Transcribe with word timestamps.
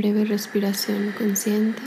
breve 0.00 0.24
respiración 0.24 1.12
consciente. 1.18 1.82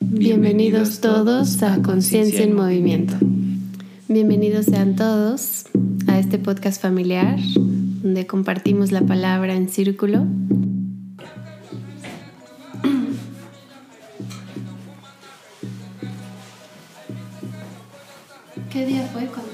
Bienvenidos 0.00 1.00
todos 1.00 1.62
a 1.62 1.80
Conciencia 1.80 2.42
en 2.42 2.56
Movimiento. 2.56 3.14
Bienvenidos 4.08 4.66
sean 4.66 4.96
todos 4.96 5.66
a 6.08 6.18
este 6.18 6.40
podcast 6.40 6.82
familiar 6.82 7.38
donde 7.54 8.26
compartimos 8.26 8.90
la 8.90 9.02
palabra 9.02 9.54
en 9.54 9.68
círculo. 9.68 10.26
¿Qué 18.72 18.86
día 18.86 19.06
fue 19.12 19.26
cuando 19.26 19.51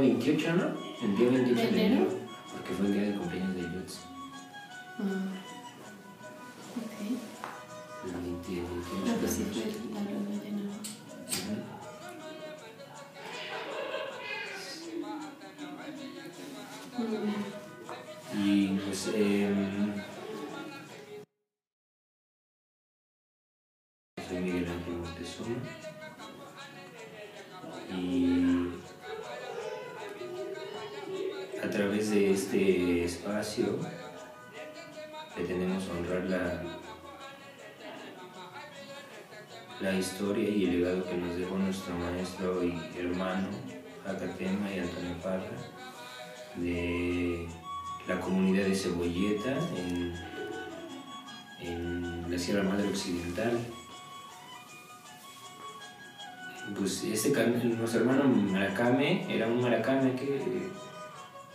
día 0.00 0.14
28, 0.14 0.54
¿no? 0.54 1.06
El 1.06 1.16
día 1.16 1.30
28 1.30 1.60
¿De 1.60 1.70
de 1.72 1.86
enero? 1.86 2.08
Porque 2.52 2.72
fue 2.74 2.86
el 2.86 2.92
día 2.92 3.02
del 3.02 3.18
cumpleaños 3.18 3.54
de 3.54 3.62
Yutz. 3.62 3.98
Espacio 33.48 33.78
pretendemos 35.34 35.88
honrar 35.88 36.24
la, 36.24 36.62
la 39.80 39.98
historia 39.98 40.48
y 40.48 40.64
el 40.64 40.80
legado 40.80 41.04
que 41.08 41.16
nos 41.16 41.36
dejó 41.36 41.56
nuestro 41.56 41.94
maestro 41.94 42.62
y 42.62 42.74
hermano 42.98 43.48
Jacatema 44.04 44.70
y 44.70 44.80
Antonio 44.80 45.16
Parra 45.22 45.50
de 46.56 47.46
la 48.06 48.20
comunidad 48.20 48.66
de 48.66 48.74
Cebolleta 48.74 49.56
en, 49.76 50.14
en 51.60 52.30
la 52.30 52.38
Sierra 52.38 52.62
Madre 52.64 52.88
Occidental. 52.88 53.58
Pues 56.76 57.02
este 57.04 57.30
nuestro 57.46 58.00
hermano 58.00 58.24
Maracame 58.24 59.34
era 59.34 59.46
un 59.46 59.60
maracame 59.62 60.14
que 60.14 60.68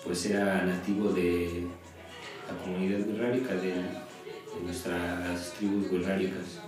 pues 0.04 0.26
era 0.26 0.66
nativo 0.66 1.10
de 1.10 1.68
la 2.48 2.58
comunidad 2.64 3.06
guerrárica 3.06 3.54
de, 3.56 3.74
de 3.74 4.62
nuestras 4.64 5.54
tribus 5.54 5.90
guerráricas. 5.90 6.60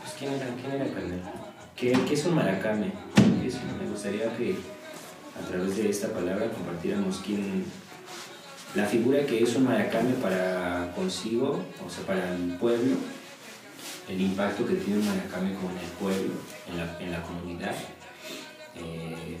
Pues, 0.00 0.14
¿quién 0.18 0.32
era, 0.32 0.46
quién 0.60 0.72
era 0.72 0.94
carnal? 0.94 1.22
¿Qué, 1.76 1.92
qué 2.06 2.14
es 2.14 2.24
un 2.26 2.34
maracame? 2.34 2.92
¿Qué 3.40 3.48
es? 3.48 3.58
Me 3.80 3.88
gustaría 3.90 4.36
que 4.36 4.56
a 5.38 5.48
través 5.48 5.76
de 5.76 5.88
esta 5.88 6.08
palabra 6.08 6.50
compartiéramos 6.50 7.18
quién, 7.24 7.64
la 8.74 8.86
figura 8.86 9.24
que 9.26 9.42
es 9.42 9.54
un 9.56 9.64
maracame 9.64 10.14
para 10.14 10.92
consigo, 10.94 11.62
o 11.84 11.90
sea, 11.90 12.06
para 12.06 12.34
el 12.34 12.56
pueblo, 12.56 12.96
el 14.08 14.20
impacto 14.20 14.66
que 14.66 14.74
tiene 14.74 15.00
un 15.00 15.06
maracame 15.06 15.54
con 15.54 15.70
el 15.70 15.90
pueblo, 16.00 16.32
en 16.68 16.78
la, 16.78 16.98
en 17.00 17.12
la 17.12 17.22
comunidad. 17.22 17.74
Eh, 18.76 19.36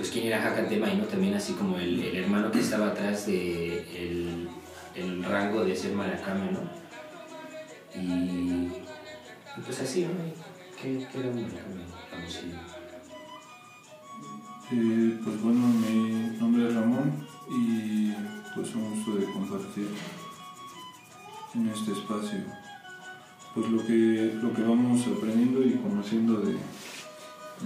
pues 0.00 0.12
quién 0.12 0.28
era 0.28 0.40
Jacatema 0.40 0.88
y 0.90 0.96
no 0.96 1.04
también 1.04 1.34
así 1.34 1.52
como 1.52 1.76
el, 1.76 2.02
el 2.02 2.16
hermano 2.16 2.50
que 2.50 2.60
estaba 2.60 2.86
atrás 2.86 3.26
de 3.26 3.80
el, 3.94 4.48
el 4.94 5.22
rango 5.22 5.62
de 5.62 5.76
ser 5.76 5.92
maracame, 5.92 6.52
¿no? 6.52 6.60
Y, 7.94 8.72
pues 9.62 9.78
así, 9.82 10.04
¿no? 10.04 10.08
¿Qué, 10.80 11.06
qué 11.12 11.18
era 11.18 11.28
maracame 11.28 11.84
famosillo? 12.10 12.56
Eh, 14.72 15.20
pues 15.22 15.42
bueno, 15.42 15.66
mi 15.66 16.38
nombre 16.38 16.66
es 16.66 16.74
Ramón 16.74 17.26
y 17.50 18.14
pues 18.54 18.74
un 18.74 18.94
gusto 18.94 19.16
de 19.16 19.30
compartir 19.30 19.88
en 21.54 21.68
este 21.68 21.92
espacio 21.92 22.38
pues 23.54 23.68
lo 23.68 23.86
que, 23.86 24.38
lo 24.40 24.54
que 24.54 24.62
vamos 24.62 25.06
aprendiendo 25.08 25.62
y 25.62 25.72
conociendo 25.74 26.40
de, 26.40 26.56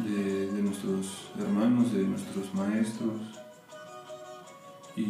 de, 0.02 0.50
de 0.50 0.62
nuestros 0.62 1.30
hermanos, 1.38 1.92
de 1.92 2.02
nuestros 2.04 2.52
maestros 2.54 3.20
y, 4.96 5.02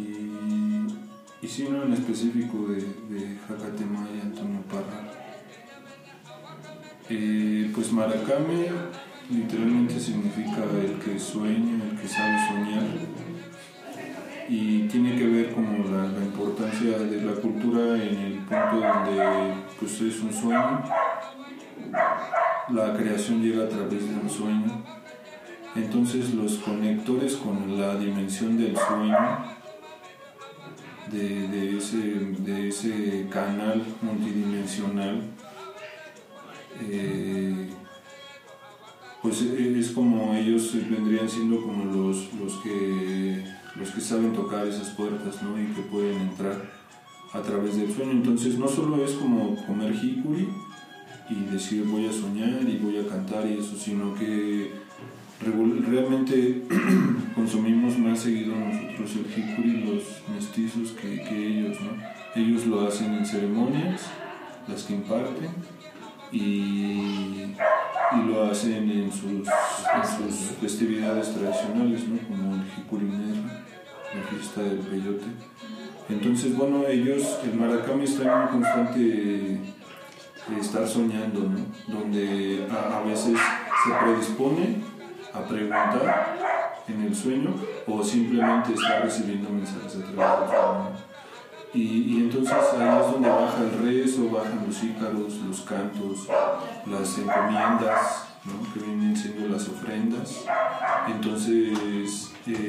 y 1.41 1.47
sí, 1.47 1.67
¿no? 1.69 1.83
en 1.83 1.93
específico 1.93 2.67
de, 2.67 2.81
de 3.09 3.37
Jacatema 3.47 4.07
y 4.15 4.21
Antonio 4.21 4.61
Parra. 4.69 5.11
Eh, 7.09 7.71
pues 7.73 7.91
Maracame 7.91 8.71
literalmente 9.29 9.99
significa 9.99 10.63
el 10.81 10.99
que 10.99 11.19
sueña, 11.19 11.83
el 11.83 11.99
que 11.99 12.07
sabe 12.07 12.47
soñar 12.47 12.83
y 14.47 14.87
tiene 14.87 15.15
que 15.17 15.25
ver 15.25 15.53
como 15.53 15.89
la, 15.89 16.07
la 16.07 16.23
importancia 16.23 16.99
de 16.99 17.21
la 17.21 17.33
cultura 17.33 17.95
en 17.95 18.17
el 18.17 18.37
punto 18.39 18.79
donde 18.79 19.53
pues 19.79 20.01
es 20.01 20.21
un 20.21 20.31
sueño, 20.31 20.83
la 22.69 22.93
creación 22.95 23.41
llega 23.41 23.65
a 23.65 23.69
través 23.69 24.09
de 24.09 24.15
un 24.15 24.29
sueño, 24.29 24.83
entonces 25.75 26.33
los 26.33 26.55
conectores 26.55 27.35
con 27.35 27.77
la 27.79 27.95
dimensión 27.97 28.57
del 28.57 28.75
sueño, 28.77 29.17
de, 31.11 31.77
ese, 31.77 31.97
de 31.97 32.69
ese 32.69 33.27
canal 33.29 33.83
multidimensional, 34.01 35.21
eh, 36.81 37.69
pues 39.21 39.41
e- 39.41 39.79
es 39.79 39.91
como 39.91 40.33
ellos 40.33 40.71
vendrían 40.89 41.29
siendo 41.29 41.61
como 41.61 41.85
los, 41.85 42.33
los, 42.33 42.53
que, 42.57 43.43
los 43.75 43.91
que 43.91 44.01
saben 44.01 44.33
tocar 44.33 44.67
esas 44.67 44.89
puertas 44.89 45.41
¿no? 45.41 45.59
y 45.59 45.67
que 45.67 45.81
pueden 45.83 46.21
entrar 46.21 46.61
a 47.33 47.41
través 47.41 47.77
del 47.77 47.93
sueño. 47.93 48.11
Entonces 48.11 48.57
no 48.57 48.67
solo 48.67 49.03
es 49.03 49.11
como 49.13 49.55
comer 49.65 49.93
jicuri 49.93 50.49
y 51.29 51.45
decir 51.51 51.83
voy 51.85 52.05
a 52.07 52.11
soñar 52.11 52.61
y 52.67 52.77
voy 52.77 52.99
a 52.99 53.07
cantar 53.07 53.45
y 53.47 53.59
eso, 53.59 53.75
sino 53.75 54.13
que 54.13 54.71
realmente 55.41 56.63
consumimos 57.35 57.97
más 57.97 58.19
seguido 58.19 58.55
nosotros 58.55 59.11
el 59.15 59.33
jicuri, 59.33 59.83
los 59.83 60.03
mestizos, 60.33 60.91
que, 60.91 61.21
que 61.23 61.47
ellos. 61.47 61.77
¿no? 61.81 62.41
Ellos 62.41 62.65
lo 62.65 62.87
hacen 62.87 63.13
en 63.13 63.25
ceremonias, 63.25 64.03
las 64.67 64.83
que 64.83 64.93
imparten, 64.93 65.49
y, 66.31 66.37
y 68.11 68.27
lo 68.27 68.43
hacen 68.45 68.89
en 68.89 69.11
sus, 69.11 69.47
en 69.47 70.31
sus 70.31 70.51
festividades 70.61 71.33
tradicionales, 71.33 72.07
¿no? 72.07 72.17
como 72.27 72.55
el 72.55 72.63
Jicurineja, 72.71 73.63
la 74.13 74.23
fiesta 74.29 74.61
del 74.61 74.79
peyote. 74.79 75.25
Entonces, 76.07 76.55
bueno, 76.55 76.85
ellos, 76.87 77.39
el 77.43 77.59
maracame 77.59 78.03
está 78.03 78.23
en 78.23 78.41
un 78.41 78.61
constante 78.61 79.59
eh, 80.49 80.59
estar 80.59 80.87
soñando, 80.87 81.41
¿no? 81.41 81.59
donde 81.87 82.67
a, 82.71 82.97
a 82.97 83.01
veces 83.01 83.37
se 83.83 83.93
predispone 84.03 84.83
a 85.33 85.39
preguntar 85.47 86.37
en 86.87 87.01
el 87.01 87.15
sueño 87.15 87.53
o 87.87 88.03
simplemente 88.03 88.73
está 88.73 88.99
recibiendo 88.99 89.49
mensajes 89.49 89.95
a 89.95 90.11
través 90.11 90.39
del 90.39 90.49
sueño. 90.49 91.15
Y, 91.73 91.81
y 91.81 92.17
entonces 92.21 92.53
ahí 92.53 92.99
es 93.01 93.11
donde 93.11 93.29
baja 93.29 93.57
el 93.59 93.85
rezo, 93.85 94.29
bajan 94.29 94.63
los 94.65 94.81
ícaros, 94.81 95.33
los 95.45 95.61
cantos, 95.61 96.27
las 96.85 97.17
encomiendas, 97.17 98.27
¿no? 98.45 98.73
que 98.73 98.79
vienen 98.79 99.15
siendo 99.15 99.49
las 99.49 99.67
ofrendas. 99.67 100.45
Entonces, 101.07 102.31
eh, 102.47 102.63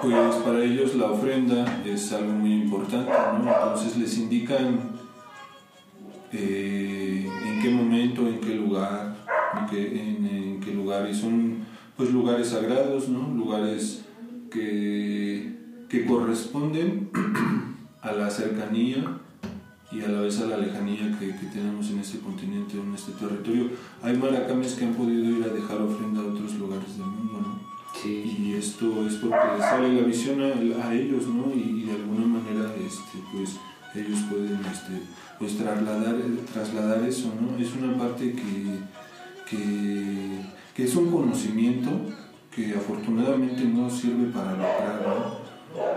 pues 0.00 0.36
para 0.36 0.58
ellos 0.58 0.94
la 0.96 1.06
ofrenda 1.06 1.82
es 1.84 2.12
algo 2.12 2.32
muy 2.32 2.62
importante, 2.62 3.12
¿no? 3.12 3.48
entonces 3.48 3.96
les 3.96 4.18
indican 4.18 4.95
eh, 6.38 7.28
en 7.46 7.62
qué 7.62 7.70
momento, 7.70 8.28
en 8.28 8.40
qué 8.40 8.54
lugar, 8.54 9.16
en 9.58 9.66
qué, 9.66 9.86
en- 10.00 10.26
en 10.26 10.60
qué 10.60 10.72
lugar, 10.74 11.08
y 11.08 11.14
son 11.14 11.58
pues 11.96 12.12
lugares 12.12 12.48
sagrados, 12.48 13.08
¿no? 13.08 13.34
lugares 13.34 14.04
que, 14.50 15.52
que 15.88 16.04
corresponden 16.04 17.10
a 18.02 18.12
la 18.12 18.28
cercanía 18.30 19.18
y 19.90 20.02
a 20.02 20.08
la 20.08 20.20
vez 20.20 20.40
a 20.40 20.46
la 20.46 20.58
lejanía 20.58 21.16
que, 21.18 21.28
que 21.28 21.46
tenemos 21.46 21.90
en 21.90 22.00
este 22.00 22.18
continente, 22.18 22.76
en 22.78 22.94
este 22.94 23.12
territorio. 23.12 23.70
Hay 24.02 24.16
maracames 24.16 24.74
que 24.74 24.84
han 24.84 24.94
podido 24.94 25.38
ir 25.38 25.44
a 25.44 25.48
dejar 25.48 25.80
ofrenda 25.80 26.20
a 26.20 26.26
otros 26.26 26.54
lugares 26.56 26.98
del 26.98 27.06
mundo, 27.06 27.40
¿no? 27.40 27.66
Y 28.04 28.54
esto 28.56 29.06
es 29.06 29.14
porque 29.14 29.58
sale 29.58 29.92
la 29.94 30.06
visión 30.06 30.40
a, 30.42 30.92
ellos, 30.94 31.26
¿no? 31.28 31.50
Y, 31.54 31.84
de 31.84 31.92
alguna 31.92 32.26
manera, 32.26 32.74
este, 32.74 33.18
pues, 33.32 33.56
ellos 34.00 34.20
pueden 34.30 34.60
este, 34.72 35.02
pues, 35.38 35.56
trasladar, 35.56 36.16
trasladar 36.52 37.02
eso, 37.08 37.32
¿no? 37.40 37.56
Es 37.62 37.74
una 37.74 37.96
parte 37.96 38.32
que, 38.32 38.78
que, 39.48 40.40
que 40.74 40.84
es 40.84 40.96
un 40.96 41.10
conocimiento 41.10 41.90
que 42.56 42.74
afortunadamente 42.74 43.64
no 43.64 43.90
sirve 43.90 44.32
para 44.32 44.52
lograr, 44.52 45.02
¿no? 45.06 45.46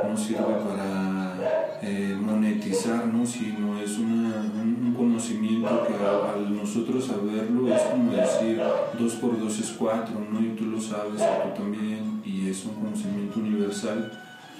no 0.09 0.17
sirve 0.17 0.55
para 0.67 1.79
eh, 1.81 2.17
monetizar, 2.19 3.07
¿no? 3.07 3.25
sino 3.25 3.79
es 3.79 3.97
una, 3.97 4.41
un, 4.61 4.93
conocimiento 4.95 5.87
que 5.87 5.93
al 5.93 6.53
nosotros 6.53 7.05
saberlo 7.05 7.73
es 7.73 7.81
como 7.83 8.11
decir 8.11 8.61
2 8.99 9.13
por 9.13 9.39
2 9.39 9.59
es 9.59 9.71
4, 9.79 10.13
¿no? 10.29 10.41
y 10.41 10.49
tú 10.57 10.65
lo 10.65 10.81
sabes, 10.81 11.21
tú 11.21 11.61
también, 11.61 12.21
y 12.25 12.49
es 12.49 12.65
un 12.65 12.73
conocimiento 12.73 13.39
universal 13.39 14.11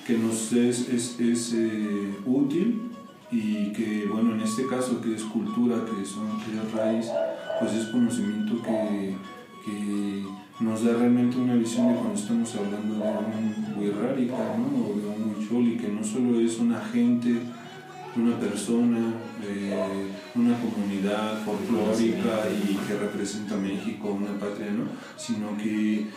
que 0.07 0.18
nos 0.18 0.53
es, 0.53 0.88
es, 0.88 1.19
es 1.19 1.53
eh, 1.53 2.15
útil 2.25 2.88
y 3.31 3.72
que, 3.74 4.08
bueno, 4.12 4.34
en 4.34 4.42
este 4.42 4.66
caso 4.66 5.02
que 5.02 5.16
es 5.16 5.24
cultura, 5.24 5.78
que, 5.86 6.06
son, 6.06 6.28
que 6.40 6.58
es 6.58 6.72
raíz, 6.74 7.08
pues 7.60 7.74
es 7.74 7.88
conocimiento 7.88 8.62
que, 8.64 9.16
que 9.66 10.24
nos 10.60 10.84
da 10.84 10.94
realmente 10.94 11.38
una 11.38 11.56
visión 11.56 11.90
de 11.90 11.96
cuando 11.96 12.16
estamos 12.20 12.54
hablando 12.56 12.96
de 12.96 13.02
un 13.02 13.76
Wirrárica 13.78 14.58
¿no? 14.58 14.86
o 14.86 14.96
de 14.96 15.08
un 15.08 15.36
Huicholi, 15.38 15.78
que 15.78 15.90
no 15.90 16.04
solo 16.04 16.40
es 16.40 16.60
una 16.60 16.81
gente, 16.81 17.36
una 18.16 18.36
persona, 18.38 19.14
eh, 19.44 20.08
una 20.36 20.58
comunidad 20.60 21.40
folclórica 21.46 22.48
y 22.52 22.75
que 22.75 22.98
representa 22.98 23.56
México, 23.56 24.12
una 24.12 24.38
patria, 24.40 24.72
¿no? 24.72 24.86
sino 25.18 25.56
que 25.58 26.08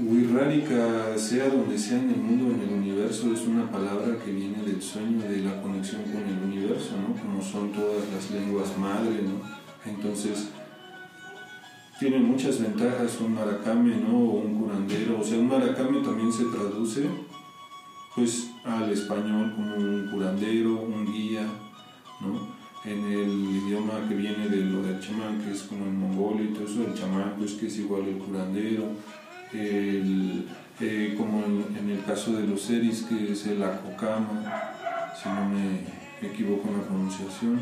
Wirrárica, 0.00 1.18
sea 1.18 1.48
donde 1.48 1.78
sea 1.78 1.98
en 1.98 2.10
el 2.10 2.16
mundo, 2.18 2.54
en 2.54 2.68
el 2.68 2.74
universo, 2.74 3.32
es 3.32 3.40
una 3.46 3.70
palabra 3.70 4.16
que 4.24 4.30
viene 4.30 4.62
del 4.62 4.80
sueño 4.80 5.20
de 5.28 5.38
la 5.38 5.60
conexión 5.60 6.02
con 6.02 6.22
el 6.22 6.38
universo, 6.42 6.92
¿no? 6.96 7.20
como 7.20 7.42
son 7.42 7.72
todas 7.72 8.04
las 8.14 8.30
lenguas 8.30 8.76
madre. 8.78 9.22
¿no? 9.22 9.42
Entonces, 9.90 10.50
tiene 11.98 12.18
muchas 12.20 12.60
ventajas 12.60 13.18
un 13.20 13.34
maracame, 13.34 13.96
¿no? 13.96 14.16
O 14.18 14.40
un 14.40 14.54
curandero. 14.54 15.20
O 15.20 15.24
sea, 15.24 15.38
un 15.38 15.48
maracame 15.48 16.00
también 16.00 16.32
se 16.32 16.44
traduce 16.44 17.08
pues 18.14 18.50
al 18.64 18.90
español 18.90 19.52
como 19.54 19.76
un 19.76 20.08
curandero, 20.10 20.80
un 20.80 21.06
guía, 21.06 21.46
¿no? 22.20 22.56
En 22.84 23.04
el 23.04 23.30
idioma 23.30 24.06
que 24.08 24.14
viene 24.14 24.48
de 24.48 24.64
lo 24.64 24.82
del 24.82 25.00
chamán, 25.00 25.42
que 25.42 25.50
es 25.50 25.62
como 25.64 25.84
el 25.84 25.92
mongol 25.92 26.40
y 26.40 26.54
todo 26.54 26.64
eso, 26.64 26.84
el 26.86 26.94
chamán 26.94 27.34
pues 27.36 27.54
que 27.54 27.66
es 27.66 27.78
igual 27.78 28.06
el 28.06 28.18
curandero, 28.18 28.84
el, 29.52 30.46
eh, 30.80 31.14
como 31.16 31.44
en, 31.44 31.90
el 31.90 32.04
caso 32.04 32.32
de 32.32 32.46
los 32.46 32.62
seris, 32.62 33.06
que 33.08 33.32
es 33.32 33.46
el 33.46 33.62
acocama, 33.62 34.72
si 35.20 35.28
no 35.28 35.48
me 35.48 36.28
equivoco 36.28 36.68
en 36.68 36.78
la 36.78 36.82
pronunciación, 36.84 37.60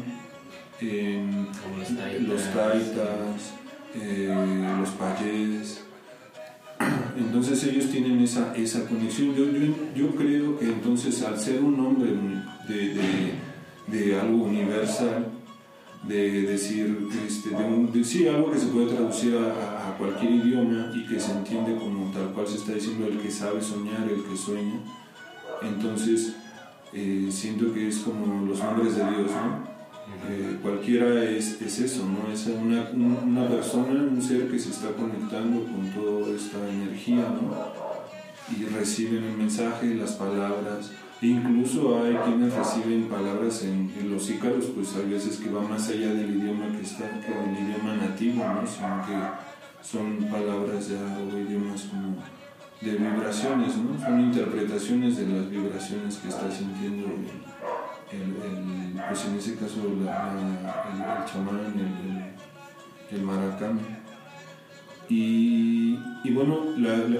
en 0.80 1.48
los 2.26 2.42
taitas 2.52 3.52
eh, 3.94 4.34
los 4.78 4.90
payés. 4.90 5.84
Entonces 7.16 7.64
ellos 7.64 7.90
tienen 7.90 8.20
esa, 8.20 8.54
esa 8.54 8.86
conexión. 8.86 9.34
Yo, 9.34 9.44
yo, 9.94 10.14
creo 10.14 10.58
que 10.58 10.66
entonces 10.66 11.22
al 11.22 11.38
ser 11.38 11.62
un 11.62 11.80
hombre 11.80 12.10
de, 12.68 12.94
de, 12.94 13.32
de 13.86 14.20
algo 14.20 14.44
universal, 14.44 15.26
de 16.08 16.42
decir, 16.42 17.08
este, 17.26 17.50
de, 17.50 17.64
un, 17.64 18.04
sí, 18.04 18.28
algo 18.28 18.50
que 18.50 18.58
se 18.58 18.66
puede 18.66 18.94
traducir 18.94 19.36
a, 19.36 19.88
a, 19.88 19.98
cualquier 19.98 20.32
idioma 20.32 20.90
y 20.94 21.06
que 21.06 21.18
se 21.18 21.32
entiende 21.32 21.76
como 21.76 22.10
tal 22.12 22.32
cual 22.32 22.46
se 22.46 22.58
está 22.58 22.72
diciendo 22.72 23.06
el 23.06 23.18
que 23.18 23.30
sabe 23.30 23.60
soñar, 23.60 24.08
el 24.08 24.22
que 24.22 24.36
sueña. 24.36 24.80
Entonces, 25.62 26.36
eh, 26.92 27.28
siento 27.30 27.72
que 27.72 27.88
es 27.88 27.98
como 27.98 28.46
los 28.46 28.58
nombres 28.58 28.96
de 28.96 29.02
Dios, 29.02 29.30
¿no? 29.30 29.76
Eh, 30.28 30.58
cualquiera 30.62 31.24
es, 31.24 31.60
es, 31.60 31.80
eso, 31.80 32.06
¿no? 32.06 32.32
Es 32.32 32.46
una, 32.46 32.88
una, 32.92 33.48
persona, 33.48 34.02
un 34.02 34.22
ser 34.22 34.48
que 34.48 34.58
se 34.58 34.70
está 34.70 34.92
conectando 34.92 35.64
con 35.64 35.90
toda 35.90 36.34
esta 36.34 36.58
energía, 36.68 37.28
¿no? 37.28 37.52
Y 38.56 38.64
reciben 38.66 39.24
el 39.24 39.36
mensaje, 39.36 39.94
las 39.94 40.12
palabras. 40.12 40.92
Incluso 41.30 42.02
hay 42.02 42.14
quienes 42.14 42.54
reciben 42.54 43.08
palabras 43.08 43.62
en, 43.64 43.90
los 44.10 44.28
ícaros, 44.30 44.66
pues 44.74 44.94
hay 44.96 45.10
veces 45.10 45.38
que 45.38 45.50
va 45.50 45.62
más 45.62 45.88
allá 45.88 46.12
del 46.12 46.36
idioma 46.36 46.66
que 46.76 46.82
está, 46.82 47.08
que 47.20 47.32
del 47.32 47.68
idioma 47.68 47.96
nativo, 47.96 48.44
¿no? 48.44 48.66
Sino 48.66 49.06
que 49.06 49.86
son 49.86 50.18
palabras 50.30 50.88
ya 50.88 51.18
o 51.18 51.38
idiomas 51.38 51.82
como 51.84 52.16
de 52.80 52.92
vibraciones, 52.92 53.76
¿no? 53.78 53.98
Son 53.98 54.20
interpretaciones 54.20 55.16
de 55.16 55.26
las 55.26 55.50
vibraciones 55.50 56.16
que 56.16 56.28
está 56.28 56.50
sintiendo 56.50 57.06
el, 58.12 59.00
pues 59.08 59.24
en 59.24 59.36
ese 59.36 59.54
caso 59.56 59.80
el, 59.86 60.04
chamán, 61.26 61.74
el, 63.10 63.16
el 63.16 63.22
maracán. 63.22 63.95
Y, 65.08 65.98
y 66.24 66.30
bueno, 66.34 66.74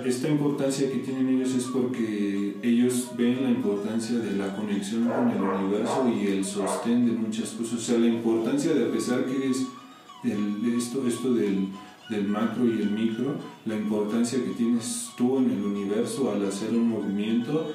esta 0.04 0.28
importancia 0.28 0.90
que 0.90 0.98
tienen 0.98 1.28
ellos 1.28 1.54
es 1.54 1.64
porque 1.64 2.56
ellos 2.62 3.10
ven 3.16 3.42
la 3.44 3.50
importancia 3.50 4.18
de 4.18 4.32
la 4.36 4.56
conexión 4.56 5.04
con 5.04 5.30
el 5.30 5.40
universo 5.40 6.08
y 6.08 6.26
el 6.26 6.44
sostén 6.44 7.06
de 7.06 7.12
muchas 7.12 7.50
cosas. 7.50 7.74
O 7.74 7.82
sea, 7.82 7.98
la 7.98 8.08
importancia 8.08 8.74
de, 8.74 8.86
a 8.86 8.92
pesar 8.92 9.24
que 9.26 9.50
es 9.50 9.66
el, 10.24 10.74
esto, 10.76 11.06
esto 11.06 11.32
del, 11.34 11.68
del 12.10 12.26
macro 12.26 12.66
y 12.66 12.82
el 12.82 12.90
micro, 12.90 13.36
la 13.64 13.76
importancia 13.76 14.42
que 14.42 14.50
tienes 14.50 15.10
tú 15.16 15.38
en 15.38 15.50
el 15.50 15.64
universo 15.64 16.32
al 16.32 16.44
hacer 16.46 16.70
un 16.70 16.88
movimiento 16.88 17.72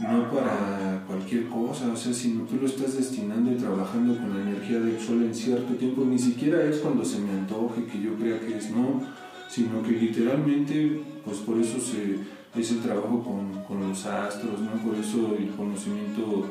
no 0.00 0.30
para 0.30 1.04
cualquier 1.06 1.46
cosa, 1.48 1.90
o 1.92 1.96
sea, 1.96 2.12
sino 2.12 2.44
tú 2.44 2.56
lo 2.56 2.66
estás 2.66 2.96
destinando 2.96 3.50
y 3.50 3.54
trabajando 3.54 4.14
con 4.16 4.34
la 4.34 4.42
energía 4.42 4.78
del 4.78 5.00
sol 5.00 5.22
en 5.22 5.34
cierto 5.34 5.74
tiempo, 5.74 6.04
ni 6.04 6.18
siquiera 6.18 6.62
es 6.64 6.78
cuando 6.78 7.04
se 7.04 7.18
me 7.18 7.30
antoje, 7.30 7.86
que 7.86 8.00
yo 8.02 8.14
crea 8.14 8.38
que 8.40 8.58
es, 8.58 8.70
no, 8.70 9.00
sino 9.48 9.82
que 9.82 9.92
literalmente, 9.92 11.02
pues 11.24 11.38
por 11.38 11.58
eso 11.58 11.78
se, 11.80 12.18
es 12.58 12.70
el 12.70 12.80
trabajo 12.80 13.22
con, 13.22 13.62
con 13.64 13.88
los 13.88 14.06
astros, 14.06 14.60
¿no? 14.60 14.72
Por 14.82 14.96
eso 14.96 15.36
el 15.38 15.50
conocimiento, 15.50 16.46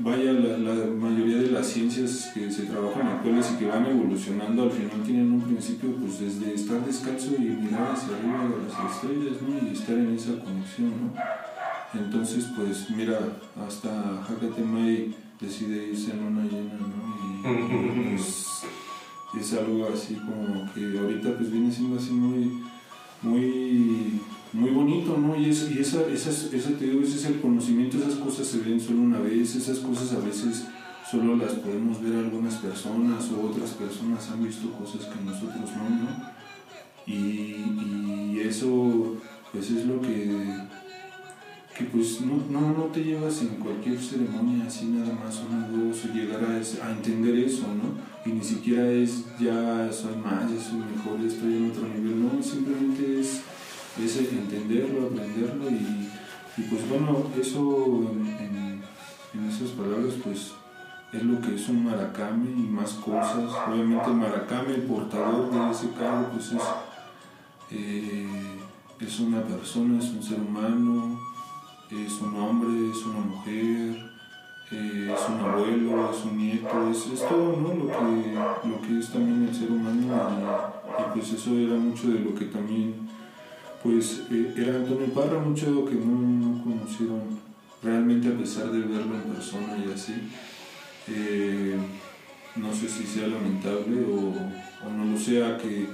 vaya, 0.00 0.32
la, 0.32 0.86
mayoría 0.86 1.38
de 1.38 1.50
las 1.50 1.66
ciencias 1.66 2.30
que 2.34 2.50
se 2.50 2.64
trabajan 2.64 3.06
actuales 3.06 3.50
y 3.54 3.58
que 3.58 3.66
van 3.66 3.86
evolucionando, 3.86 4.64
al 4.64 4.70
final 4.70 5.02
tienen 5.04 5.32
un 5.32 5.40
principio, 5.40 5.90
pues 5.96 6.20
desde 6.20 6.54
estar 6.54 6.84
descalzo 6.84 7.34
y 7.36 7.40
mirar 7.40 7.92
hacia 7.92 8.16
arriba 8.16 8.48
de 8.48 8.64
las 8.64 8.94
estrellas, 8.94 9.42
¿no? 9.42 9.68
Y 9.68 9.72
estar 9.72 9.96
en 9.96 10.14
esa 10.14 10.32
conexión, 10.44 10.90
¿no? 10.90 11.40
Entonces, 11.92 12.46
pues 12.56 12.88
mira, 12.90 13.18
hasta 13.66 14.22
Hakatemai 14.22 15.12
decide 15.40 15.88
irse 15.88 16.12
en 16.12 16.22
una 16.22 16.44
llena, 16.44 16.74
¿no? 16.74 17.10
Y 17.42 18.14
pues, 18.14 18.62
es 19.38 19.52
algo 19.54 19.88
así 19.92 20.14
como 20.14 20.72
que 20.72 20.98
ahorita 20.98 21.36
pues 21.36 21.50
viene 21.52 21.72
siendo 21.72 21.98
así 21.98 22.10
muy, 22.10 22.62
muy, 23.22 24.20
muy 24.52 24.70
bonito, 24.70 25.16
¿no? 25.16 25.36
Y, 25.36 25.50
es, 25.50 25.70
y 25.70 25.78
esa, 25.78 26.06
esas, 26.06 26.52
esa, 26.52 26.70
te 26.70 26.86
digo, 26.86 27.02
ese 27.02 27.16
es 27.16 27.24
el 27.26 27.40
conocimiento, 27.40 27.98
esas 27.98 28.14
cosas 28.14 28.46
se 28.46 28.58
ven 28.58 28.80
solo 28.80 29.02
una 29.02 29.20
vez, 29.20 29.54
esas 29.54 29.78
cosas 29.78 30.12
a 30.12 30.20
veces 30.20 30.64
solo 31.10 31.36
las 31.36 31.52
podemos 31.52 32.02
ver 32.02 32.16
algunas 32.16 32.54
personas 32.56 33.30
o 33.30 33.48
otras 33.48 33.70
personas 33.70 34.30
han 34.30 34.44
visto 34.44 34.70
cosas 34.72 35.06
que 35.06 35.24
nosotros 35.24 35.70
no, 35.76 35.90
¿no? 35.90 36.30
Y, 37.06 38.32
y 38.32 38.40
eso 38.44 39.16
pues 39.52 39.70
es 39.70 39.86
lo 39.86 40.00
que 40.00 40.68
que 41.80 41.86
pues 41.86 42.20
no, 42.20 42.36
no, 42.50 42.72
no, 42.76 42.84
te 42.92 43.02
llevas 43.02 43.40
en 43.40 43.56
cualquier 43.56 43.98
ceremonia 43.98 44.66
así 44.66 44.84
nada 44.84 45.14
más 45.14 45.40
una 45.48 45.66
dos 45.66 46.04
llegar 46.12 46.40
a, 46.44 46.90
entender 46.90 47.38
eso, 47.38 47.62
¿no? 47.68 48.30
Y 48.30 48.34
ni 48.34 48.44
siquiera 48.44 48.86
es 48.90 49.24
ya 49.38 49.90
soy 49.90 50.14
más, 50.16 50.52
ya 50.52 50.60
soy 50.60 50.80
mejor, 50.80 51.18
ya 51.22 51.28
estoy 51.28 51.56
en 51.56 51.70
otro 51.70 51.88
nivel, 51.88 52.22
no, 52.22 52.42
simplemente 52.42 53.20
es, 53.20 53.40
es 53.98 54.16
entenderlo, 54.30 55.06
aprenderlo 55.06 55.70
y, 55.70 56.10
y, 56.58 56.62
pues 56.68 56.86
bueno, 56.86 57.26
eso 57.40 58.12
en, 58.12 58.82
en, 59.32 59.48
esas 59.48 59.70
palabras 59.70 60.14
pues 60.22 60.52
es 61.14 61.22
lo 61.22 61.40
que 61.40 61.54
es 61.54 61.68
un 61.70 61.84
maracame 61.84 62.50
y 62.50 62.68
más 62.68 62.92
cosas. 62.92 63.50
Obviamente 63.66 64.10
maracame, 64.10 64.74
el 64.74 64.82
portador 64.82 65.50
de 65.50 65.70
ese 65.70 65.90
carro, 65.98 66.28
pues 66.30 66.52
es, 66.52 66.62
eh, 67.70 68.28
es 69.00 69.20
una 69.20 69.42
persona, 69.42 69.98
es 69.98 70.10
un 70.10 70.22
ser 70.22 70.40
humano, 70.40 71.29
es 71.90 72.20
un 72.20 72.36
hombre, 72.36 72.90
es 72.90 73.04
una 73.04 73.20
mujer, 73.20 74.10
eh, 74.70 75.12
es 75.12 75.28
un 75.28 75.40
abuelo, 75.40 76.10
es 76.12 76.24
un 76.24 76.38
nieto, 76.38 76.90
es, 76.90 77.28
todo 77.28 77.56
¿no? 77.56 77.74
lo, 77.74 77.86
que, 77.88 78.68
lo 78.68 78.80
que 78.80 78.98
es 79.00 79.10
también 79.10 79.48
el 79.48 79.54
ser 79.54 79.72
humano 79.72 80.00
y, 80.00 81.12
pues 81.14 81.32
eso 81.32 81.56
era 81.56 81.74
mucho 81.74 82.08
de 82.08 82.20
lo 82.20 82.34
que 82.34 82.46
también 82.46 82.94
pues 83.82 84.22
eh, 84.30 84.54
era 84.56 84.76
Antonio 84.76 85.06
Parra, 85.14 85.40
mucho 85.40 85.84
que 85.84 85.94
no, 85.94 86.62
conocieron 86.62 87.22
realmente 87.82 88.28
a 88.28 88.36
pesar 88.38 88.70
de 88.70 88.80
verlo 88.80 89.14
en 89.16 89.34
persona 89.34 89.76
y 89.76 89.90
así. 89.90 90.14
Eh, 91.08 91.76
no 92.56 92.72
sé 92.72 92.88
si 92.88 93.04
sea 93.04 93.26
lamentable 93.26 94.04
o, 94.04 94.86
o 94.86 94.90
no 94.90 95.12
lo 95.12 95.18
sea 95.18 95.56
que 95.56 95.86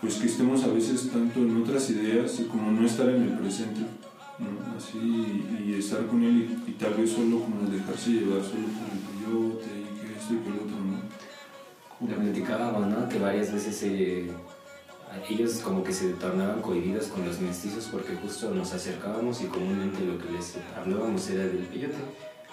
pues 0.00 0.14
que 0.14 0.26
estemos 0.26 0.62
a 0.62 0.68
veces 0.68 1.10
tanto 1.10 1.40
en 1.40 1.60
otras 1.60 1.90
ideas 1.90 2.40
como 2.50 2.70
no 2.70 2.86
estar 2.86 3.08
en 3.08 3.22
el 3.22 3.38
presente, 3.38 3.80
¿no? 4.38 4.76
Así, 4.76 5.44
y, 5.66 5.74
estar 5.78 6.06
con 6.06 6.22
él 6.22 6.62
y, 6.66 6.72
tal 6.72 6.94
vez 6.94 7.10
solo 7.10 7.40
como 7.40 7.68
dejarse 7.70 8.10
llevar 8.10 8.42
solo 8.42 8.66
por 8.76 8.88
el 8.92 9.02
coyote 9.08 9.66
y 9.80 10.00
que 10.00 10.18
esto 10.18 10.34
y 10.34 10.38
que 10.38 10.48
el 10.48 10.54
otro, 10.54 10.76
¿no? 10.84 12.08
Lo 12.08 12.16
platicábamos, 12.16 12.86
¿no? 12.86 13.08
Que 13.08 13.18
varias 13.18 13.52
veces 13.52 13.82
eh, 13.82 14.30
ellos 15.28 15.60
como 15.64 15.82
que 15.82 15.92
se 15.92 16.12
tornaban 16.14 16.62
cohibidos 16.62 17.06
con 17.06 17.24
los 17.26 17.40
mestizos 17.40 17.86
porque 17.86 18.14
justo 18.16 18.54
nos 18.54 18.72
acercábamos 18.72 19.40
y 19.42 19.46
comúnmente 19.46 20.04
lo 20.04 20.18
que 20.18 20.30
les 20.30 20.54
hablábamos 20.76 21.28
era 21.30 21.44
del 21.44 21.66
peyote, 21.66 21.96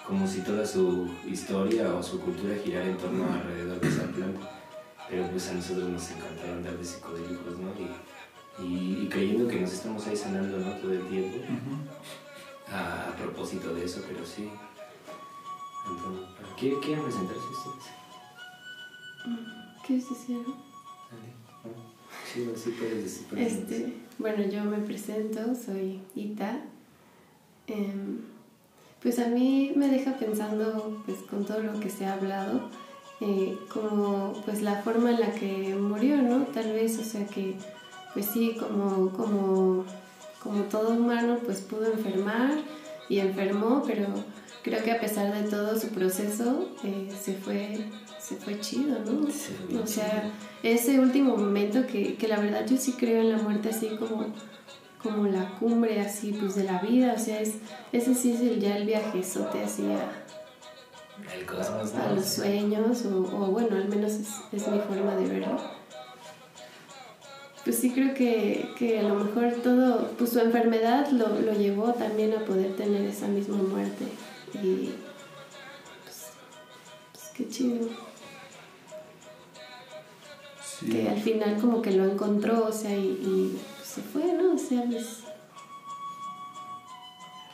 como 0.06 0.26
si 0.26 0.40
toda 0.40 0.66
su 0.66 1.08
historia 1.28 1.94
o 1.94 2.02
su 2.02 2.20
cultura 2.20 2.56
girara 2.64 2.86
en 2.86 2.96
torno 2.96 3.32
alrededor 3.32 3.80
de 3.80 3.88
esa 3.88 4.04
planta. 4.04 4.50
Pero 5.08 5.30
pues 5.30 5.48
a 5.50 5.54
nosotros 5.54 5.88
nos 5.88 6.10
encantaba 6.10 6.52
andar 6.54 6.76
de 6.76 6.84
psicodélicos, 6.84 7.58
¿no? 7.58 7.68
Y, 7.78 7.88
y, 8.58 9.08
creyendo 9.08 9.48
que 9.48 9.60
nos 9.60 9.72
estamos 9.72 10.06
ahí 10.06 10.16
sanando, 10.16 10.58
¿no? 10.58 10.72
Todo 10.76 10.92
el 10.92 11.06
tiempo. 11.08 11.38
a, 12.70 13.14
propósito 13.16 13.74
de 13.74 13.84
eso, 13.84 14.02
pero 14.08 14.24
sí. 14.24 14.50
Entonces, 15.88 16.26
¿Quieren 16.56 17.02
presentarse 17.02 17.42
ustedes? 17.42 17.84
¿Qué 19.86 19.96
es 19.96 20.08
decir? 20.08 20.38
Sí, 22.32 22.50
sí 22.56 22.70
puedes 22.78 23.04
decir. 23.04 23.38
Este, 23.38 23.92
bueno, 24.18 24.44
yo 24.44 24.64
me 24.64 24.78
presento, 24.78 25.54
soy 25.54 26.00
Ita. 26.14 26.60
Em, 27.66 28.20
pues 29.02 29.18
a 29.18 29.28
mí 29.28 29.72
me 29.76 29.88
deja 29.88 30.16
pensando, 30.16 31.02
pues 31.04 31.18
con 31.30 31.44
todo 31.44 31.60
lo 31.60 31.78
que 31.78 31.90
se 31.90 32.06
ha 32.06 32.14
hablado, 32.14 32.70
eh, 33.20 33.56
como 33.72 34.32
pues 34.44 34.62
la 34.62 34.82
forma 34.82 35.10
en 35.10 35.20
la 35.20 35.32
que 35.32 35.74
murió, 35.74 36.20
¿no? 36.22 36.46
Tal 36.46 36.72
vez, 36.72 36.98
o 36.98 37.04
sea 37.04 37.26
que, 37.26 37.56
pues 38.16 38.30
sí, 38.32 38.56
como, 38.58 39.10
como, 39.10 39.84
como 40.42 40.62
todo 40.70 40.94
humano, 40.94 41.38
pues 41.44 41.60
pudo 41.60 41.92
enfermar 41.92 42.50
y 43.10 43.18
enfermó, 43.18 43.82
pero 43.86 44.06
creo 44.62 44.82
que 44.82 44.90
a 44.90 44.98
pesar 44.98 45.34
de 45.34 45.46
todo 45.50 45.78
su 45.78 45.88
proceso 45.88 46.66
eh, 46.82 47.12
se 47.14 47.34
fue 47.34 47.78
se 48.18 48.36
fue 48.36 48.58
chido, 48.58 48.98
¿no? 49.04 49.28
o 49.82 49.86
sea, 49.86 50.32
ese 50.62 50.98
último 50.98 51.36
momento 51.36 51.86
que, 51.86 52.14
que, 52.14 52.26
la 52.26 52.40
verdad 52.40 52.66
yo 52.66 52.78
sí 52.78 52.94
creo 52.94 53.20
en 53.20 53.32
la 53.32 53.36
muerte 53.36 53.68
así 53.68 53.90
como, 53.98 54.28
como 55.02 55.26
la 55.26 55.50
cumbre 55.58 56.00
así 56.00 56.32
pues 56.32 56.54
de 56.54 56.64
la 56.64 56.78
vida, 56.80 57.12
o 57.14 57.18
sea, 57.18 57.38
es, 57.42 57.56
ese 57.92 58.14
sí 58.14 58.32
es 58.32 58.40
el, 58.40 58.60
ya 58.60 58.78
el 58.78 58.86
viajezote 58.86 59.62
así 59.62 59.84
a, 59.92 60.10
a 62.02 62.12
los 62.14 62.24
sueños, 62.24 63.04
o, 63.04 63.18
o, 63.18 63.50
bueno, 63.50 63.76
al 63.76 63.88
menos 63.88 64.12
es, 64.12 64.28
es, 64.52 64.68
mi 64.68 64.78
forma 64.78 65.14
de 65.16 65.28
verlo. 65.28 65.75
Pues 67.66 67.80
sí 67.80 67.90
creo 67.90 68.14
que, 68.14 68.70
que, 68.78 69.00
a 69.00 69.02
lo 69.02 69.16
mejor 69.16 69.54
todo, 69.54 70.12
pues 70.16 70.30
su 70.30 70.38
enfermedad 70.38 71.10
lo, 71.10 71.40
lo 71.40 71.52
llevó 71.52 71.92
también 71.94 72.32
a 72.32 72.44
poder 72.44 72.76
tener 72.76 73.02
esa 73.04 73.26
misma 73.26 73.56
muerte. 73.56 74.04
Y 74.54 74.92
pues, 76.04 76.28
pues 77.12 77.24
qué 77.34 77.48
chido 77.48 77.88
que 80.88 81.08
al 81.08 81.20
final 81.20 81.60
como 81.60 81.82
que 81.82 81.90
lo 81.90 82.04
encontró, 82.04 82.66
o 82.68 82.72
sea, 82.72 82.94
y, 82.96 83.58
se 83.82 84.00
fue, 84.00 84.32
¿no? 84.32 84.54
O 84.54 84.58
sea, 84.58 84.84
pues 84.84 85.24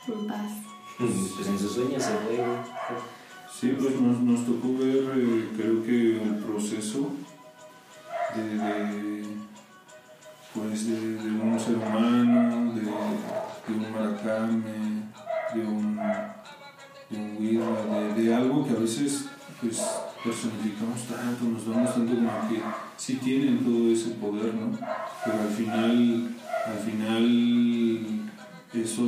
en 0.09 0.27
paz. 0.27 0.51
Pues 0.99 1.47
en 1.47 1.57
sus 1.57 1.71
sueños 1.71 2.03
se 2.03 2.11
fue. 2.11 2.45
Sí, 3.51 3.75
pues 3.79 3.99
nos, 3.99 4.19
nos 4.19 4.45
tocó 4.45 4.77
ver, 4.77 5.11
eh, 5.15 5.49
creo 5.57 5.83
que 5.83 6.21
el 6.21 6.35
proceso 6.35 7.09
de, 8.35 8.43
de 8.43 9.12
pues 10.53 10.87
de, 10.87 11.15
de, 11.17 11.29
un 11.31 11.59
ser 11.59 11.75
humano, 11.77 12.73
de, 12.73 12.81
de 12.81 13.79
un 13.79 13.91
maracame, 13.91 15.03
de 15.53 15.61
un, 15.61 15.99
de 17.09 17.17
un 17.17 17.37
guirra, 17.39 18.13
de, 18.15 18.23
de 18.23 18.35
algo 18.35 18.65
que 18.65 18.71
a 18.71 18.79
veces 18.79 19.29
pues 19.59 19.81
personificamos 20.23 21.01
tanto, 21.07 21.45
nos 21.45 21.67
damos 21.67 21.93
tanto 21.93 22.15
como 22.15 22.49
que 22.49 22.61
sí 22.97 23.15
tienen 23.15 23.59
todo 23.59 23.91
ese 23.91 24.11
poder, 24.11 24.53
¿no? 24.53 24.77
Pero 25.25 25.41
al 25.41 25.49
final, 25.49 26.35
al 26.65 26.79
final 26.79 28.29
eso 28.73 29.03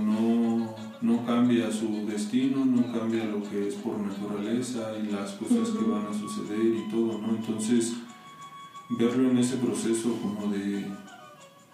no, 0.00 0.74
no 1.00 1.26
cambia 1.26 1.70
su 1.70 2.06
destino, 2.06 2.64
no 2.64 2.92
cambia 2.92 3.24
lo 3.24 3.42
que 3.42 3.68
es 3.68 3.74
por 3.76 3.98
naturaleza 3.98 4.92
y 5.02 5.12
las 5.12 5.32
cosas 5.32 5.68
que 5.70 5.84
van 5.84 6.06
a 6.06 6.14
suceder 6.14 6.64
y 6.64 6.90
todo, 6.90 7.18
¿no? 7.18 7.36
Entonces, 7.36 7.94
verlo 8.90 9.30
en 9.30 9.38
ese 9.38 9.56
proceso 9.56 10.16
como 10.20 10.52
de, 10.52 10.86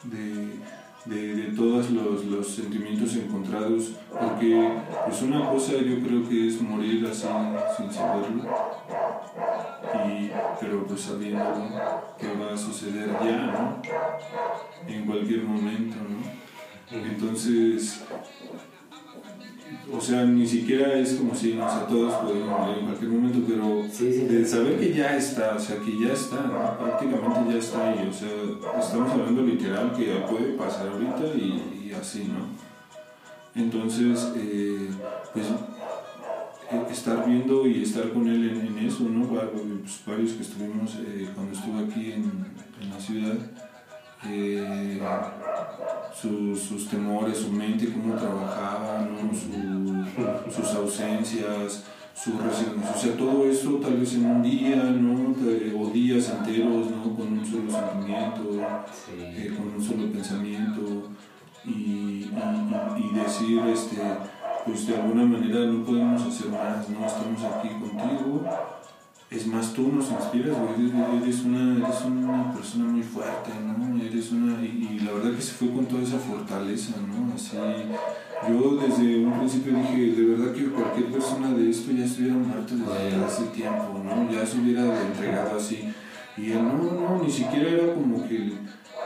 de, 0.04 1.34
de, 1.34 1.56
todos 1.56 1.90
los, 1.90 2.24
los, 2.24 2.46
sentimientos 2.46 3.16
encontrados, 3.16 3.92
porque 4.10 4.78
es 5.08 5.22
una 5.22 5.50
cosa 5.50 5.72
yo 5.72 6.00
creo 6.00 6.28
que 6.28 6.48
es 6.48 6.60
morir 6.60 7.06
así 7.10 7.26
sin 7.76 7.92
saberlo, 7.92 8.44
y, 10.06 10.30
pero 10.60 10.86
pues 10.86 11.00
sabiendo 11.00 11.68
que 12.18 12.32
va 12.34 12.54
a 12.54 12.56
suceder 12.56 13.08
ya, 13.24 13.46
¿no? 13.46 13.82
En 14.86 15.04
cualquier 15.06 15.44
momento, 15.44 15.96
¿no? 15.96 16.50
Entonces, 16.92 18.02
o 19.92 20.00
sea, 20.00 20.24
ni 20.24 20.46
siquiera 20.46 20.94
es 20.94 21.14
como 21.14 21.34
si, 21.34 21.54
no 21.54 21.68
sé, 21.68 21.86
todos 21.88 22.14
podemos 22.14 22.48
morir 22.48 22.78
en 22.78 22.86
cualquier 22.86 23.10
momento, 23.10 23.38
pero 23.46 23.82
de 23.82 24.46
saber 24.46 24.78
que 24.78 24.94
ya 24.94 25.16
está, 25.16 25.56
o 25.56 25.58
sea, 25.58 25.76
que 25.78 25.98
ya 25.98 26.12
está, 26.12 26.42
¿no? 26.42 26.78
prácticamente 26.78 27.52
ya 27.52 27.58
está 27.58 27.90
ahí, 27.90 28.08
o 28.08 28.12
sea, 28.12 28.28
estamos 28.78 29.10
hablando 29.10 29.42
literal 29.42 29.92
que 29.96 30.06
ya 30.06 30.26
puede 30.26 30.52
pasar 30.52 30.88
ahorita 30.88 31.34
y, 31.36 31.88
y 31.88 31.92
así, 31.92 32.24
¿no? 32.24 32.60
Entonces, 33.60 34.32
eh, 34.36 34.88
pues 35.32 35.46
estar 36.90 37.26
viendo 37.26 37.66
y 37.66 37.82
estar 37.82 38.10
con 38.10 38.28
él 38.28 38.48
en, 38.48 38.78
eso, 38.86 39.02
¿no? 39.04 39.26
Pues, 39.26 40.02
varios 40.06 40.32
que 40.32 40.42
estuvimos 40.42 40.98
eh, 41.00 41.28
cuando 41.34 41.52
estuve 41.52 41.84
aquí 41.84 42.12
en, 42.12 42.30
en 42.80 42.90
la 42.90 43.00
ciudad, 43.00 43.36
eh, 44.26 45.00
sus 46.14 46.88
temores, 46.88 47.38
su 47.38 47.50
mente, 47.50 47.92
cómo 47.92 48.14
trabajaba, 48.14 49.08
¿no? 49.08 49.30
sus 50.50 50.74
ausencias, 50.74 51.84
su 52.14 52.32
resignación, 52.38 52.94
o 52.94 52.98
sea, 52.98 53.16
todo 53.16 53.46
eso 53.46 53.76
tal 53.76 53.96
vez 53.96 54.14
en 54.14 54.26
un 54.26 54.42
día, 54.42 54.76
¿no? 54.76 55.34
o 55.80 55.90
días 55.90 56.28
enteros, 56.28 56.90
¿no? 56.90 57.16
con 57.16 57.38
un 57.38 57.46
solo 57.46 57.70
sentimiento, 57.70 58.60
eh, 59.16 59.54
con 59.56 59.74
un 59.74 59.82
solo 59.82 60.12
pensamiento, 60.12 61.10
y, 61.64 61.70
y, 61.70 62.30
y 62.98 63.14
decir, 63.14 63.60
este, 63.72 63.96
pues 64.64 64.86
de 64.86 64.96
alguna 64.96 65.24
manera 65.24 65.60
no 65.66 65.84
podemos 65.84 66.22
hacer 66.22 66.50
más, 66.50 66.88
no 66.88 67.06
estamos 67.06 67.42
aquí 67.44 67.68
contigo. 67.68 68.42
Es 69.30 69.46
más, 69.46 69.72
tú 69.72 69.92
nos 69.92 70.10
inspiras, 70.10 70.56
eres, 71.22 71.44
una, 71.44 71.76
eres 71.76 72.04
una 72.04 72.52
persona 72.52 72.86
muy 72.86 73.02
fuerte, 73.04 73.50
¿no? 73.64 74.02
Eres 74.02 74.32
una, 74.32 74.60
y, 74.60 74.98
la 75.04 75.12
verdad 75.12 75.36
que 75.36 75.42
se 75.42 75.52
fue 75.52 75.70
con 75.70 75.86
toda 75.86 76.02
esa 76.02 76.18
fortaleza, 76.18 76.94
¿no? 77.06 77.32
Así, 77.32 77.56
yo 78.48 78.76
desde 78.76 79.24
un 79.24 79.38
principio 79.38 79.72
dije, 79.76 80.20
de 80.20 80.24
verdad 80.34 80.52
que 80.52 80.64
cualquier 80.70 81.12
persona 81.12 81.52
de 81.52 81.70
esto 81.70 81.92
ya 81.92 82.06
estuviera 82.06 82.34
muerto 82.34 82.74
desde 82.74 83.24
hace 83.24 83.44
tiempo, 83.54 84.02
¿no? 84.02 84.32
Ya 84.32 84.44
se 84.44 84.58
hubiera 84.58 85.00
entregado 85.00 85.56
así. 85.56 85.94
Y 86.36 86.50
él, 86.50 86.64
no, 86.64 86.82
no, 86.82 87.22
ni 87.22 87.30
siquiera 87.30 87.70
era 87.70 87.94
como 87.94 88.26
que, 88.26 88.54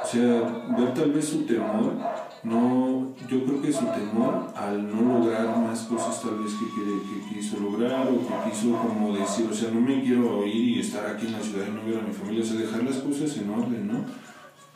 o 0.03 0.07
sea, 0.07 0.75
ver 0.79 0.95
tal 0.95 1.13
vez 1.13 1.29
su 1.29 1.43
temor, 1.43 1.99
no, 2.45 3.15
yo 3.27 3.43
creo 3.45 3.63
que 3.63 3.73
su 3.73 3.87
temor 3.87 4.53
al 4.55 4.95
no 4.95 5.19
lograr 5.19 5.57
más 5.57 5.85
cosas 5.85 6.21
tal 6.21 6.41
vez 6.41 6.53
que, 6.53 6.67
que, 6.67 7.35
quiso 7.35 7.59
lograr 7.59 8.07
o 8.07 8.19
que 8.19 8.51
quiso 8.51 8.77
como 8.77 9.17
decir, 9.17 9.49
o 9.51 9.55
sea, 9.55 9.71
no 9.71 9.81
me 9.81 10.03
quiero 10.03 10.45
ir 10.47 10.77
y 10.77 10.81
estar 10.81 11.07
aquí 11.07 11.27
en 11.27 11.33
la 11.33 11.41
ciudad 11.41 11.67
y 11.67 11.71
no 11.71 11.87
ver 11.87 12.01
a 12.01 12.07
mi 12.07 12.13
familia, 12.13 12.43
o 12.43 12.47
sea, 12.47 12.61
dejar 12.61 12.85
las 12.85 12.99
cosas 12.99 13.35
en 13.39 13.49
orden, 13.49 13.89
¿no? 13.89 14.05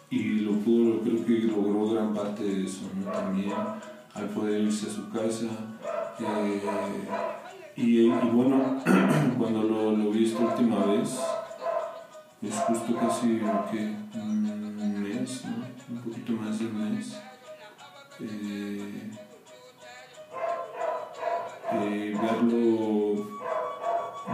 Y 0.08 0.40
lo 0.40 0.52
pudo, 0.52 1.00
creo 1.02 1.26
que 1.26 1.40
logró 1.40 1.90
gran 1.90 2.14
parte 2.14 2.42
de 2.42 2.64
eso, 2.64 2.88
¿no? 2.96 3.12
También 3.12 3.52
al 4.14 4.28
poder 4.30 4.62
irse 4.62 4.87
a 4.88 4.90
su 4.90 5.10
casa. 5.10 5.46
Eh, 6.20 6.62
y, 7.76 8.08
bueno, 8.08 8.82
cuando 9.38 9.62
lo, 9.62 9.92
lo, 9.94 10.10
vi 10.10 10.25
esta 10.25 10.40
última 10.42 10.87
vez, 10.87 11.20
es 12.40 12.54
justo 12.54 12.96
casi 12.96 13.38
que 13.70 13.94
un 14.18 15.02
mes, 15.02 15.44
¿no? 15.44 15.94
Un 15.94 16.02
poquito 16.02 16.32
más 16.32 16.58
de 16.58 16.66
un 16.66 16.94
mes 16.94 17.27
eh, 18.20 19.10
eh, 21.72 22.16
verlo, 22.20 23.28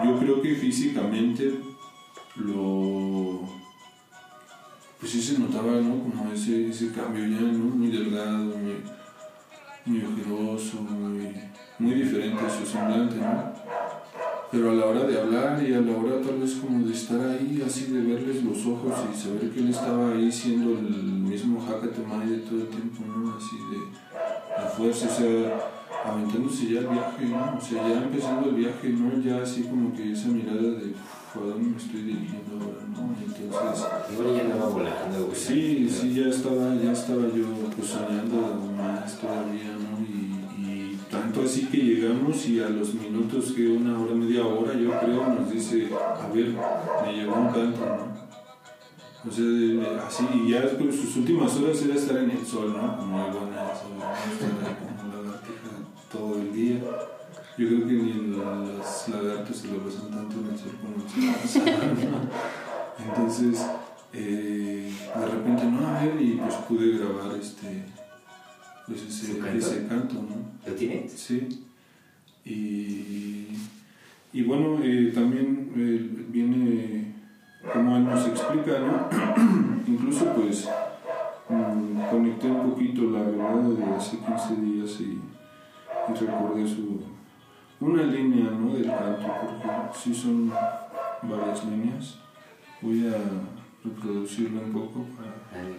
yo 0.05 0.19
creo 0.19 0.43
que 0.43 0.55
físicamente 0.55 1.61
lo, 2.37 3.41
pues 4.99 5.13
sí 5.13 5.23
se 5.23 5.39
notaba, 5.39 5.73
¿no? 5.73 6.03
Como 6.03 6.33
ese, 6.33 6.69
ese 6.69 6.93
cambio 6.93 7.27
ya, 7.27 7.41
¿no? 7.41 7.77
Muy 7.77 7.89
delgado, 7.89 8.57
muy, 8.57 8.83
muy 9.85 10.05
ojeroso, 10.05 10.81
muy, 10.81 11.35
muy 11.79 11.95
diferente 11.95 12.45
a 12.45 12.51
su 12.51 12.65
semblante, 12.65 13.17
¿no? 13.17 13.55
pero 14.55 14.71
a 14.71 14.75
la 14.75 14.87
hora 14.87 15.05
de 15.05 15.21
hablar 15.21 15.61
y 15.69 15.75
a 15.75 15.81
la 15.81 15.97
hora 15.97 16.21
tal 16.21 16.39
vez 16.39 16.55
como 16.55 16.87
de 16.87 16.93
estar 16.93 17.21
ahí, 17.21 17.61
así 17.67 17.87
de 17.87 18.01
verles 18.03 18.45
los 18.45 18.65
ojos 18.67 18.93
y 19.13 19.21
saber 19.21 19.51
que 19.51 19.59
él 19.59 19.71
estaba 19.71 20.13
ahí 20.13 20.31
siendo 20.31 20.79
el 20.79 21.24
mismo 21.35 21.61
Hakatemai 21.61 22.29
de 22.29 22.39
todo 22.39 22.61
el 22.61 22.69
tiempo, 22.69 23.03
¿no? 23.07 23.35
Así 23.37 23.57
de 23.71 23.81
la 24.57 24.69
fuerza, 24.69 25.09
o 25.09 25.11
sea, 25.11 25.73
aventándose 26.05 26.73
ya 26.73 26.81
el 26.81 26.89
viaje, 26.89 27.27
¿no? 27.27 27.59
O 27.59 27.61
sea, 27.61 27.89
ya 27.89 28.03
empezando 28.05 28.51
el 28.51 28.55
viaje, 28.55 28.89
¿no? 28.91 29.21
Ya 29.21 29.43
así 29.43 29.65
como 29.65 29.93
que 29.93 30.13
esa 30.13 30.29
mirada 30.29 30.63
de, 30.63 30.95
¿a 31.35 31.39
dónde 31.39 31.71
me 31.71 31.77
estoy 31.77 32.03
dirigiendo 32.03 32.55
ahora, 32.55 32.87
no? 32.87 33.15
Entonces... 33.19 33.87
Igual 34.13 34.37
ya 34.37 34.43
andaba 34.43 34.69
volando, 34.69 35.27
güey. 35.27 35.37
Sí, 35.37 35.89
sí, 35.91 36.15
ya 36.15 36.29
estaba, 36.29 36.75
ya 36.77 36.93
estaba 36.93 37.23
yo 37.35 37.47
pues 37.77 37.89
soñando 37.89 38.71
más 38.77 39.19
todavía, 39.19 39.75
¿no? 39.75 39.99
Y, 40.07 40.63
y 40.63 41.01
tanto 41.11 41.43
así 41.43 41.67
que 41.67 41.79
llegamos 41.79 42.47
y 42.47 42.61
a 42.61 42.69
los 42.69 42.95
minutos 42.95 43.53
que 43.53 43.67
una 43.67 43.99
hora, 43.99 44.15
media 44.15 44.47
hora, 44.47 44.73
yo 44.75 44.91
creo, 45.01 45.35
nos 45.35 45.51
dice, 45.51 45.89
a 45.93 46.29
ver, 46.33 46.55
me 47.05 47.13
llegó 47.13 47.35
un 47.35 47.47
canto, 47.49 47.81
¿no? 47.81 48.24
O 49.27 49.31
sea, 49.33 49.45
de- 49.45 49.99
así, 50.07 50.25
y 50.35 50.51
ya 50.51 50.69
sus 50.69 51.17
últimas 51.17 51.57
horas 51.57 51.81
era 51.83 51.95
estar 51.95 52.19
en 52.19 52.31
el 52.31 52.45
sol, 52.47 52.75
¿no? 52.77 52.97
Como 52.99 53.17
lagartija 53.19 53.55
todo 56.13 56.37
el 56.41 56.53
día. 56.53 56.81
Yo 57.57 57.69
creo 57.69 57.87
que 57.87 57.93
ni 57.93 58.13
los 58.37 59.09
lagartos 59.09 59.57
se 59.57 59.69
lo 59.69 59.79
pasan 59.79 60.11
tanto 60.11 60.37
en 60.41 60.47
el 60.53 60.59
sol 60.59 60.73
como. 60.81 60.97
Entonces, 63.09 63.67
eh, 64.13 64.93
de 65.19 65.27
repente, 65.27 65.65
no, 65.67 65.87
a 65.87 66.03
ver, 66.05 66.21
y 66.21 66.33
pues 66.35 66.55
pude 66.69 66.99
grabar 66.99 67.37
este, 67.41 67.85
pues 68.87 69.03
ese, 69.03 69.33
¿Su 69.35 69.39
canto? 69.39 69.59
ese 69.67 69.87
canto, 69.87 70.15
¿no? 70.15 70.37
¿Lo 70.71 70.75
tienes? 70.77 71.13
Sí. 71.13 71.65
Y, 72.45 73.47
y 74.33 74.43
bueno, 74.43 74.79
eh, 74.83 75.13
también 75.15 75.73
eh, 75.77 76.11
viene, 76.29 77.14
como 77.73 77.97
él 77.97 78.05
nos 78.05 78.27
explica, 78.27 78.79
¿no? 78.79 79.09
Incluso 79.87 80.27
pues 80.35 80.69
mm, 81.49 82.11
conecté 82.11 82.51
un 82.51 82.71
poquito 82.71 83.03
la 83.11 83.21
verdad 83.23 83.55
de 83.55 83.95
hace 83.95 84.19
15 84.19 84.57
días 84.57 85.01
y, 85.01 85.21
y 86.09 86.15
recordé 86.15 86.67
su, 86.67 87.01
una 87.81 88.03
línea 88.03 88.51
¿no? 88.51 88.73
del 88.75 88.87
canto, 88.87 89.27
porque 89.41 89.69
sí 89.99 90.15
son 90.15 90.51
varias 91.23 91.65
líneas. 91.65 92.19
Voy 92.81 93.09
a 93.09 93.17
reproducirla 93.85 94.61
un 94.61 94.73
poco 94.73 95.07
para... 95.17 95.31
Dale. 95.53 95.77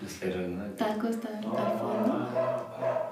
Los 0.00 0.12
perros, 0.14 0.48
¿no? 0.48 0.64
Taco 0.76 1.06
está 1.06 1.28
al 1.28 1.44
fondo. 1.44 3.11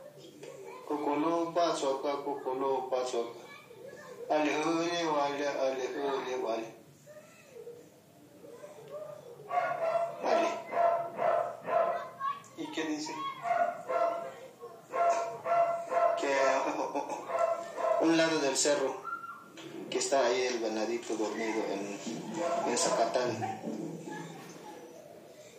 kukulu 0.91 1.53
pachoka. 1.53 1.53
Kukulu 1.53 1.53
pachoka, 1.53 2.11
kukulu 2.23 2.89
pachoka. 2.91 3.39
Alihuli 4.29 5.05
wale, 5.07 5.47
alihuli 5.47 6.35
wale. 6.43 6.67
Ali. 10.23 10.47
¿Y 12.57 12.67
qué 12.71 12.83
dice? 12.85 13.13
Que 16.19 16.35
un 18.05 18.17
lado 18.17 18.39
del 18.39 18.55
cerro, 18.55 18.95
que 19.89 19.97
está 19.97 20.25
ahí 20.25 20.43
el 20.43 20.59
venadito 20.59 21.15
dormido 21.15 21.65
en, 21.71 21.99
en 22.69 22.77
Zacatán. 22.77 23.59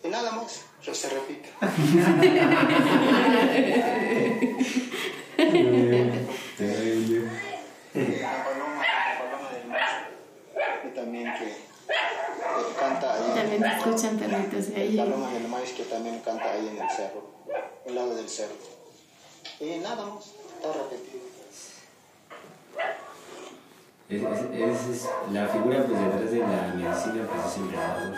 Y 0.04 0.08
nada 0.08 0.32
más, 0.32 0.64
se 0.80 1.08
repite. 1.08 1.52
La 7.94 8.44
paloma, 8.44 8.82
la 8.82 9.18
paloma 9.18 9.48
del 9.52 9.66
mar. 9.68 10.08
Y 10.84 10.88
también 10.94 11.32
que, 11.38 11.46
que 11.46 12.74
canta 12.78 13.14
ahí. 13.14 13.32
También 13.34 13.64
escuchan 13.64 14.16
perritos 14.18 14.68
de 14.68 14.74
La 14.76 14.80
ahí. 14.82 14.96
paloma 14.96 15.32
del 15.32 15.48
maíz 15.48 15.70
que 15.72 15.82
también 15.84 16.20
canta 16.20 16.52
ahí 16.52 16.68
en 16.68 16.78
el 16.82 16.90
cerro, 16.90 17.30
al 17.86 17.94
lado 17.94 18.14
del 18.14 18.28
cerro. 18.28 18.54
Y 19.60 19.78
nada 19.78 20.06
más, 20.06 20.26
está 20.26 20.68
repetido. 20.72 21.22
Es, 24.08 24.22
es, 24.22 24.26
es, 24.52 24.86
es- 24.96 25.08
la 25.32 25.46
figura 25.48 25.84
pues 25.86 25.98
detrás 25.98 26.30
de 26.30 26.38
la 26.38 26.46
medicina 26.74 27.26
pues 27.28 27.46
es 27.46 27.56
el 27.56 27.62
emperador. 27.64 28.14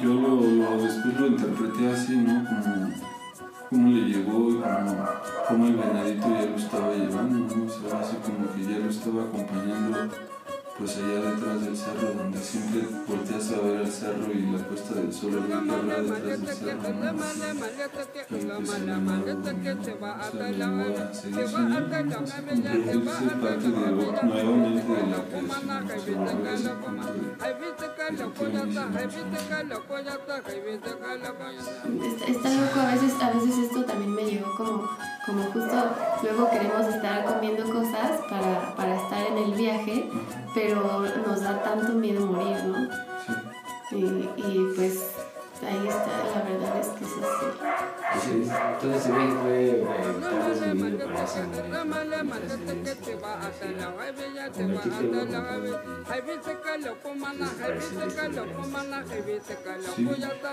Yo 0.00 0.08
lo, 0.08 0.28
lo- 0.40 0.82
después 0.82 1.14
lo 1.20 1.26
interpreté 1.26 1.92
así, 1.92 2.16
¿no? 2.16 2.44
Como, 2.48 2.81
como 3.72 3.88
le 3.88 4.02
llegó 4.02 4.50
y 4.50 4.60
como 5.48 5.66
el 5.66 5.76
venadito 5.76 6.28
ya 6.28 6.44
lo 6.44 6.56
estaba 6.56 6.92
llevando, 6.94 7.56
¿no? 7.56 7.64
O 7.64 7.68
sea, 7.70 8.00
así 8.00 8.16
como 8.16 8.52
que 8.52 8.70
ya 8.70 8.78
lo 8.78 8.90
estaba 8.90 9.22
acompañando, 9.24 10.10
pues 10.82 10.96
allá 10.96 11.30
detrás 11.30 11.64
del 11.64 11.76
cerro, 11.76 12.12
donde 12.12 12.38
siempre 12.38 12.82
volteas 13.06 13.52
a 13.52 13.60
ver 13.60 13.76
al 13.76 13.86
cerro 13.86 14.32
y 14.32 14.50
la 14.50 14.58
puesta 14.58 14.94
del 14.94 15.12
sol, 15.12 15.34
el 15.34 15.46
que 15.46 15.52
habla 15.52 15.78
detrás 15.78 16.22
del 16.22 16.46
cerro, 16.46 16.78
pues 18.28 18.44
está 32.28 32.48
loco, 32.50 32.80
a 32.80 32.94
veces, 32.94 33.14
a 33.20 33.30
veces 33.30 33.58
esto 33.58 33.84
también 33.84 34.14
me 34.14 34.24
llegó 34.24 34.56
como, 34.56 34.88
como 35.26 35.42
justo 35.44 35.94
luego 36.22 36.50
queremos 36.50 36.86
estar 36.86 37.24
comiendo 37.24 37.64
cosas 37.64 38.20
para, 38.28 38.74
para 38.74 38.96
estar 38.96 39.26
en 39.26 39.38
el 39.38 39.52
viaje, 39.54 40.08
pero 40.54 41.00
nos 41.26 41.40
da 41.42 41.62
tanto 41.62 41.92
miedo 41.92 42.26
morir, 42.26 42.64
¿no? 42.64 42.88
Sí. 43.88 43.96
Y, 43.96 44.42
y 44.42 44.72
pues 44.74 45.14
ahí 45.66 45.86
está, 45.86 46.24
la 46.34 46.42
verdad 46.48 46.80
es 46.80 46.88
que 46.88 47.04
es 47.04 47.10
así. 47.10 48.01
Ese- 48.16 48.52
Todo 48.80 48.94
ese 48.94 49.10
viaje 49.12 49.34
fue 49.42 49.70
eh, 49.70 49.82
¿no? 49.82 49.90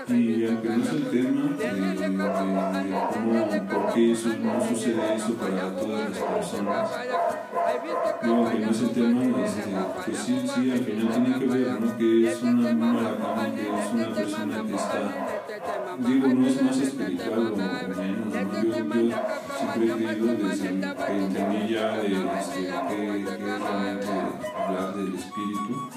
Sí, 0.06 0.44
es 0.44 0.50
el 0.50 0.62
tema 1.96 2.32
cómo, 2.32 2.60
por 3.84 3.94
qué 3.94 4.12
eso, 4.12 4.28
no 4.40 4.68
sucede 4.68 5.14
eso 5.14 5.34
para 5.34 5.76
todas 5.76 6.10
las 6.10 6.18
personas, 6.18 6.90
no, 8.22 8.34
aunque 8.36 8.58
no 8.58 8.70
es 8.70 8.80
el 8.80 8.90
tema, 8.90 9.44
este, 9.44 9.62
pues 10.04 10.18
sí, 10.18 10.48
sí, 10.54 10.70
al 10.70 10.78
final 10.78 11.24
tiene 11.24 11.38
que 11.38 11.46
ver, 11.46 11.80
¿no? 11.80 11.96
Que 11.98 12.30
es 12.30 12.42
una 12.42 12.60
que 13.54 13.62
es 13.68 13.92
una 13.92 14.08
persona 14.14 14.62
que 14.66 14.74
está, 14.74 14.98
digo, 15.98 16.28
no 16.28 16.46
es 16.46 16.62
más 16.62 16.78
espiritual 16.78 17.49
siempre 19.74 20.18
creído 20.18 20.48
desde 20.48 20.68
que 21.06 21.18
entendí 21.18 21.74
ya 21.74 21.96
de 21.96 22.08
que, 22.08 22.18
que 22.88 23.58
realmente 23.58 24.12
hablar 24.56 24.94
del 24.94 25.14
espíritu, 25.14 25.90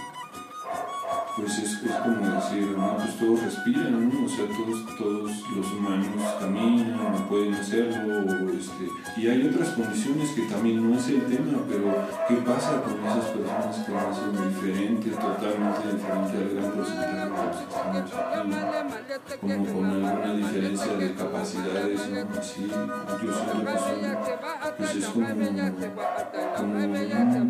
pues 1.35 1.57
es, 1.57 1.81
es 1.83 1.95
como 2.03 2.29
decir, 2.29 2.77
¿no? 2.77 2.97
Pues 2.97 3.17
todos 3.17 3.41
respiran, 3.41 4.09
¿no? 4.09 4.25
O 4.25 4.29
sea, 4.29 4.45
todos, 4.45 4.97
todos 4.97 5.31
los 5.55 5.71
humanos 5.71 6.07
caminan, 6.39 7.27
pueden 7.27 7.53
hacerlo, 7.55 8.49
este, 8.51 8.87
y 9.17 9.27
hay 9.27 9.47
otras 9.47 9.69
condiciones 9.69 10.29
que 10.31 10.43
también 10.43 10.89
no 10.89 10.97
es 10.97 11.07
el 11.09 11.25
tema, 11.25 11.59
pero 11.67 11.95
¿qué 12.27 12.35
pasa 12.35 12.81
con 12.83 12.93
esas 13.03 13.25
personas 13.31 13.77
que 13.77 13.91
nacen 13.91 14.49
diferente, 14.49 15.09
totalmente 15.09 15.93
diferente 15.93 16.37
al 16.37 16.49
gran 16.53 16.71
porcentaje 16.71 17.17
de 17.17 17.25
los 17.29 17.39
que 17.57 17.63
estamos 17.63 17.93
como 19.41 19.65
con 19.65 20.05
alguna 20.05 20.33
diferencia 20.33 20.93
de 20.93 21.13
capacidades, 21.13 22.09
¿no? 22.09 22.39
Así, 22.39 22.67
yo 22.67 22.69
siento 22.69 23.17
que 23.19 23.27
son, 23.33 23.65
pues 24.77 24.95
es 24.95 25.05
como, 25.05 25.27
como 26.57 26.79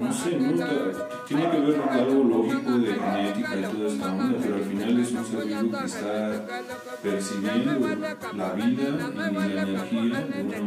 no 0.05 0.13
sé, 0.13 0.37
nunca, 0.37 0.67
tiene 1.27 1.51
que 1.51 1.59
ver 1.59 1.81
con 1.81 1.89
algo 1.89 2.23
lógico 2.23 2.71
de 2.71 2.93
genética 2.93 3.55
y 3.55 3.61
toda 3.63 3.87
esta 3.87 4.11
onda, 4.11 4.37
pero 4.41 4.55
al 4.55 4.63
final 4.63 4.99
es 4.99 5.11
un 5.11 5.25
ser 5.25 5.45
vivo 5.45 5.71
que 5.71 5.85
está 5.85 6.45
percibiendo 7.01 7.71
la 8.33 8.53
vida 8.53 8.65
y 8.65 8.75
la 8.75 8.75
energía 8.75 8.89
de 8.89 9.03
una 9.03 9.31
manera 9.31 9.65
diferente. 9.65 10.57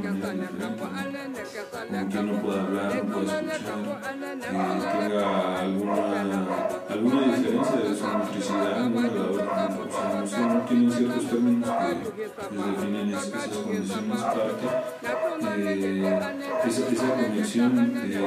Como 1.89 2.09
que 2.09 2.23
no 2.23 2.43
puede 2.43 2.61
hablar, 2.61 3.05
no 3.05 3.13
puede 3.13 3.27
escuchar, 3.27 3.77
que 4.07 5.09
tenga 5.09 5.61
alguna, 5.61 6.21
alguna 6.89 7.37
diferencia 7.37 7.77
de 7.77 7.97
su 7.97 8.05
motricidad, 8.07 8.89
¿no? 8.89 8.99
A 8.99 9.03
la 9.03 9.23
hora, 9.31 9.79
o 10.23 10.27
sea, 10.27 10.41
no 10.41 10.55
no 10.55 10.93
ciertos 10.93 11.25
términos 11.27 11.71
que 11.71 12.57
definen 12.57 13.09
esas 13.11 13.49
condiciones 13.49 14.21
parte 14.23 14.67
eh, 15.57 16.21
esa, 16.67 16.89
esa, 16.89 17.15
conexión 17.15 17.77
de, 17.77 17.83
de, 18.01 18.19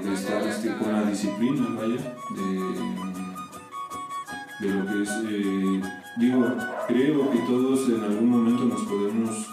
de, 0.00 0.14
estar 0.14 0.42
este, 0.48 0.74
con 0.76 0.92
la 0.92 1.02
disciplina, 1.02 1.66
vaya, 1.76 2.16
de, 4.60 4.68
lo 4.68 4.86
que 4.86 5.02
es, 5.02 5.10
eh, 5.24 5.82
digo, 6.16 6.46
creo 6.86 7.30
que 7.30 7.38
todos 7.40 7.88
en 7.88 8.02
algún 8.02 8.30
momento 8.30 8.64
nos 8.64 8.80
podemos 8.82 9.46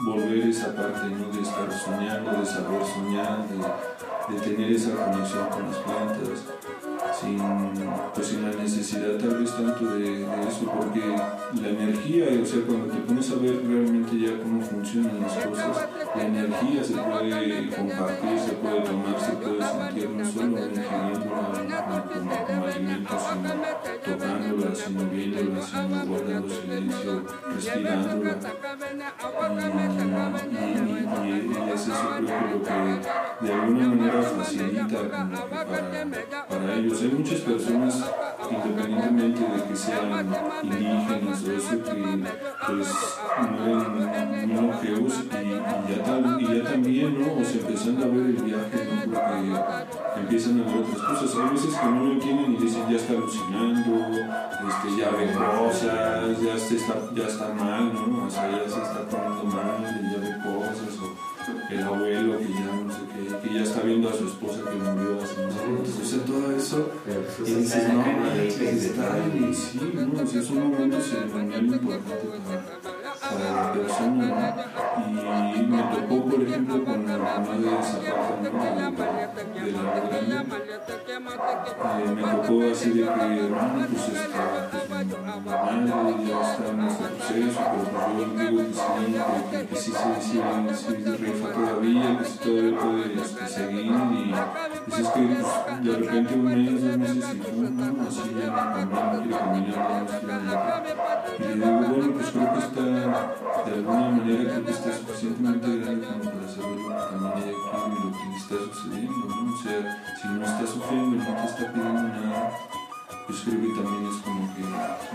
volver 0.00 0.48
esa 0.48 0.74
parte, 0.74 1.08
¿no? 1.08 1.28
De 1.30 1.42
estar 1.42 1.72
soñando, 1.72 2.32
de 2.32 2.46
saber 2.46 2.84
soñar, 2.84 3.46
de, 4.28 4.40
tener 4.40 4.72
esa 4.72 4.94
conexión 4.94 5.48
con 5.48 5.70
las 5.70 5.76
plantas 5.78 6.46
sin, 7.12 7.38
pues 8.14 8.26
sin 8.26 8.42
la 8.42 8.50
necesidad 8.50 9.16
tal 9.18 9.38
vez 9.38 9.50
tanto 9.52 9.84
de, 9.96 10.22
eso, 10.22 10.72
porque 10.78 11.00
la 11.60 11.68
energía, 11.68 12.26
o 12.42 12.46
sea, 12.46 12.60
cuando 12.66 12.86
te 12.86 12.98
pones 13.00 13.30
a 13.30 13.34
ver 13.36 13.62
realmente 13.66 14.18
ya 14.18 14.38
cómo 14.42 14.60
funcionan 14.62 15.20
las 15.20 15.32
cosas, 15.32 15.88
la 16.14 16.22
energía 16.22 16.84
se 16.84 16.94
puede 16.94 17.70
compartir, 17.70 18.38
se 18.38 18.52
puede 18.52 18.80
tomar, 18.80 19.20
se 19.20 19.32
puede 19.32 19.62
sentir 19.62 20.10
no 20.10 20.24
solo 20.24 20.58
ingiriéndola 20.66 21.84
como, 22.46 22.66
alimento, 22.66 23.18
sino 23.18 23.52
tocándola, 24.04 24.74
sino 24.74 25.04
viéndola, 25.06 25.62
sino 25.62 26.06
guardando 26.06 26.54
silencio, 26.54 27.24
respirándola. 27.54 28.36
Y, 30.46 30.54
y, 30.56 31.70
es 31.72 31.82
eso 31.82 31.92
creo 32.16 32.28
que 32.28 32.46
lo 32.50 32.62
que 32.62 33.46
de 33.46 33.52
alguna 33.52 33.88
manera 33.88 34.22
facilita 34.22 34.98
para, 35.10 35.85
ellos 36.96 37.12
hay 37.12 37.18
muchas 37.18 37.40
personas, 37.40 38.10
independientemente 38.50 39.40
de 39.40 39.64
que 39.68 39.76
sean 39.76 40.34
indígenas 40.62 41.44
o 41.44 41.52
eso, 41.52 41.84
que 41.84 42.24
pues 42.66 42.88
mueren 43.66 44.54
monjeos 44.54 45.14
y, 45.20 45.36
y, 45.36 45.50
ya 45.88 46.38
y 46.38 46.58
ya 46.58 46.70
también, 46.70 47.20
¿no? 47.20 47.40
O 47.40 47.44
sea, 47.44 47.60
empezando 47.60 48.04
a 48.04 48.08
ver 48.08 48.26
el 48.26 48.42
viaje, 48.42 48.88
¿no? 49.06 49.12
Porque 49.12 50.20
empiezan 50.20 50.60
a 50.60 50.64
ver 50.64 50.76
otras 50.76 51.20
cosas. 51.20 51.36
Hay 51.36 51.50
veces 51.50 51.74
que 51.74 51.86
no 51.86 52.04
lo 52.04 52.12
entienden 52.12 52.52
y 52.52 52.56
dicen, 52.56 52.82
ya 52.88 52.96
está 52.96 53.12
alucinando, 53.12 54.06
este, 54.68 54.96
ya 54.98 55.10
ve 55.10 55.32
cosas, 55.32 56.42
ya, 56.42 56.54
está, 56.54 56.94
ya 57.14 57.26
está 57.26 57.48
mal, 57.54 57.92
¿no? 57.92 58.26
O 58.26 58.30
sea, 58.30 58.50
ya 58.50 58.68
se 58.68 58.82
está 58.82 59.06
poniendo 59.08 59.44
mal, 59.44 60.35
el 61.70 61.82
abuelo 61.82 62.38
que 62.38 62.48
ya 62.48 62.72
no 62.84 62.92
sé 62.92 63.00
qué, 63.12 63.48
que 63.48 63.54
ya 63.54 63.62
está 63.62 63.80
viendo 63.80 64.08
a 64.08 64.12
su 64.12 64.28
esposa 64.28 64.60
que 64.64 64.76
murió 64.76 65.20
hace 65.22 65.40
unos 65.40 65.56
años. 65.58 66.00
O 66.00 66.04
sea, 66.04 66.24
todo 66.24 66.56
eso 66.56 66.90
y 67.44 67.54
dices, 67.54 67.92
no, 67.92 68.04
está 68.32 69.16
sí, 69.52 69.80
no, 69.94 70.22
es 70.22 70.50
un 70.50 70.70
momento 70.70 71.00
ceremonial 71.00 71.66
importante 71.66 72.26
para, 72.44 72.95
para 73.30 73.50
la 73.52 73.72
persona, 73.72 74.26
Y 75.54 75.62
me 75.62 75.82
tocó, 75.82 76.24
por 76.24 76.42
ejemplo, 76.42 76.84
con 76.84 77.06
la 77.06 77.18
mamá 77.18 77.54
de 77.58 77.70
Zapata, 77.82 78.42
de, 78.42 78.50
de, 78.50 79.72
la 79.72 79.82
grande, 79.82 80.36
eh, 81.16 82.14
me 82.14 82.22
tocó 82.22 82.70
así 82.70 82.90
de 82.90 83.04
que, 83.04 83.46
hermano, 83.46 83.86
pues 83.90 84.08
está, 84.08 84.68
pues 84.70 85.06
mi 85.06 85.90
madre 85.90 86.14
ya 86.26 86.38
está 86.42 86.68
en 86.68 86.80
este 86.86 87.06
proceso, 87.08 87.60
pero 87.72 87.86
pues 87.86 88.16
yo 88.16 88.30
digo 88.36 88.62
que 88.66 88.74
sí, 88.74 88.90
que, 89.50 89.58
que, 89.66 89.76
sí, 89.76 89.92
sí, 89.92 90.10
sí, 90.20 90.38
sí, 90.74 90.92
rifa 91.04 91.48
todavía, 91.52 92.08
que 92.18 92.24
sí 92.24 92.38
todavía 92.38 92.78
puede 92.78 93.14
este, 93.14 93.44
seguir, 93.48 93.86
y 93.86 94.34
dices 94.86 95.08
que 95.08 95.20
pues, 95.20 95.84
de 95.84 95.90
repente 95.92 96.34
un 96.34 96.44
mes, 96.44 96.82
dos 96.82 96.96
meses, 96.98 97.24
y 97.46 97.60
no, 97.60 98.06
así 98.06 98.26
ya 98.38 98.48
no 98.84 99.22
quiere 99.22 99.38
caminar, 99.38 100.02
no 100.02 100.18
quiere 100.20 100.46
Y 101.38 101.42
le 101.42 101.54
digo, 101.54 101.70
bueno, 101.70 102.06
pues 102.14 102.30
creo 102.30 102.52
que 102.52 102.58
está, 102.58 102.84
de 103.66 103.72
alguna 103.72 104.10
manera, 104.10 104.50
creo 104.50 104.64
que 104.64 104.70
está 104.70 104.96
suficientemente 104.96 105.78
grande 105.78 106.06
como 106.06 106.24
para 106.24 106.48
saber 106.48 106.78
lo 106.78 106.88
que 106.88 107.04
también 107.10 107.32
ella 107.36 107.56
quiere 107.70 107.96
y 107.96 108.04
lo 108.04 108.12
que 108.12 108.24
le 108.30 108.36
está 108.36 108.56
sucediendo, 108.66 109.26
¿no? 109.28 109.54
O 109.54 109.58
sea, 109.62 110.16
si 110.20 110.28
no 110.28 110.44
está 110.44 110.66
sufriendo 110.66 111.16
y 111.16 111.18
no 111.18 111.24
te 111.24 111.44
está 111.46 111.72
pidiendo 111.72 112.02
nada, 112.02 112.58
pues 113.26 113.38
creo 113.40 113.60
que 113.60 113.82
también 113.82 114.06
es 114.06 114.16
como 114.22 114.54
que 114.54 114.62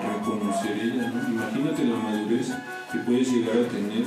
reconocer 0.07 0.77
ella, 0.77 1.11
¿no? 1.11 1.29
Imagínate 1.29 1.85
la 1.85 1.95
madurez 1.97 2.47
que 2.91 2.97
puedes 2.99 3.31
llegar 3.31 3.57
a 3.57 3.67
tener 3.67 4.05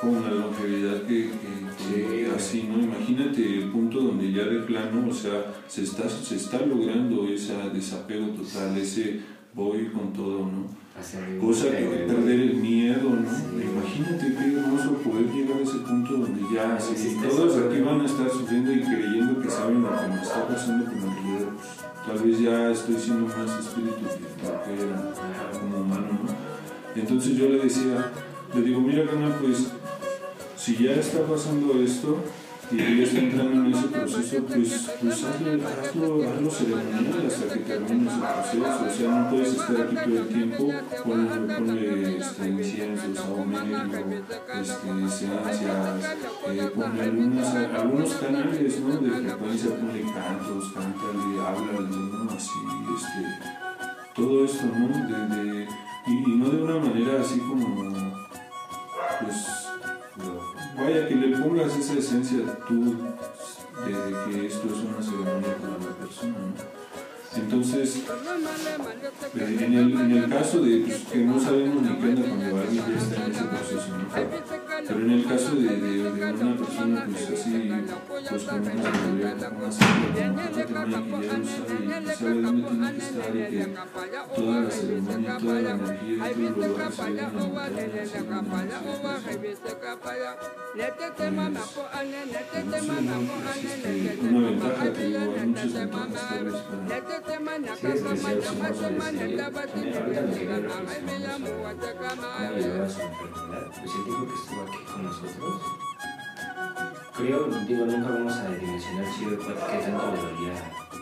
con 0.00 0.22
la 0.22 0.30
longevidad 0.30 1.02
que, 1.02 1.30
que, 1.30 2.32
así, 2.36 2.64
¿no? 2.64 2.78
Imagínate 2.78 3.58
el 3.58 3.70
punto 3.70 4.00
donde 4.00 4.32
ya 4.32 4.44
de 4.44 4.60
plano, 4.60 5.08
o 5.08 5.12
sea, 5.12 5.54
se 5.66 5.82
está, 5.82 6.08
se 6.08 6.36
está 6.36 6.60
logrando 6.60 7.26
ese 7.26 7.54
desapego 7.72 8.28
total, 8.28 8.76
ese 8.76 9.20
voy 9.54 9.86
con 9.86 10.12
todo, 10.12 10.46
¿no? 10.46 10.87
Cosa 11.40 11.70
que 11.70 11.84
perder 12.08 12.40
el 12.40 12.54
miedo, 12.56 13.10
¿no? 13.10 13.62
Imagínate 13.62 14.34
qué 14.34 14.56
hermoso 14.56 14.94
poder 14.94 15.26
llegar 15.32 15.58
a 15.58 15.62
ese 15.62 15.78
punto 15.78 16.12
donde 16.14 16.42
ya, 16.52 16.78
si 16.80 17.16
todos 17.16 17.56
aquí 17.56 17.80
van 17.80 18.00
a 18.00 18.06
estar 18.06 18.28
sufriendo 18.28 18.72
y 18.72 18.80
creyendo 18.82 19.40
que 19.40 19.48
saben 19.48 19.82
lo 19.82 19.90
que 19.90 20.08
me 20.08 20.22
está 20.22 20.46
pasando 20.48 20.84
con 20.86 20.96
la 20.96 21.14
vida, 21.14 21.48
tal 22.06 22.18
vez 22.18 22.40
ya 22.40 22.70
estoy 22.70 22.96
siendo 22.96 23.26
más 23.26 23.58
espíritu 23.60 23.96
que 23.96 24.46
lo 24.46 24.64
que 24.64 24.82
era 24.82 25.60
como 25.60 25.78
humano, 25.78 26.08
¿no? 26.24 27.00
Entonces 27.00 27.36
yo 27.36 27.48
le 27.48 27.60
decía, 27.60 28.10
le 28.54 28.62
digo, 28.62 28.80
mira, 28.80 29.08
canal, 29.08 29.36
pues 29.40 29.68
si 30.56 30.76
ya 30.82 30.94
está 30.94 31.22
pasando 31.22 31.80
esto 31.80 32.18
y 32.70 32.80
ella 32.80 33.04
está 33.04 33.18
entrando 33.20 33.64
en 33.64 33.74
ese 33.74 33.88
proceso, 33.88 34.42
pues, 34.44 34.90
pues 35.00 35.24
hazlo, 35.24 35.52
hazlo, 35.52 36.30
hazlo 36.30 36.50
ceremonial 36.50 37.26
hasta 37.26 37.54
que 37.54 37.60
termine 37.60 38.10
ese 38.10 38.18
proceso. 38.18 38.84
O 38.84 38.90
sea, 38.90 39.08
no 39.08 39.30
puedes 39.30 39.48
estar 39.48 39.80
aquí 39.80 39.96
todo 39.96 40.18
el 40.18 40.28
tiempo, 40.28 40.72
ponle, 41.04 41.54
ponle 41.54 42.18
este, 42.18 42.48
inciensos, 42.48 43.18
aumento, 43.24 43.98
este, 44.60 45.04
esencias, 45.04 46.04
eh, 46.48 46.70
ponle 46.74 47.02
algunos, 47.02 47.48
algunos 47.48 48.14
canales 48.14 48.80
¿no? 48.80 48.96
de 48.96 49.10
frecuencia, 49.10 49.70
ponle 49.70 50.02
cantos, 50.02 50.72
cántale, 50.74 51.40
háblale, 51.46 51.96
¿no? 51.96 52.30
así, 52.30 52.50
este, 52.96 53.22
todo 54.14 54.44
esto, 54.44 54.66
¿no? 54.66 54.88
De, 54.88 55.36
de, 55.36 55.68
y 56.06 56.36
no 56.36 56.50
de 56.50 56.62
una 56.62 56.78
manera 56.78 57.20
así 57.20 57.38
como, 57.38 57.94
pues, 59.20 59.67
Vaya, 60.78 61.08
que 61.08 61.14
le 61.16 61.36
pongas 61.36 61.76
esa 61.76 61.94
esencia 61.94 62.38
tú 62.68 62.94
de 63.84 63.92
que 64.32 64.46
esto 64.46 64.68
es 64.68 64.78
una 64.84 65.02
ceremonia 65.02 65.56
para 65.56 65.78
la 65.78 65.96
persona, 65.98 66.38
¿no? 66.38 66.77
Entonces, 67.36 67.96
eh, 67.96 69.58
en 69.60 69.74
el, 69.74 69.92
en 69.92 70.10
el 70.12 70.30
caso 70.30 70.60
de 70.60 70.78
pues, 70.80 71.04
que 71.04 71.18
no 71.18 71.38
sabemos 71.38 71.82
ni 71.82 71.88
qué 71.88 72.30
onda 72.30 72.48
alguien 72.60 72.84
ya 72.88 72.98
está 72.98 73.26
en 73.26 73.32
ese 73.32 73.44
proceso, 73.44 73.98
¿no? 73.98 74.08
Pero 74.88 75.00
en 75.00 75.10
el 75.10 75.26
caso 75.26 75.54
de, 75.56 75.68
de, 75.68 76.02
de 76.02 76.10
una 76.10 76.56
persona 76.56 77.06
pues 77.06 77.40
así, 77.40 77.70
pues 78.08 78.24
con 78.24 78.56
una 78.64 78.90
con 78.90 79.16
una 79.16 79.34
ya 79.34 79.60
sabe 81.68 82.00
y 82.00 82.14
sabe 82.14 82.40
dónde 82.40 82.62
tiene 82.62 82.94
que 82.94 83.00
estar 83.02 83.36
y 83.36 83.38
que 83.50 83.64
toda 84.34 84.60
la 84.60 84.70
ceremonia, 84.70 85.38
toda 85.38 85.60
la 85.60 85.70
energía 85.70 86.48
todo 86.48 86.68
lo 87.38 87.52
va 87.54 87.64
a 87.64 87.70
recibir 87.70 88.08
en 88.08 88.30
la 88.30 88.42
pues, 88.42 88.62
una 94.30 94.58
para 96.88 97.17
Estuvo 104.38 104.62
aquí 104.62 104.78
con 104.92 105.04
nosotros, 105.04 105.62
creo, 107.16 107.46
digo, 107.66 107.86
nunca 107.86 108.10
vamos 108.10 108.34
a 108.34 108.48
dimensionar 108.50 109.06
chido 109.18 109.38
qué 109.38 109.44
tanto 109.44 110.12
le 110.12 110.18
dolía 110.22 110.54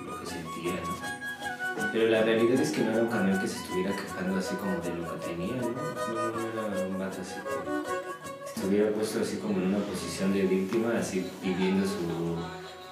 lo 0.07 0.21
que 0.21 0.27
sentía, 0.27 0.73
¿no? 0.73 1.93
Pero 1.93 2.11
la 2.11 2.23
realidad 2.23 2.61
es 2.61 2.71
que 2.71 2.83
no 2.83 2.91
era 2.93 3.03
un 3.03 3.09
canal 3.09 3.41
que 3.41 3.49
se 3.49 3.59
estuviera 3.59 3.95
quejando 3.95 4.39
así 4.39 4.55
como 4.57 4.73
de 4.81 4.95
lo 4.95 5.13
que 5.13 5.27
tenía, 5.27 5.57
¿no? 5.57 5.69
No 5.69 6.77
era 6.77 6.87
un 6.87 6.99
vato 6.99 7.19
así 7.21 7.35
que 7.35 8.61
estuviera 8.61 8.91
puesto 8.93 9.21
así 9.21 9.37
como 9.37 9.59
en 9.59 9.67
una 9.75 9.79
posición 9.79 10.33
de 10.33 10.43
víctima, 10.43 10.99
así 10.99 11.31
viviendo 11.43 11.87
su 11.87 12.37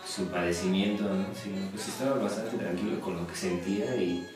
su 0.06 0.26
padecimiento, 0.26 1.04
¿no? 1.04 1.26
sino 1.34 1.68
pues 1.70 1.88
estaba 1.88 2.18
bastante 2.18 2.56
tranquilo 2.56 3.00
con 3.00 3.16
lo 3.16 3.26
que 3.26 3.34
sentía 3.34 3.96
y 3.96 4.26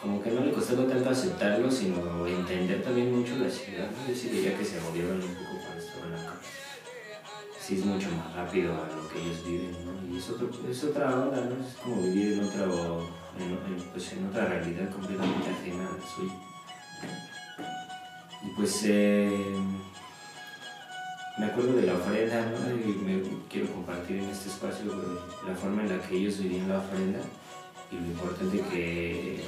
como 0.00 0.22
que 0.22 0.30
no 0.30 0.44
le 0.44 0.52
costaba 0.52 0.86
tanto 0.86 1.10
aceptarlo, 1.10 1.70
sino 1.70 2.26
entender 2.26 2.82
también 2.82 3.14
mucho 3.14 3.36
la 3.36 3.48
ciudad. 3.48 3.88
Yo 4.06 4.14
sí 4.14 4.28
diría 4.28 4.56
que 4.56 4.64
se 4.64 4.80
movieron 4.80 5.22
un 5.22 5.34
poco 5.34 5.58
cuando 5.64 5.82
estaba 5.82 6.06
en 6.06 6.12
la 6.12 6.34
sí 7.64 7.76
es 7.76 7.84
mucho 7.86 8.08
más 8.10 8.34
rápido 8.34 8.74
a 8.74 8.86
lo 8.94 9.08
que 9.08 9.22
ellos 9.22 9.42
viven, 9.46 9.72
¿no? 9.86 10.14
Y 10.14 10.18
es, 10.18 10.28
otro, 10.28 10.50
es 10.70 10.84
otra 10.84 11.18
onda, 11.18 11.40
¿no? 11.40 11.66
Es 11.66 11.74
como 11.76 12.02
vivir 12.02 12.34
en, 12.34 12.44
otro, 12.44 13.08
en, 13.38 13.52
en, 13.52 13.82
pues 13.90 14.12
en 14.12 14.26
otra 14.26 14.44
realidad 14.44 14.90
completamente 14.90 15.48
ajena 15.48 15.88
a 15.88 15.96
la 15.96 16.06
suya. 16.06 16.34
Y 18.42 18.50
pues 18.54 18.82
eh, 18.84 19.56
me 21.38 21.46
acuerdo 21.46 21.74
de 21.74 21.86
la 21.86 21.94
ofrenda. 21.94 22.52
Y 22.84 22.88
me 23.04 23.22
quiero 23.50 23.72
compartir 23.72 24.18
en 24.18 24.30
este 24.30 24.48
espacio 24.48 24.92
la 25.46 25.54
forma 25.54 25.82
en 25.82 25.90
la 25.90 26.02
que 26.06 26.16
ellos 26.16 26.38
vivían 26.38 26.68
la 26.68 26.78
ofrenda 26.78 27.20
y 27.90 27.96
lo 27.96 28.06
importante 28.06 28.60
que 28.60 29.40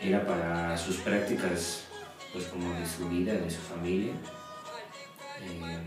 era 0.00 0.26
para 0.26 0.76
sus 0.76 0.96
prácticas, 0.98 1.84
pues 2.32 2.46
como 2.46 2.72
de 2.78 2.86
su 2.86 3.08
vida, 3.08 3.34
de 3.34 3.50
su 3.50 3.60
familia. 3.60 4.12
Eh, 5.42 5.78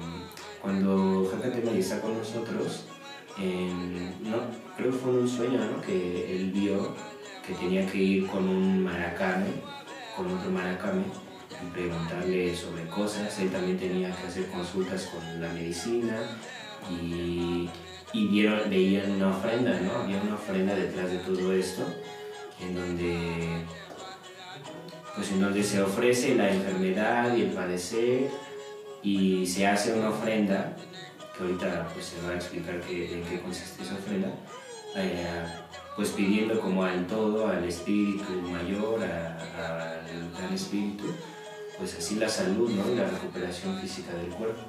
cuando 0.62 1.30
Jacatema 1.32 1.72
está 1.72 2.02
con 2.02 2.18
nosotros, 2.18 2.86
no, 3.38 4.38
creo 4.76 4.92
que 4.92 4.98
fue 4.98 5.12
un 5.12 5.28
sueño 5.28 5.60
¿no? 5.60 5.82
que 5.82 6.36
él 6.36 6.52
vio 6.52 6.94
que 7.46 7.54
tenía 7.54 7.86
que 7.88 7.98
ir 7.98 8.28
con 8.28 8.48
un 8.48 8.84
maracame, 8.84 9.48
con 10.16 10.28
otro 10.28 10.52
maracame, 10.52 11.04
preguntarle 11.68 12.56
sobre 12.56 12.86
cosas. 12.88 13.38
Él 13.40 13.50
también 13.50 13.78
tenía 13.78 14.16
que 14.16 14.28
hacer 14.28 14.48
consultas 14.48 15.06
con 15.08 15.42
la 15.42 15.50
medicina 15.50 16.18
y, 16.90 17.70
y 18.14 18.28
vieron, 18.28 18.70
veían 18.70 19.12
una 19.12 19.30
ofrenda, 19.30 19.80
¿no? 19.80 20.04
Había 20.04 20.22
una 20.22 20.36
ofrenda 20.36 20.74
detrás 20.76 21.12
de 21.12 21.18
todo 21.20 21.54
esto, 21.54 21.84
en 22.62 22.76
donde, 22.76 23.66
pues 25.16 25.32
en 25.32 25.42
donde 25.42 25.64
se 25.64 25.82
ofrece 25.82 26.36
la 26.36 26.50
enfermedad 26.50 27.36
y 27.36 27.42
el 27.42 27.50
padecer 27.50 28.30
y 29.04 29.46
se 29.46 29.68
hace 29.68 29.94
una 29.94 30.10
ofrenda, 30.10 30.76
que 31.38 31.44
ahorita 31.44 31.90
pues 31.94 32.06
se 32.06 32.22
va 32.26 32.34
a 32.34 32.36
explicar 32.36 32.82
qué, 32.82 33.14
en 33.14 33.24
qué 33.24 33.40
consiste 33.40 33.84
esa 33.84 33.96
ofrenda, 33.96 34.30
eh, 34.96 35.46
pues 35.96 36.10
pidiendo 36.10 36.60
como 36.60 36.84
al 36.84 37.06
todo, 37.08 37.48
al 37.48 37.64
espíritu 37.64 38.32
mayor, 38.42 39.04
al 39.04 40.32
gran 40.38 40.54
espíritu, 40.54 41.06
pues 41.80 41.96
así 41.98 42.16
la 42.16 42.30
salud, 42.30 42.70
¿no? 42.70 42.92
Y 42.92 42.96
la 42.96 43.06
recuperación 43.06 43.80
física 43.80 44.14
del 44.14 44.30
cuerpo. 44.30 44.62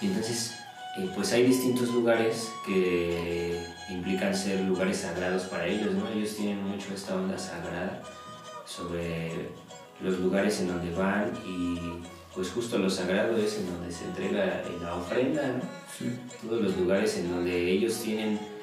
Y 0.00 0.06
entonces, 0.06 0.54
eh, 0.98 1.10
pues 1.14 1.32
hay 1.32 1.42
distintos 1.42 1.88
lugares 1.88 2.50
que 2.64 3.60
implican 3.90 4.34
ser 4.34 4.60
lugares 4.60 4.98
sagrados 4.98 5.42
para 5.44 5.66
ellos, 5.66 5.92
¿no? 5.94 6.08
Ellos 6.08 6.36
tienen 6.36 6.62
mucho 6.62 6.94
esta 6.94 7.16
onda 7.16 7.36
sagrada 7.36 8.02
sobre 8.64 9.50
los 10.00 10.18
lugares 10.20 10.60
en 10.60 10.68
donde 10.68 10.90
van 10.94 11.32
y 11.44 11.78
pues 12.34 12.50
justo 12.50 12.78
lo 12.78 12.90
sagrado 12.90 13.36
es 13.38 13.58
en 13.58 13.66
donde 13.66 13.90
se 13.90 14.04
entrega 14.04 14.62
la 14.82 14.94
ofrenda, 14.94 15.48
¿no? 15.48 15.62
Sí. 15.98 16.14
Todos 16.42 16.62
los 16.62 16.76
lugares 16.76 17.16
en 17.16 17.30
donde 17.30 17.70
ellos 17.70 18.00
tienen... 18.02 18.55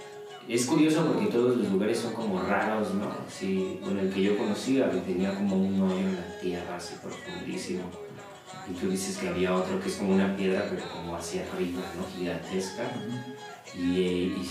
Es 0.47 0.65
curioso 0.65 1.06
porque 1.06 1.27
todos 1.27 1.58
los 1.58 1.69
lugares 1.69 1.99
son 1.99 2.13
como 2.13 2.41
raros, 2.41 2.93
¿no? 2.95 3.10
Sí, 3.29 3.79
bueno, 3.82 4.01
el 4.01 4.13
que 4.13 4.23
yo 4.23 4.38
conocía 4.38 4.89
tenía 4.91 5.34
como 5.34 5.56
un 5.56 5.82
hoyo 5.82 5.99
en 5.99 6.15
la 6.15 6.39
tierra 6.41 6.75
así 6.75 6.95
profundísimo. 7.01 7.84
Y 8.69 8.73
tú 8.73 8.89
dices 8.89 9.17
que 9.17 9.29
había 9.29 9.53
otro 9.53 9.79
que 9.79 9.89
es 9.89 9.95
como 9.95 10.13
una 10.13 10.36
piedra, 10.36 10.67
pero 10.69 10.84
como 10.89 11.15
hacia 11.15 11.43
arriba, 11.51 11.82
¿no? 11.97 12.06
Gigantesca. 12.17 12.84
y, 13.75 13.79
y 13.79 14.49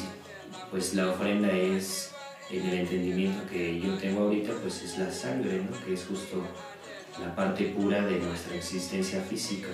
pues 0.71 0.95
la 0.95 1.11
ofrenda 1.11 1.51
es, 1.51 2.13
en 2.51 2.67
el 2.67 2.79
entendimiento 2.81 3.47
que 3.51 3.79
yo 3.81 3.95
tengo 3.99 4.23
ahorita, 4.23 4.53
pues 4.63 4.83
es 4.83 4.99
la 4.99 5.11
sangre, 5.11 5.63
¿no? 5.63 5.85
Que 5.85 5.95
es 5.95 6.07
justo 6.07 6.43
la 7.21 7.35
parte 7.35 7.67
pura 7.67 8.05
de 8.07 8.19
nuestra 8.19 8.55
existencia 8.55 9.21
física. 9.21 9.69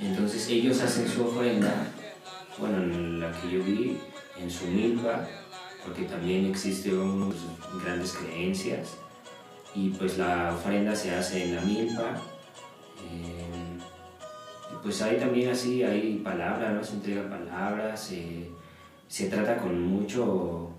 Entonces 0.00 0.48
ellos 0.48 0.80
hacen 0.80 1.08
su 1.08 1.24
ofrenda, 1.24 1.88
bueno, 2.58 2.82
en 2.82 3.20
la 3.20 3.32
que 3.32 3.50
yo 3.50 3.64
vi, 3.64 3.98
en 4.40 4.50
su 4.50 4.66
milpa, 4.66 5.26
porque 5.84 6.02
también 6.02 6.46
existen 6.46 7.32
grandes 7.84 8.12
creencias, 8.12 8.96
y 9.74 9.90
pues 9.90 10.18
la 10.18 10.54
ofrenda 10.54 10.94
se 10.94 11.14
hace 11.14 11.44
en 11.44 11.56
la 11.56 11.62
milpa. 11.62 12.14
Eh, 13.12 13.78
pues 14.82 15.02
hay 15.02 15.18
también 15.18 15.50
así, 15.50 15.82
hay 15.82 16.20
palabras, 16.24 16.72
¿no? 16.74 16.84
se 16.84 16.94
entregan 16.94 17.30
palabras, 17.30 18.12
se 19.08 19.28
trata 19.28 19.58
con 19.58 19.80
mucho 19.82 20.76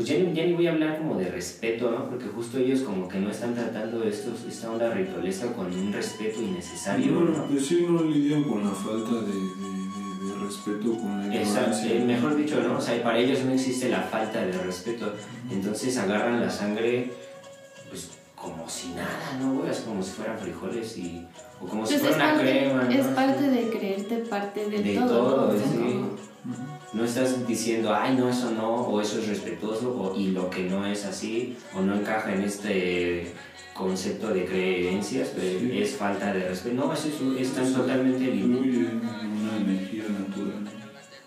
pues 0.00 0.08
ya, 0.08 0.16
ni 0.18 0.52
voy 0.54 0.66
a 0.66 0.72
hablar 0.72 0.98
como 0.98 1.16
de 1.16 1.30
respeto, 1.30 1.90
¿no? 1.90 2.08
Porque 2.08 2.26
justo 2.26 2.56
ellos 2.58 2.80
como 2.80 3.08
que 3.08 3.18
no 3.18 3.30
están 3.30 3.54
tratando 3.54 4.04
esto, 4.04 4.32
esta 4.48 4.70
onda 4.70 4.94
ritualesca 4.94 5.52
con 5.52 5.66
un 5.66 5.92
respeto 5.92 6.40
innecesario. 6.40 7.12
No, 7.12 7.60
sí, 7.60 7.84
no 7.86 8.04
lidian 8.04 8.44
con 8.44 8.64
la 8.64 8.70
falta 8.70 9.16
de, 9.16 9.32
de, 9.32 9.79
respeto, 10.40 10.96
con 10.96 11.28
la 11.28 11.34
Exacto, 11.34 11.76
eh, 11.84 12.04
mejor 12.04 12.36
dicho, 12.36 12.60
¿no? 12.60 12.78
O 12.78 12.80
sea, 12.80 13.02
para 13.02 13.18
ellos 13.18 13.44
no 13.44 13.52
existe 13.52 13.88
la 13.88 14.02
falta 14.02 14.44
de 14.44 14.52
respeto. 14.52 15.12
Entonces 15.50 15.96
agarran 15.98 16.40
la 16.40 16.50
sangre, 16.50 17.12
pues 17.88 18.10
como 18.34 18.68
si 18.68 18.88
nada, 18.88 19.38
¿no? 19.40 19.66
Es 19.66 19.80
como 19.80 20.02
si 20.02 20.10
fueran 20.12 20.38
frijoles 20.38 20.96
y... 20.98 21.26
O 21.60 21.66
como 21.66 21.84
si 21.84 21.98
pues 21.98 22.14
fuera 22.14 22.32
una 22.32 22.40
crema. 22.40 22.88
Es 22.90 23.06
parte 23.08 23.50
de 23.50 23.68
creerte 23.68 24.16
parte 24.16 24.66
de, 24.68 24.94
todo. 24.94 25.48
todo 25.48 25.58
sí. 25.58 26.00
No 26.92 27.04
estás 27.04 27.46
diciendo, 27.46 27.94
ay, 27.94 28.16
no, 28.16 28.28
eso 28.28 28.50
no, 28.50 28.74
o 28.74 29.00
eso 29.00 29.20
es 29.20 29.28
respetuoso, 29.28 29.94
o, 29.94 30.18
y 30.18 30.30
lo 30.32 30.50
que 30.50 30.64
no 30.64 30.86
es 30.86 31.04
así, 31.04 31.56
o 31.76 31.82
no 31.82 31.94
encaja 31.94 32.32
en 32.32 32.42
este 32.42 33.32
concepto 33.74 34.28
de 34.28 34.44
creencias, 34.44 35.32
pero 35.34 35.72
es 35.72 35.96
falta 35.96 36.32
de 36.32 36.48
respeto. 36.48 36.74
No, 36.74 36.92
eso 36.92 37.08
es, 37.08 37.48
están 37.48 37.72
totalmente 37.72 38.24
libres. 38.24 38.92
una 38.92 39.56
energía. 39.56 40.04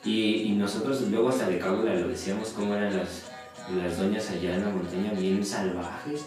Y, 0.06 0.44
y, 0.44 0.52
nosotros 0.52 1.02
luego 1.10 1.30
hasta 1.30 1.48
de 1.48 1.60
cábula 1.60 1.96
lo 1.96 2.10
decíamos 2.10 2.50
cómo 2.50 2.76
eran 2.76 2.98
las, 2.98 3.24
las 3.72 3.98
doñas 3.98 4.30
allá 4.30 4.56
en 4.56 4.66
la 4.66 4.70
montaña 4.70 5.14
bien 5.14 5.46
salvajes, 5.46 6.26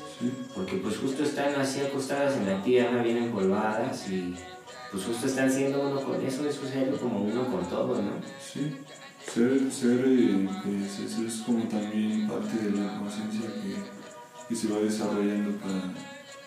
porque 0.55 0.77
pues 0.77 0.97
justo 0.97 1.23
están 1.23 1.55
así 1.57 1.81
acostadas 1.81 2.37
en 2.37 2.47
la 2.47 2.63
tierra, 2.63 3.03
bien 3.03 3.19
empolvadas 3.19 4.09
y 4.09 4.35
pues 4.91 5.05
justo 5.05 5.27
están 5.27 5.51
siendo 5.51 5.83
uno 5.83 6.01
con 6.01 6.25
eso, 6.25 6.49
eso 6.49 6.63
es 6.67 7.01
como 7.01 7.21
uno 7.21 7.47
con 7.47 7.69
todo, 7.69 8.01
¿no? 8.01 8.13
Sí. 8.41 8.77
Ser, 9.23 9.71
ser 9.71 10.05
eh, 10.07 10.49
pues 10.65 11.01
eso 11.01 11.27
es 11.27 11.43
como 11.45 11.65
también 11.65 12.27
parte 12.29 12.57
de 12.57 12.71
la 12.71 12.99
conciencia 12.99 13.43
que, 13.43 13.75
que, 14.49 14.55
se 14.55 14.69
va 14.69 14.79
desarrollando 14.79 15.59
para 15.59 15.93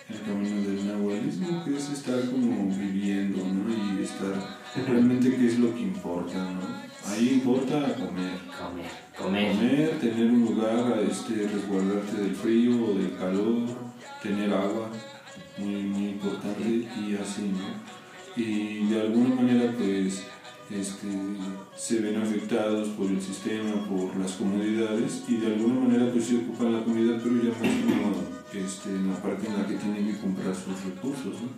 el 0.10 0.22
camino 0.26 0.62
del 0.68 0.88
nahualismo, 0.88 1.66
que 1.66 1.76
es 1.76 1.90
estar 1.90 2.20
como 2.32 2.74
viviendo, 2.76 3.44
¿no? 3.44 3.70
Y 3.70 4.04
estar 4.04 4.58
realmente 4.88 5.36
qué 5.36 5.48
es 5.48 5.60
lo 5.60 5.76
que 5.76 5.82
importa, 5.82 6.36
¿no? 6.36 6.89
Ahí 7.10 7.30
importa 7.34 7.94
comer. 7.96 8.38
Comer. 8.58 8.92
Comer. 9.18 9.52
Comer, 9.52 10.00
tener 10.00 10.26
un 10.28 10.42
lugar, 10.42 11.00
este, 11.10 11.48
resguardarte 11.48 12.22
del 12.22 12.36
frío 12.36 12.86
o 12.86 12.94
del 12.94 13.18
calor, 13.18 13.68
tener 14.22 14.54
agua, 14.54 14.90
muy, 15.58 15.84
muy 15.84 16.10
importante, 16.10 16.64
y 16.68 17.18
así, 17.22 17.52
¿no? 17.52 18.00
Y 18.36 18.86
de 18.88 19.02
alguna 19.02 19.36
manera, 19.36 19.74
pues 19.78 20.24
este, 20.70 21.08
se 21.76 22.00
ven 22.00 22.22
afectados 22.22 22.90
por 22.90 23.08
el 23.08 23.20
sistema, 23.22 23.88
por 23.88 24.16
las 24.18 24.34
comodidades 24.34 25.24
y 25.28 25.38
de 25.38 25.48
alguna 25.48 25.80
manera 25.82 26.12
pues 26.12 26.26
se 26.26 26.38
ocupan 26.38 26.74
la 26.74 26.84
comida, 26.84 27.20
pero 27.24 27.36
ya 27.38 27.50
más 27.50 27.60
como 27.60 28.14
este, 28.54 28.90
en 28.90 29.08
la 29.08 29.16
parte 29.16 29.48
en 29.48 29.58
la 29.58 29.68
que 29.68 29.76
tienen 29.76 30.06
que 30.06 30.20
comprar 30.20 30.56
sus 30.56 30.84
recursos. 30.84 31.42
¿no? 31.42 31.50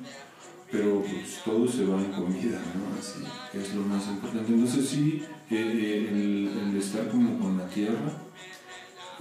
Pero 0.71 1.01
pues 1.01 1.41
todo 1.43 1.67
se 1.67 1.85
va 1.85 1.99
en 1.99 2.13
comida, 2.13 2.57
¿no? 2.73 2.97
Así 2.97 3.23
es 3.53 3.75
lo 3.75 3.81
más 3.81 4.07
importante. 4.07 4.53
Entonces 4.53 4.87
sí, 4.87 5.21
el, 5.57 6.77
estar 6.77 7.07
como 7.09 7.37
con 7.37 7.57
la 7.57 7.67
tierra, 7.67 8.11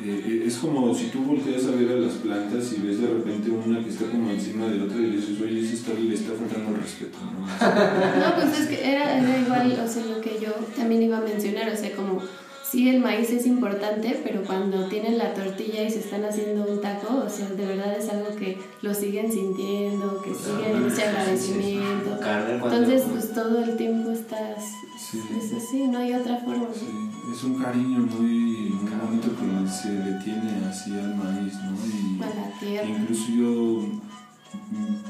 eh, 0.02 0.44
es 0.46 0.56
como 0.56 0.94
si 0.94 1.08
tú 1.08 1.22
volteas 1.24 1.66
a 1.66 1.72
ver 1.72 1.90
a 1.90 2.00
las 2.00 2.14
plantas 2.14 2.72
y 2.72 2.80
ves 2.80 3.02
de 3.02 3.08
repente 3.08 3.50
una 3.50 3.84
que 3.84 3.90
está 3.90 4.06
como 4.06 4.30
encima 4.30 4.66
de 4.66 4.80
otra 4.80 4.96
y 4.96 5.06
le 5.06 5.16
dices, 5.16 5.40
oye, 5.42 5.60
ese 5.60 5.74
está, 5.74 5.92
le 5.92 6.14
está 6.14 6.32
faltando 6.32 6.70
el 6.74 6.82
respeto, 6.82 7.18
¿no? 7.20 7.40
no, 7.40 8.34
pues 8.34 8.60
es 8.60 8.66
que 8.68 8.92
era, 8.92 9.18
era 9.18 9.38
igual, 9.38 9.78
o 9.84 9.88
sea, 9.88 10.06
lo 10.06 10.20
que 10.22 10.38
yo 10.40 10.52
también 10.74 11.02
iba 11.02 11.18
a 11.18 11.20
mencionar, 11.20 11.68
o 11.68 11.76
sea, 11.76 11.94
como 11.94 12.22
sí 12.70 12.88
el 12.88 13.00
maíz 13.00 13.30
es 13.30 13.46
importante, 13.46 14.20
pero 14.22 14.42
cuando 14.44 14.86
tienen 14.86 15.18
la 15.18 15.34
tortilla 15.34 15.82
y 15.82 15.90
se 15.90 16.00
están 16.00 16.24
haciendo 16.24 16.64
un 16.64 16.80
taco, 16.80 17.24
o 17.26 17.28
sea, 17.28 17.48
de 17.48 17.66
verdad 17.66 17.98
es 17.98 18.08
algo 18.08 18.34
que 18.36 18.58
lo 18.82 18.94
siguen 18.94 19.30
sintiendo, 19.30 20.22
que 20.22 20.32
siguen 20.34 20.76
en 20.76 20.86
ese 20.86 21.04
agradecimiento. 21.04 22.18
Entonces, 22.62 23.02
pues 23.10 23.32
todo 23.32 23.62
el 23.62 23.76
tiempo 23.76 24.10
estás... 24.10 24.64
Es 25.12 25.52
así, 25.52 25.88
no 25.88 25.98
hay 25.98 26.14
otra 26.14 26.36
forma. 26.36 26.68
Sí, 26.72 26.86
es 27.32 27.42
un 27.42 27.60
cariño 27.60 27.98
muy, 27.98 28.70
muy 28.70 28.92
bonito 28.92 29.30
que 29.30 29.68
se 29.68 29.92
le 29.92 30.12
tiene 30.22 30.64
así 30.68 30.92
al 30.92 31.16
maíz, 31.16 31.54
¿no? 31.54 31.76
Y, 31.84 32.22
a 32.22 32.26
la 32.26 32.60
tierra. 32.60 32.88
Incluso 32.88 33.32
yo, 33.32 33.82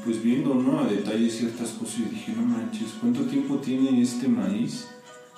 pues 0.03 0.23
viendo, 0.23 0.55
¿no? 0.55 0.79
A 0.79 0.87
detalle 0.87 1.29
ciertas 1.29 1.69
cosas, 1.71 1.99
y 1.99 2.15
dije, 2.15 2.33
no 2.35 2.41
manches, 2.41 2.95
¿cuánto 2.99 3.21
tiempo 3.25 3.57
tiene 3.57 4.01
este 4.01 4.27
maíz? 4.27 4.87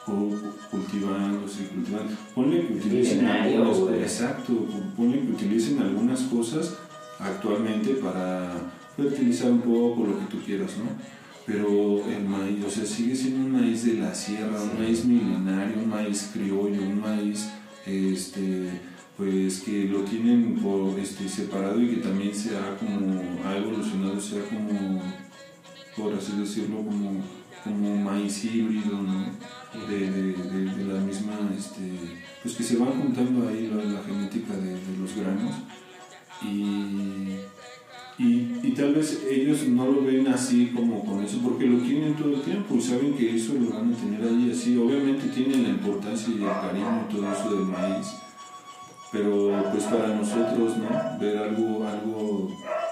Cultivándose, 0.05 1.67
cultivando. 1.67 2.13
Ponle 2.35 2.67
que 2.67 2.73
utilicen 2.73 3.25
algunas, 3.25 3.77
exacto, 4.01 4.67
ponle 4.95 5.21
que 5.21 5.31
utilicen 5.31 5.81
algunas 5.81 6.21
cosas 6.23 6.77
actualmente 7.19 7.95
para 7.95 8.53
fertilizar 8.97 9.51
un 9.51 9.61
poco 9.61 10.05
lo 10.05 10.19
que 10.19 10.25
tú 10.25 10.37
quieras, 10.45 10.77
¿no? 10.77 11.23
pero 11.45 12.01
el 12.09 12.23
maíz, 12.23 12.63
o 12.65 12.69
sea, 12.69 12.85
sigue 12.85 13.15
siendo 13.15 13.45
un 13.45 13.51
maíz 13.51 13.85
de 13.85 13.95
la 13.95 14.13
sierra, 14.15 14.61
un 14.61 14.79
maíz 14.79 15.03
milenario, 15.05 15.79
un 15.83 15.89
maíz 15.89 16.29
criollo, 16.33 16.81
un 16.81 17.01
maíz 17.01 17.49
este 17.85 18.69
pues 19.17 19.59
que 19.59 19.85
lo 19.85 19.99
tienen 19.99 20.55
por 20.55 20.97
este 20.97 21.29
separado 21.29 21.79
y 21.79 21.89
que 21.89 21.97
también 21.97 22.33
se 22.33 22.57
ha 22.57 22.75
como 22.77 23.21
ha 23.45 23.57
evolucionado, 23.57 24.19
sea 24.19 24.41
como 24.45 25.01
por 25.95 26.13
así 26.13 26.31
decirlo 26.39 26.77
como, 26.77 27.23
como 27.63 27.95
maíz 27.97 28.43
híbrido, 28.45 29.01
¿no? 29.01 29.25
De, 29.89 30.11
de, 30.11 30.33
de, 30.33 30.85
la 30.85 30.99
misma 30.99 31.33
este, 31.57 31.81
pues 32.43 32.55
que 32.55 32.63
se 32.63 32.77
van 32.77 32.91
juntando 32.91 33.47
ahí 33.47 33.71
la, 33.73 34.03
genética 34.03 34.53
de, 34.53 34.77
los 34.99 35.15
granos 35.15 35.55
y 36.43 37.39
y, 38.17 38.59
y, 38.61 38.73
tal 38.77 38.93
vez 38.93 39.23
ellos 39.27 39.67
no 39.69 39.87
lo 39.87 40.03
ven 40.03 40.27
así 40.27 40.67
como 40.67 41.03
con 41.03 41.23
eso, 41.23 41.39
porque 41.43 41.65
lo 41.65 41.79
tienen 41.79 42.13
todo 42.13 42.35
el 42.35 42.41
tiempo 42.41 42.75
y 42.75 42.81
saben 42.81 43.15
que 43.15 43.35
eso 43.35 43.53
lo 43.55 43.71
van 43.71 43.91
a 43.91 43.97
tener 43.97 44.21
ahí 44.21 44.51
así. 44.51 44.77
Obviamente 44.77 45.29
tienen 45.29 45.63
la 45.63 45.69
importancia 45.69 46.29
y 46.29 46.43
el 46.43 46.47
cariño 46.47 47.07
y 47.09 47.13
todo 47.13 47.33
eso 47.33 47.55
del 47.55 47.65
maíz, 47.65 48.07
pero 49.11 49.63
pues 49.71 49.85
para 49.85 50.09
nosotros, 50.09 50.77
¿no? 50.77 51.19
Ver 51.19 51.37
algo, 51.39 51.87
algo 51.87 52.49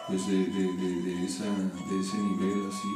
pues 0.08 0.28
de, 0.28 0.46
de, 0.46 1.26
esa, 1.26 1.46
ese 1.46 2.18
nivel 2.18 2.68
así, 2.68 2.90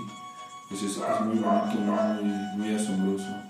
pues 0.67 0.81
es, 0.81 0.97
es 0.97 1.25
muy 1.25 1.37
bonito, 1.37 1.79
muy, 1.79 2.57
muy 2.57 2.73
asombroso. 2.73 3.44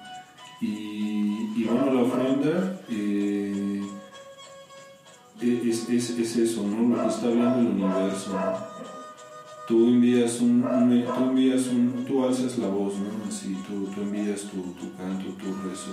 Y, 0.61 1.51
y, 1.55 1.67
bueno, 1.69 1.93
la 1.93 2.01
ofrenda... 2.01 2.81
Eh, 2.89 3.55
es, 5.41 5.89
es, 5.89 6.09
es, 6.11 6.37
eso, 6.37 6.63
¿no? 6.63 6.95
Lo 6.95 7.03
que 7.03 7.09
está 7.09 7.27
hablando 7.27 7.59
el 7.59 7.67
universo. 7.67 8.39
Tú 9.67 9.87
envías 9.87 10.39
un, 10.41 10.61
tú 10.61 11.23
envías 11.23 11.67
un, 11.67 12.05
tú 12.07 12.23
alzas 12.23 12.57
la 12.57 12.67
voz, 12.67 12.93
¿no? 12.95 13.27
Así, 13.27 13.57
tú, 13.67 13.87
tú 13.93 14.01
envías 14.01 14.41
tu, 14.41 14.61
tu, 14.73 14.95
canto, 14.95 15.25
tu 15.31 15.53
rezo, 15.67 15.91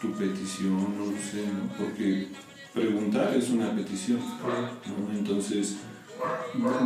tu 0.00 0.12
petición, 0.12 0.78
no 0.98 1.04
sé, 1.20 1.46
¿no? 1.46 1.68
Porque 1.78 2.28
preguntar 2.72 3.34
es 3.36 3.50
una 3.50 3.74
petición, 3.74 4.18
¿no? 4.18 5.18
Entonces 5.18 5.76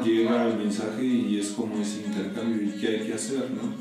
llega 0.05 0.49
el 0.49 0.59
mensaje 0.59 1.05
y 1.05 1.39
es 1.39 1.51
como 1.51 1.81
ese 1.81 2.07
intercambio 2.07 2.63
y 2.63 2.81
qué 2.81 2.89
hay 2.89 3.07
que 3.07 3.15
hacer, 3.15 3.51
¿no? 3.51 3.73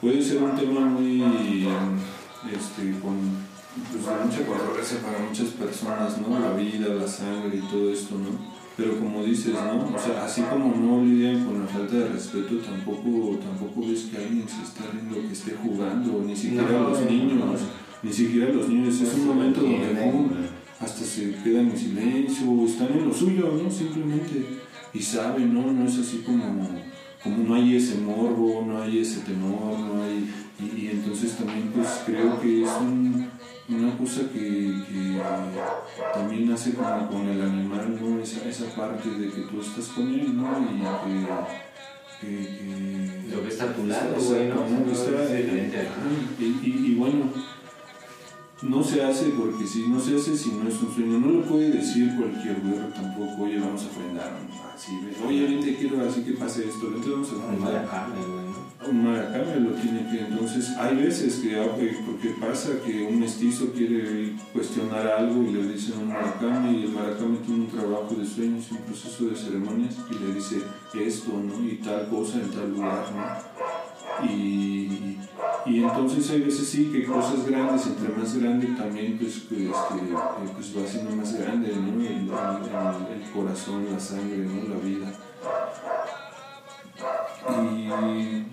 Puede 0.00 0.22
ser 0.22 0.42
un 0.42 0.56
tema 0.56 0.80
muy, 0.80 1.22
este, 2.52 2.98
con 3.00 3.16
pues, 3.90 4.04
de 4.06 4.24
mucha 4.24 4.46
controversia 4.46 4.98
para 5.00 5.18
muchas 5.18 5.48
personas, 5.48 6.18
¿no? 6.18 6.38
La 6.38 6.52
vida, 6.52 6.94
la 6.94 7.08
sangre 7.08 7.58
y 7.58 7.70
todo 7.70 7.90
esto, 7.90 8.16
¿no? 8.16 8.54
Pero 8.76 8.98
como 8.98 9.24
dices, 9.24 9.54
¿no? 9.54 9.94
O 9.94 9.98
sea, 9.98 10.24
así 10.24 10.42
como 10.42 10.74
no 10.74 11.04
lidian 11.04 11.44
con 11.44 11.60
la 11.60 11.66
falta 11.66 11.94
de 11.96 12.08
respeto, 12.08 12.56
tampoco, 12.58 13.38
tampoco 13.38 13.88
ves 13.88 14.08
que 14.10 14.18
alguien 14.18 14.46
se 14.48 14.62
está 14.62 14.84
viendo 14.92 15.28
que 15.28 15.32
esté 15.32 15.56
jugando, 15.56 16.22
ni 16.26 16.36
siquiera 16.36 16.80
los 16.80 17.00
niños, 17.02 17.60
ni 18.02 18.12
siquiera 18.12 18.52
los 18.52 18.68
niños. 18.68 19.00
Es 19.00 19.14
un 19.14 19.26
momento 19.26 19.60
donde 19.60 20.48
hasta 20.80 21.04
se 21.04 21.34
quedan 21.42 21.70
en 21.70 21.78
silencio, 21.78 22.66
están 22.66 22.88
en 22.92 23.08
lo 23.08 23.14
suyo, 23.14 23.58
¿no? 23.62 23.70
Simplemente. 23.70 24.60
Y 24.92 25.00
saben, 25.00 25.54
¿no? 25.54 25.72
No 25.72 25.86
es 25.86 25.98
así 25.98 26.22
como, 26.24 26.68
como 27.24 27.38
no 27.38 27.54
hay 27.54 27.76
ese 27.76 27.96
morbo, 27.96 28.64
no 28.66 28.82
hay 28.82 29.00
ese 29.00 29.20
temor, 29.20 29.78
no 29.78 30.02
hay... 30.04 30.32
Y, 30.60 30.82
y 30.82 30.90
entonces 30.92 31.36
también 31.36 31.72
pues 31.74 32.02
creo 32.06 32.40
que 32.40 32.62
es 32.62 32.70
un 32.80 33.28
una 33.68 33.96
cosa 33.96 34.22
que, 34.32 34.38
que 34.88 35.20
también 36.12 36.52
hace 36.52 36.74
como 36.74 37.08
con 37.08 37.28
el 37.28 37.40
animal, 37.40 37.98
¿no? 38.00 38.20
Esa, 38.20 38.46
esa 38.46 38.66
parte 38.74 39.08
de 39.08 39.30
que 39.30 39.40
tú 39.42 39.60
estás 39.60 39.86
con 39.88 40.08
él, 40.12 40.36
¿no? 40.36 40.50
Y 40.60 40.80
que, 42.20 42.28
que, 42.28 43.34
Lo 43.34 43.42
que 43.42 43.48
está 43.48 43.64
a 43.64 43.72
tu 43.74 43.86
lado, 43.86 44.14
bueno, 44.16 44.54
¿no? 44.54 44.92
Está, 44.92 45.40
y, 46.38 46.44
y, 46.44 46.86
y, 46.90 46.94
bueno, 46.94 47.32
no 48.64 48.82
se 48.82 49.02
hace 49.02 49.30
porque 49.30 49.66
si 49.66 49.86
no 49.88 50.00
se 50.00 50.16
hace 50.16 50.36
si 50.36 50.50
no 50.52 50.68
es 50.68 50.80
un 50.80 50.92
sueño. 50.94 51.18
No 51.18 51.28
lo 51.28 51.42
puede 51.42 51.70
decir 51.70 52.14
cualquier 52.16 52.60
güero 52.60 52.86
tampoco, 52.88 53.44
oye, 53.44 53.58
vamos 53.58 53.82
a 53.82 53.86
ofrendar. 53.86 54.38
Así, 54.74 54.92
oye, 55.26 55.40
ahorita 55.42 55.78
quiero 55.78 56.08
así 56.08 56.22
que 56.22 56.32
pase 56.32 56.68
esto, 56.68 56.88
entonces 56.88 57.12
vamos 57.12 57.30
a 57.30 57.36
ofrendar 57.36 57.88
un 58.88 59.02
maracame 59.02 59.60
lo 59.60 59.70
tiene 59.70 60.08
que 60.10 60.20
entonces 60.26 60.70
hay 60.76 60.96
veces 60.96 61.36
que 61.36 61.58
ah, 61.58 61.66
porque 62.06 62.30
pasa 62.40 62.70
que 62.84 63.02
un 63.02 63.20
mestizo 63.20 63.72
quiere 63.72 64.34
cuestionar 64.52 65.06
algo 65.06 65.42
y 65.42 65.52
le 65.52 65.68
dicen 65.68 65.98
un 65.98 66.08
maracame 66.08 66.72
y 66.72 66.84
el 66.84 66.90
maracame 66.90 67.38
tiene 67.38 67.62
un 67.62 67.68
trabajo 67.68 68.14
de 68.14 68.26
sueños 68.26 68.70
un 68.70 68.78
proceso 68.78 69.26
de 69.26 69.36
ceremonias 69.36 69.96
y 70.10 70.14
le 70.14 70.34
dice 70.34 70.62
esto 70.94 71.32
¿no? 71.32 71.66
y 71.66 71.76
tal 71.76 72.08
cosa 72.08 72.40
en 72.40 72.50
tal 72.50 72.70
lugar 72.72 73.06
¿no? 73.14 73.83
Y, 74.22 75.18
y 75.66 75.82
entonces 75.82 76.30
hay 76.30 76.42
veces 76.42 76.68
sí 76.68 76.90
que 76.92 77.04
cosas 77.04 77.46
grandes 77.46 77.86
entre 77.86 78.08
más 78.10 78.36
grande 78.38 78.66
también 78.68 79.18
pues, 79.18 79.44
pues, 79.48 79.60
este, 79.60 79.94
eh, 79.94 80.50
pues 80.54 80.76
va 80.76 80.86
siendo 80.86 81.16
más 81.16 81.34
grande 81.38 81.72
¿no? 81.76 82.00
el, 82.02 83.30
corazón 83.32 83.86
la 83.90 83.98
sangre 83.98 84.38
¿no? 84.38 84.74
la 84.74 84.80
vida 84.80 85.12
y 87.72 88.44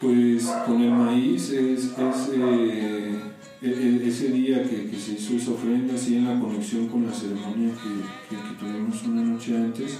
pues 0.00 0.46
con 0.66 0.80
el 0.80 0.92
maíz 0.92 1.50
es, 1.50 1.92
es 1.98 2.30
eh, 2.32 3.20
e, 3.62 3.68
e, 3.68 4.08
ese 4.08 4.28
día 4.28 4.62
que, 4.62 4.88
que, 4.88 4.98
se 4.98 5.12
hizo 5.12 5.34
esa 5.34 5.50
ofrenda, 5.50 5.94
así 5.94 6.16
en 6.16 6.26
la 6.26 6.40
conexión 6.40 6.88
con 6.88 7.04
la 7.04 7.12
ceremonia 7.12 7.74
que, 7.74 8.34
que, 8.34 8.42
tuvimos 8.58 9.02
una 9.02 9.20
noche 9.20 9.54
antes, 9.54 9.98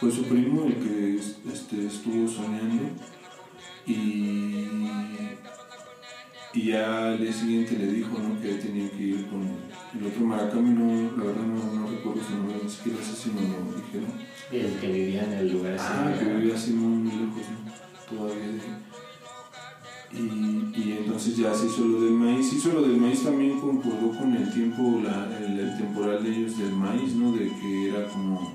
fue 0.00 0.10
su 0.10 0.24
primo 0.24 0.64
el 0.64 0.74
que 0.74 1.16
este, 1.16 1.86
estuvo 1.86 2.28
soñando 2.28 2.84
y, 3.86 4.68
y 6.54 6.62
ya 6.66 7.08
al 7.08 7.20
día 7.20 7.32
siguiente 7.32 7.78
le 7.78 7.86
dijo 7.92 8.18
¿no? 8.18 8.40
que 8.40 8.54
tenía 8.54 8.90
que 8.90 9.02
ir 9.02 9.26
con 9.26 9.42
el 9.42 10.06
otro 10.06 10.20
maracame, 10.20 10.70
no, 10.70 11.16
la 11.16 11.24
verdad 11.24 11.46
no, 11.46 11.80
no 11.80 11.90
recuerdo 11.90 12.22
su 12.22 12.34
nombre, 12.34 12.60
ni 12.62 12.70
siquiera 12.70 13.02
sé 13.02 13.16
si 13.16 13.30
me 13.30 13.40
lo 13.40 13.76
dijeron. 13.76 14.12
El 14.52 14.78
que 14.78 14.86
vivía 14.86 15.24
en 15.24 15.32
el 15.32 15.52
lugar 15.52 15.74
así. 15.74 15.86
Ah, 15.88 16.14
que 16.18 16.24
vivía 16.24 16.54
así 16.54 16.72
muy, 16.72 17.10
lejos, 17.10 17.42
¿no? 17.50 18.16
todavía 18.16 18.46
de 18.46 18.60
y, 20.10 20.16
y, 20.74 20.96
entonces 21.00 21.36
ya 21.36 21.52
se 21.52 21.66
hizo 21.66 21.84
lo 21.84 22.00
del 22.00 22.12
maíz. 22.12 22.50
Hizo 22.52 22.72
lo 22.72 22.82
del 22.82 22.96
maíz 22.96 23.24
también 23.24 23.60
concordó 23.60 24.16
con 24.18 24.34
el 24.34 24.50
tiempo, 24.52 25.00
la, 25.04 25.28
el, 25.38 25.76
temporal 25.76 26.22
de 26.22 26.30
ellos 26.30 26.58
del 26.58 26.72
maíz, 26.72 27.14
¿no? 27.14 27.32
De 27.32 27.48
que 27.48 27.88
era 27.90 28.08
como, 28.08 28.54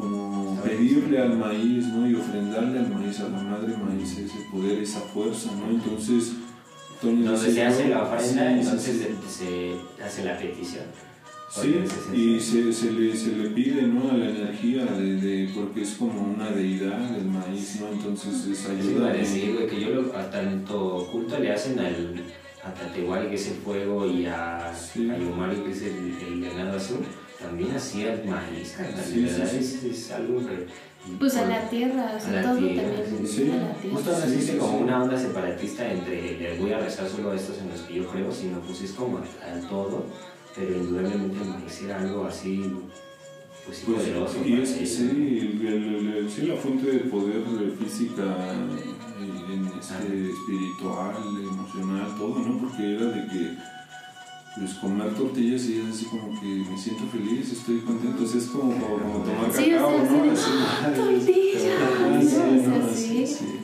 como 0.00 0.60
pedirle 0.62 1.20
al 1.20 1.36
maíz, 1.36 1.86
¿no? 1.86 2.08
Y 2.08 2.14
ofrendarle 2.14 2.78
al 2.80 2.90
maíz, 2.90 3.20
a 3.20 3.28
la 3.28 3.42
madre 3.42 3.76
maíz, 3.76 4.18
ese 4.18 4.38
poder, 4.50 4.78
esa 4.78 5.00
fuerza, 5.00 5.50
¿no? 5.56 5.70
Entonces, 5.70 6.32
Donde 7.02 7.36
se 7.36 7.64
hace 7.64 7.88
la 7.88 8.02
ofrenda, 8.02 8.52
entonces 8.52 9.06
se 9.28 9.74
hace 10.02 10.24
la 10.24 10.36
petición. 10.38 10.84
Sí, 11.50 11.82
y 12.14 12.38
se, 12.38 12.72
se, 12.72 12.92
le, 12.92 13.16
se 13.16 13.34
le 13.34 13.50
pide 13.50 13.82
¿no? 13.82 14.08
a 14.08 14.16
la 14.16 14.30
energía, 14.30 14.84
de, 14.84 15.16
de, 15.16 15.52
porque 15.52 15.82
es 15.82 15.94
como 15.94 16.22
una 16.22 16.48
deidad 16.50 17.10
del 17.10 17.24
maíz, 17.24 17.80
¿no? 17.80 17.88
Entonces 17.88 18.46
es 18.46 18.68
ayuda. 18.68 19.12
Decir, 19.12 19.54
güey, 19.54 19.66
que 19.66 19.80
yo 19.80 19.90
lo, 19.90 20.16
a 20.16 20.30
tanto 20.30 21.08
culto 21.10 21.40
le 21.40 21.50
hacen 21.50 21.76
al, 21.80 22.22
a 22.62 22.72
Tatehual, 22.72 23.28
que 23.28 23.34
es 23.34 23.48
el 23.48 23.56
fuego, 23.56 24.06
y 24.06 24.26
a, 24.26 24.72
sí. 24.72 25.10
que 25.10 25.70
es 25.72 25.82
el, 25.82 26.16
el 26.24 26.40
venado 26.40 26.76
azul, 26.76 27.00
también 27.40 27.74
hacía 27.74 28.14
el 28.14 28.28
maíz, 28.28 28.76
sí, 29.04 29.28
sí, 29.64 29.90
es, 29.90 30.10
algo 30.12 30.40
Pues 31.18 31.36
a 31.36 31.46
la 31.46 31.68
tierra, 31.68 32.14
o 32.16 32.20
sea, 32.20 32.42
todo 32.42 32.58
tierra, 32.58 33.02
también. 33.02 33.26
Sí. 33.26 33.50
A 33.50 33.56
la 33.56 33.74
tierra. 33.74 33.96
Justo 33.96 34.12
no 34.12 34.24
existe 34.24 34.58
como 34.58 34.78
una 34.78 35.02
onda 35.02 35.18
separatista 35.18 35.90
entre 35.90 36.38
les 36.38 36.58
voy 36.58 36.72
a 36.72 36.78
rezar 36.80 37.08
solo 37.08 37.30
a 37.30 37.36
estos 37.36 37.58
en 37.58 37.70
los 37.70 37.80
que 37.82 37.94
yo 37.94 38.06
creo, 38.08 38.30
sino 38.30 38.60
pues 38.60 38.82
es 38.82 38.92
como 38.92 39.18
al 39.18 39.68
todo 39.68 40.04
pero 40.54 40.76
indudablemente 40.76 41.38
me 41.44 41.92
algo 41.92 42.24
así 42.24 42.72
pues, 43.64 43.82
pues 43.86 43.98
poderoso. 44.00 44.38
Y 44.44 44.60
es, 44.60 44.70
sí, 44.70 45.58
el, 45.62 45.66
el, 45.66 46.30
sí, 46.30 46.42
la 46.42 46.56
fuente 46.56 46.90
de 46.90 46.98
poder 47.00 47.42
física, 47.78 48.22
eh, 48.22 49.52
en 49.52 49.66
este, 49.78 50.30
espiritual, 50.30 51.16
emocional, 51.40 52.14
todo, 52.16 52.38
¿no? 52.40 52.58
Porque 52.58 52.94
era 52.94 53.06
de 53.06 53.26
que 53.28 53.56
pues 54.56 54.74
comer 54.74 55.14
tortillas 55.14 55.62
y 55.66 55.78
es 55.78 55.86
así 55.94 56.06
como 56.06 56.38
que 56.40 56.46
me 56.46 56.76
siento 56.76 57.04
feliz, 57.06 57.52
estoy 57.52 57.80
contento, 57.80 58.24
es 58.24 58.46
como, 58.46 58.72
como, 58.72 59.24
tomar 59.24 59.52
sí, 59.52 59.70
cacao, 59.70 59.90
¿no? 59.90 60.32
Así, 60.32 60.50
tortillas, 60.96 61.62
sí, 62.94 63.26
sí, 63.26 63.60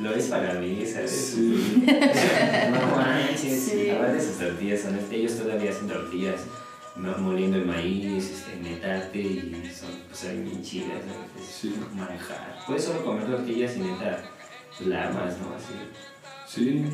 lo 0.00 0.14
es 0.14 0.26
para 0.26 0.54
mí, 0.54 0.84
¿sabes? 0.84 1.34
Sí. 1.34 1.84
no 1.86 2.96
manches, 2.96 3.60
sí. 3.60 3.76
de 3.76 4.20
sus 4.20 4.38
tortillas, 4.38 4.80
son, 4.82 4.98
ellos 5.10 5.38
todavía 5.38 5.70
hacen 5.70 5.88
tortillas 5.88 6.40
moliendo 6.96 7.58
el 7.58 7.66
maíz, 7.66 8.30
este, 8.30 8.56
metarte 8.56 9.18
y 9.18 9.72
son, 9.74 9.90
pues, 10.08 10.44
bien 10.44 10.62
chidas, 10.62 11.02
Sí. 11.48 11.74
Manejar. 11.94 12.58
Puedes 12.66 12.84
solo 12.84 13.04
comer 13.04 13.26
tortillas 13.26 13.76
y 13.76 13.80
neta 13.80 14.22
lamas, 14.80 15.36
¿no? 15.38 15.54
Así. 15.54 15.74
Sí, 16.46 16.84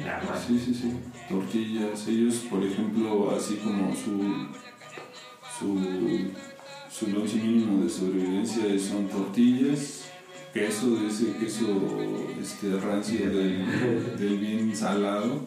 sí, 0.46 0.58
sí, 0.58 0.74
sí. 0.74 0.92
Tortillas. 1.28 2.08
Ellos, 2.08 2.34
por 2.50 2.64
ejemplo, 2.64 3.34
así 3.36 3.56
como 3.56 3.94
su, 3.94 4.48
su, 5.58 6.30
su 6.90 7.06
mínimo 7.36 7.84
de 7.84 7.90
sobrevivencia 7.90 8.78
son 8.78 9.08
tortillas, 9.08 10.04
queso, 10.52 10.96
de 10.96 11.08
ese 11.08 11.36
queso 11.36 11.66
este, 12.40 12.78
rancio 12.78 13.30
del, 13.30 14.18
del 14.18 14.38
bien 14.38 14.74
salado 14.74 15.46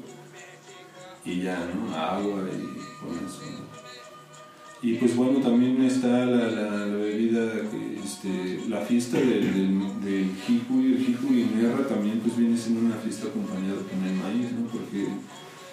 y 1.24 1.42
ya, 1.42 1.58
¿no? 1.74 1.96
Agua 1.96 2.44
y 2.52 2.66
con 3.00 3.16
eso. 3.26 3.42
¿no? 3.52 3.65
Y 4.86 4.94
pues 4.98 5.16
bueno, 5.16 5.40
también 5.40 5.82
está 5.82 6.28
la, 6.28 6.46
la, 6.52 6.86
bebida, 6.86 7.52
este, 8.04 8.70
la 8.70 8.82
fiesta 8.82 9.18
del, 9.18 9.42
del, 9.42 10.02
del 10.06 10.30
jicuri, 10.46 10.94
el 10.94 11.04
jicuri 11.04 11.48
también 11.90 12.20
pues 12.20 12.38
viene 12.38 12.56
siendo 12.56 12.82
una 12.82 12.96
fiesta 12.96 13.26
acompañada 13.30 13.82
con 13.82 14.04
el 14.06 14.14
maíz, 14.14 14.52
¿no? 14.52 14.68
Porque 14.68 15.08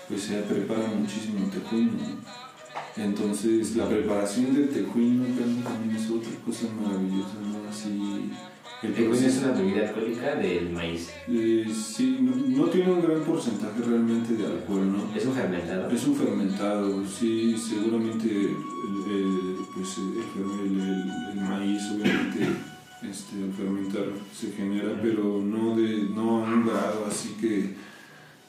pues 0.09 0.23
se 0.23 0.41
prepara 0.41 0.95
muchísimo 0.99 1.47
tejuino, 1.51 1.93
¿no? 1.93 3.03
Entonces 3.05 3.77
la 3.77 3.87
preparación 3.87 4.55
del 4.55 4.71
tejuino 4.71 5.25
también 5.63 5.95
es 5.95 6.09
otra 6.09 6.33
cosa 6.47 6.69
maravillosa, 6.83 7.37
¿no? 7.43 7.69
Así 7.69 8.31
el 8.83 8.95
tejuino 8.95 9.27
es 9.27 9.39
una 9.39 9.53
bebida 9.53 9.89
alcohólica 9.89 10.35
del 10.35 10.71
maíz. 10.71 11.11
Eh, 11.29 11.65
sí, 11.73 12.19
no, 12.21 12.35
no, 12.35 12.65
tiene 12.65 12.93
un 12.93 13.01
gran 13.01 13.21
porcentaje 13.23 13.81
realmente 13.87 14.35
de 14.35 14.45
alcohol, 14.45 14.91
¿no? 14.91 15.17
¿Es 15.17 15.25
un 15.25 15.35
fermentado? 15.35 15.91
Es 15.91 16.07
un 16.07 16.17
fermentado, 16.17 17.07
sí, 17.07 17.57
seguramente 17.57 18.29
el, 18.29 19.13
el 19.13 19.57
pues 19.73 19.99
el, 19.99 21.39
el, 21.39 21.41
maíz 21.41 21.83
obviamente 21.93 22.41
este, 23.09 23.45
al 23.45 23.53
fermentar 23.53 24.05
se 24.35 24.51
genera, 24.51 24.99
pero 25.01 25.41
no, 25.41 25.77
de, 25.77 26.09
no 26.15 26.45
a 26.45 26.49
un 26.49 26.67
grado 26.67 27.07
así 27.09 27.37
que, 27.41 27.75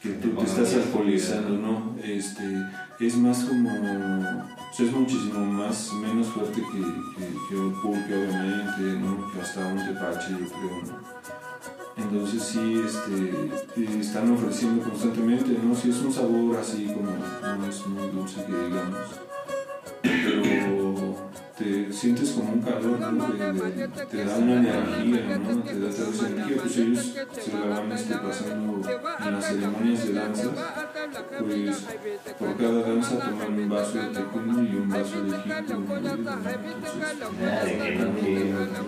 que 0.01 0.17
tú 0.17 0.29
te 0.31 0.45
estás 0.45 0.73
alcoholizando, 0.73 1.57
¿no? 1.57 1.95
Este, 2.03 2.43
es 2.99 3.17
más 3.17 3.45
como 3.45 3.69
o 3.69 4.75
sea, 4.75 4.85
es 4.87 4.91
muchísimo 4.91 5.45
más, 5.45 5.93
menos 5.93 6.27
fuerte 6.27 6.59
que, 6.59 6.79
que, 7.19 7.27
que 7.49 7.55
obviamente, 7.55 8.99
¿no? 8.99 9.22
Hasta 9.43 9.59
un 9.67 9.77
tepache, 9.77 10.31
yo 10.31 10.37
creo. 10.47 11.03
Entonces 11.97 12.43
sí, 12.43 12.81
este, 12.85 13.99
están 13.99 14.31
ofreciendo 14.31 14.81
constantemente, 14.81 15.59
¿no? 15.61 15.75
Sí 15.75 15.89
es 15.89 15.97
un 15.97 16.13
sabor 16.13 16.55
así 16.55 16.85
como, 16.85 17.11
no 17.11 17.67
es 17.67 17.85
muy 17.85 18.07
dulce 18.07 18.37
que 18.45 18.53
digamos, 18.53 19.19
pero 20.01 20.72
te 21.63 21.93
sientes 21.93 22.31
como 22.31 22.53
un 22.53 22.61
calor, 22.61 22.99
¿no? 22.99 23.27
De, 23.27 23.53
de, 23.53 23.87
te 23.87 24.25
da 24.25 24.37
una 24.37 24.53
energía, 24.55 25.37
¿no? 25.37 25.63
Te 25.63 25.79
da 25.79 25.89
esa 25.89 26.27
energía, 26.27 26.57
pues 26.61 26.77
ellos 26.77 27.13
se 27.31 27.53
la 27.53 27.65
van 27.65 27.91
este, 27.91 28.15
pasando 28.15 28.81
en 29.25 29.33
las 29.33 29.45
ceremonias 29.45 30.05
de 30.05 30.13
danzas, 30.13 30.49
pues 31.39 31.85
por 32.37 32.57
cada 32.57 32.81
danza 32.81 33.19
toman 33.19 33.59
un 33.59 33.69
vaso 33.69 33.97
de 33.97 34.07
tecuino 34.07 34.63
y 34.63 34.75
un 34.75 34.89
vaso 34.89 35.23
de 35.23 35.37
jico, 35.39 35.93
entonces 35.95 36.19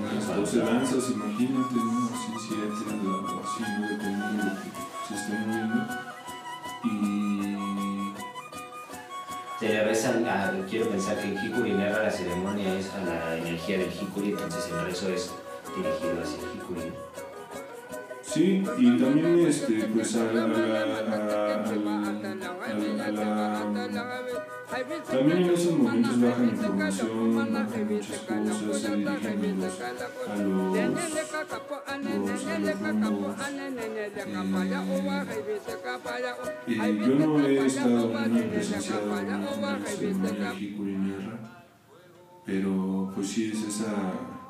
unas 0.06 0.36
12 0.36 0.60
danzas, 0.60 1.10
imagínate, 1.12 1.76
¿no? 1.76 2.10
Así, 2.14 2.32
siete, 2.48 2.66
o 2.66 3.44
así, 3.44 3.64
¿no? 3.80 3.88
Dependiendo 3.90 4.28
de 4.28 4.34
lo 4.36 4.52
que 4.56 4.70
se 5.08 5.14
esté 5.16 5.34
moviendo. 5.40 5.80
Y 6.84 7.25
quiero 10.70 10.90
pensar 10.90 11.18
que 11.18 11.28
en 11.28 11.38
Hikuri 11.38 11.72
narra 11.72 12.04
la 12.04 12.12
ceremonia 12.12 12.78
es 12.78 12.92
a 12.94 13.06
la 13.06 13.38
energía 13.38 13.78
del 13.78 13.90
Hikuri, 13.90 14.30
entonces 14.32 14.68
el 14.72 14.86
rezo 14.86 15.10
es 15.10 15.32
dirigido 15.76 16.22
hacia 16.22 16.38
el 16.38 16.58
Hikuri. 16.58 16.94
Sí, 18.26 18.64
y 18.78 18.98
también 18.98 19.40
este, 19.48 19.86
pues 19.94 20.16
a 20.16 20.24
la, 20.34 20.44
a 20.44 20.48
la, 20.48 21.64
también 25.10 25.38
en 25.38 25.50
esos 25.52 25.78
momentos 25.78 26.20
bajan 26.20 26.50
información, 26.50 27.36
bajan 27.36 27.88
muchas 27.88 28.20
cosas, 28.20 28.52
se 28.82 29.36
dirigen 29.36 29.64
a 29.64 29.66
los, 29.66 29.80
a 29.82 30.44
los 30.44 30.56
rumbos. 30.56 30.78
Eh, 36.68 36.98
yo 37.00 37.08
no 37.08 37.40
he 37.46 37.66
estado 37.66 38.06
una 38.08 38.50
presenciado 38.50 39.20
en 39.20 40.58
jicurinera, 40.58 41.34
pero 42.46 43.12
pues 43.14 43.28
sí 43.28 43.52
es 43.52 43.62
esa, 43.64 43.94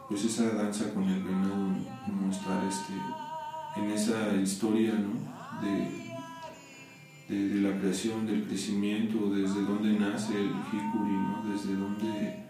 pues 0.08 0.24
esa 0.26 0.50
danza 0.52 0.94
con 0.94 1.04
el 1.04 1.22
venado, 1.24 1.76
mostrar 2.08 2.64
este 2.68 2.94
en 3.76 3.92
esa 3.92 4.34
historia 4.36 4.94
¿no? 4.94 5.14
de, 5.62 7.36
de, 7.36 7.62
la 7.62 7.78
creación, 7.80 8.26
del 8.26 8.46
crecimiento, 8.46 9.30
desde 9.30 9.62
dónde 9.62 10.00
nace 10.00 10.38
el 10.38 10.54
jicuri, 10.72 11.14
¿no? 11.14 11.44
desde 11.52 11.76
dónde 11.76 12.44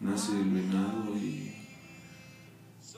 nace 0.00 0.32
el 0.40 0.50
venado 0.50 1.16
y 1.16 1.50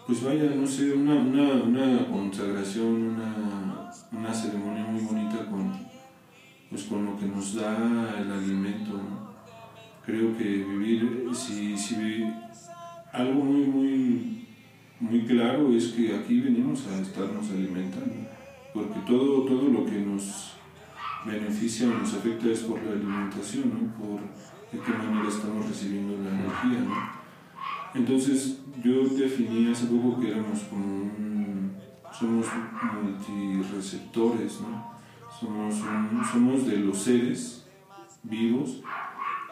pues 0.06 0.24
vaya, 0.24 0.50
no 0.56 0.66
sé, 0.66 0.92
una, 0.92 1.14
una, 1.14 1.62
una 1.62 2.06
consagración, 2.08 3.14
una, 3.14 3.90
una, 4.10 4.34
ceremonia 4.34 4.84
muy 4.84 5.02
bonita 5.02 5.46
con, 5.46 5.72
pues 6.70 6.82
con 6.84 7.06
lo 7.06 7.16
que 7.16 7.26
nos 7.26 7.54
da 7.54 8.18
el 8.18 8.30
alimento. 8.32 8.90
¿no? 8.94 9.32
Creo 10.04 10.36
que 10.36 10.44
vivir, 10.44 11.28
si, 11.34 11.78
si 11.78 12.24
algo 13.12 13.44
muy, 13.44 13.66
muy 13.66 14.41
muy 15.02 15.24
claro 15.24 15.72
es 15.72 15.88
que 15.88 16.14
aquí 16.14 16.40
venimos 16.40 16.86
a 16.86 17.00
estarnos 17.00 17.50
alimentando, 17.50 18.14
porque 18.72 19.00
todo, 19.04 19.42
todo 19.42 19.68
lo 19.68 19.84
que 19.84 19.98
nos 19.98 20.52
beneficia 21.26 21.88
o 21.88 21.98
nos 21.98 22.14
afecta 22.14 22.46
es 22.48 22.60
por 22.60 22.80
la 22.82 22.92
alimentación, 22.92 23.68
¿no? 23.68 23.98
por 23.98 24.20
de 24.20 24.78
qué 24.78 24.92
manera 24.92 25.28
estamos 25.28 25.66
recibiendo 25.66 26.22
la 26.22 26.30
energía. 26.30 26.80
¿no? 26.88 26.94
Entonces 27.94 28.60
yo 28.82 29.04
definí 29.08 29.70
hace 29.70 29.86
poco 29.86 30.20
que 30.20 30.30
éramos 30.30 30.60
como 30.70 30.84
un, 30.84 31.72
somos 32.16 32.46
multireceptores, 33.02 34.60
¿no? 34.60 34.92
somos, 35.40 35.74
un, 35.80 36.24
somos 36.24 36.66
de 36.66 36.76
los 36.76 36.96
seres 36.96 37.66
vivos 38.22 38.80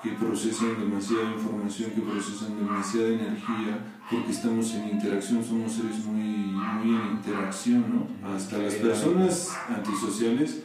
que 0.00 0.12
procesan 0.12 0.78
demasiada 0.78 1.32
información, 1.32 1.90
que 1.90 2.00
procesan 2.02 2.56
demasiada 2.56 3.08
energía, 3.08 3.99
porque 4.10 4.32
estamos 4.32 4.74
en 4.74 4.90
interacción, 4.90 5.44
somos 5.44 5.72
seres 5.72 6.04
muy, 6.04 6.22
muy 6.22 6.96
en 6.96 7.12
interacción, 7.12 7.84
¿no? 7.88 8.28
Hasta 8.28 8.58
las 8.58 8.74
personas 8.74 9.56
antisociales 9.68 10.62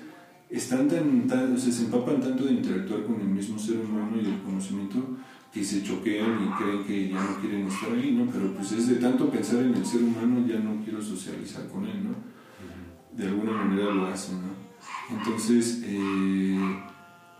están 0.49 0.87
tan, 0.87 1.27
tan, 1.27 1.53
o 1.53 1.57
sea, 1.57 1.71
se 1.71 1.85
empapan 1.85 2.21
tanto 2.21 2.45
de 2.45 2.53
interactuar 2.53 3.03
con 3.03 3.19
el 3.21 3.27
mismo 3.27 3.59
ser 3.59 3.77
humano 3.77 4.17
y 4.21 4.25
el 4.25 4.41
conocimiento 4.41 5.17
que 5.53 5.63
se 5.63 5.83
choquean 5.83 6.43
y 6.43 6.49
creen 6.61 6.83
que 6.83 7.09
ya 7.09 7.23
no 7.23 7.39
quieren 7.39 7.67
estar 7.67 7.91
ahí, 7.91 8.11
¿no? 8.11 8.29
Pero 8.31 8.53
pues 8.53 8.71
es 8.73 8.87
de 8.89 8.95
tanto 8.95 9.29
pensar 9.29 9.59
en 9.63 9.73
el 9.73 9.85
ser 9.85 10.03
humano, 10.03 10.45
ya 10.45 10.59
no 10.59 10.83
quiero 10.83 11.01
socializar 11.01 11.67
con 11.67 11.85
él, 11.85 12.03
¿no? 12.03 12.15
De 13.15 13.27
alguna 13.27 13.51
manera 13.53 13.93
lo 13.93 14.07
hacen, 14.07 14.41
¿no? 14.41 15.17
Entonces, 15.17 15.81
eh, 15.85 16.59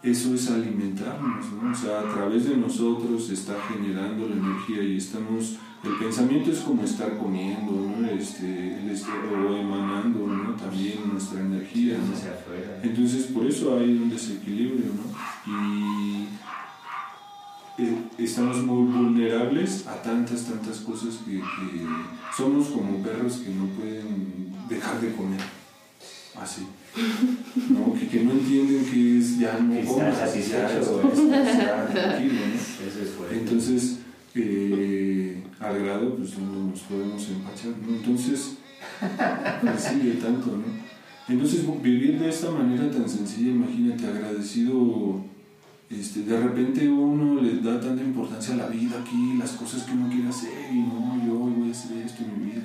eso 0.02 0.34
es 0.34 0.50
alimentarnos, 0.50 1.52
¿no? 1.52 1.72
O 1.72 1.76
sea, 1.76 2.02
a 2.02 2.14
través 2.14 2.48
de 2.48 2.56
nosotros 2.56 3.26
se 3.26 3.34
está 3.34 3.56
generando 3.68 4.30
la 4.30 4.36
energía 4.36 4.84
y 4.84 4.98
estamos, 4.98 5.58
el 5.86 5.96
pensamiento 6.00 6.52
es 6.52 6.60
como 6.60 6.84
estar 6.84 7.18
comiendo, 7.18 7.72
¿no? 7.72 8.08
Este, 8.10 8.78
o 9.32 9.56
emanando, 9.56 10.28
¿no? 10.28 10.54
También 10.56 11.12
nuestra 11.12 11.42
energía, 11.42 11.98
¿no? 11.98 12.14
Entonces, 12.84 13.26
por 13.26 13.46
eso 13.46 13.78
hay 13.78 13.92
un 13.92 14.10
desequilibrio, 14.10 14.86
¿no? 14.86 15.04
Y 15.48 16.28
estamos 18.18 18.58
muy 18.64 18.92
vulnerables 18.92 19.86
a 19.86 20.02
tantas, 20.02 20.46
tantas 20.46 20.80
cosas 20.80 21.16
que, 21.26 21.34
que 21.34 21.86
somos 22.36 22.70
como 22.70 23.04
perros 23.04 23.38
que 23.38 23.50
no 23.50 23.66
pueden 23.68 24.54
dejar 24.70 25.02
de 25.02 25.12
comer, 25.14 25.42
así. 26.42 26.66
¿no? 27.70 27.94
Que, 27.94 28.08
que, 28.08 28.24
no 28.24 28.32
entienden 28.32 28.86
que 28.86 29.20
es 29.20 29.38
ya 29.38 29.60
no 29.60 29.86
comas, 29.86 30.18
satisfecho 30.18 31.02
ya, 31.30 31.88
tranquilo, 31.88 32.34
¿no? 32.34 33.28
Entonces, 33.38 34.00
eh, 34.36 35.44
al 35.66 35.84
grado, 35.84 36.16
pues 36.16 36.38
no 36.38 36.70
nos 36.70 36.80
podemos 36.82 37.28
empachar, 37.30 37.74
¿no? 37.86 37.96
Entonces, 37.96 38.58
pues 39.62 39.82
sigue 39.82 40.14
tanto, 40.14 40.48
¿no? 40.48 40.86
Entonces, 41.28 41.66
vivir 41.82 42.20
de 42.20 42.30
esta 42.30 42.52
manera 42.52 42.90
tan 42.92 43.10
sencilla, 43.10 43.52
imagínate, 43.52 44.06
agradecido, 44.06 45.22
este, 45.90 46.22
de 46.22 46.40
repente 46.40 46.88
uno 46.88 47.42
le 47.42 47.62
da 47.62 47.80
tanta 47.80 48.04
importancia 48.04 48.54
a 48.54 48.58
la 48.58 48.68
vida 48.68 49.00
aquí, 49.02 49.36
las 49.38 49.52
cosas 49.54 49.84
que 49.84 49.94
uno 49.94 50.08
quiere 50.10 50.30
hacer, 50.30 50.52
y 50.72 50.82
no, 50.82 51.20
yo 51.26 51.34
voy 51.34 51.70
a 51.70 51.72
hacer 51.72 51.98
esto 51.98 52.24
en 52.24 52.40
mi 52.40 52.52
vida. 52.52 52.62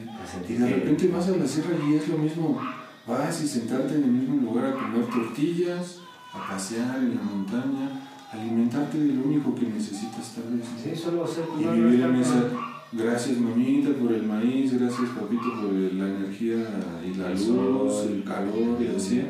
Y 0.48 0.53
de 0.55 0.68
repente 0.68 1.09
vas 1.09 1.28
a 1.28 1.36
la 1.36 1.46
sierra 1.46 1.70
y 1.88 1.94
es 1.94 2.09
lo 2.09 2.18
mismo 2.18 2.61
vas 3.07 3.42
y 3.42 3.48
sentarte 3.48 3.94
en 3.94 4.05
el 4.05 4.11
mismo 4.11 4.36
lugar 4.42 4.66
a 4.66 4.74
comer 4.74 5.07
tortillas, 5.07 5.98
a 6.32 6.51
pasear 6.51 6.98
en 6.98 7.16
la 7.16 7.22
montaña, 7.22 7.90
alimentarte 8.30 8.98
de 8.98 9.14
lo 9.14 9.24
único 9.24 9.55
que 9.55 9.66
necesitas 9.66 10.34
tal 10.34 10.57
vez. 10.57 10.66
Sí, 10.82 10.94
solo 10.94 11.24
hacer 11.24 11.44
y 11.59 11.64
vivir 11.64 12.03
en 12.03 12.16
esa, 12.16 12.44
gracias 12.93 13.38
mamita 13.38 13.91
por 13.91 14.12
el 14.12 14.22
maíz, 14.24 14.78
gracias 14.78 15.11
papito 15.11 15.61
por 15.61 15.72
la 15.72 16.09
energía 16.09 16.66
y 17.05 17.14
la 17.16 17.30
luz, 17.30 18.05
el 18.07 18.24
calor 18.24 18.78
y 18.80 18.97
así, 18.97 19.22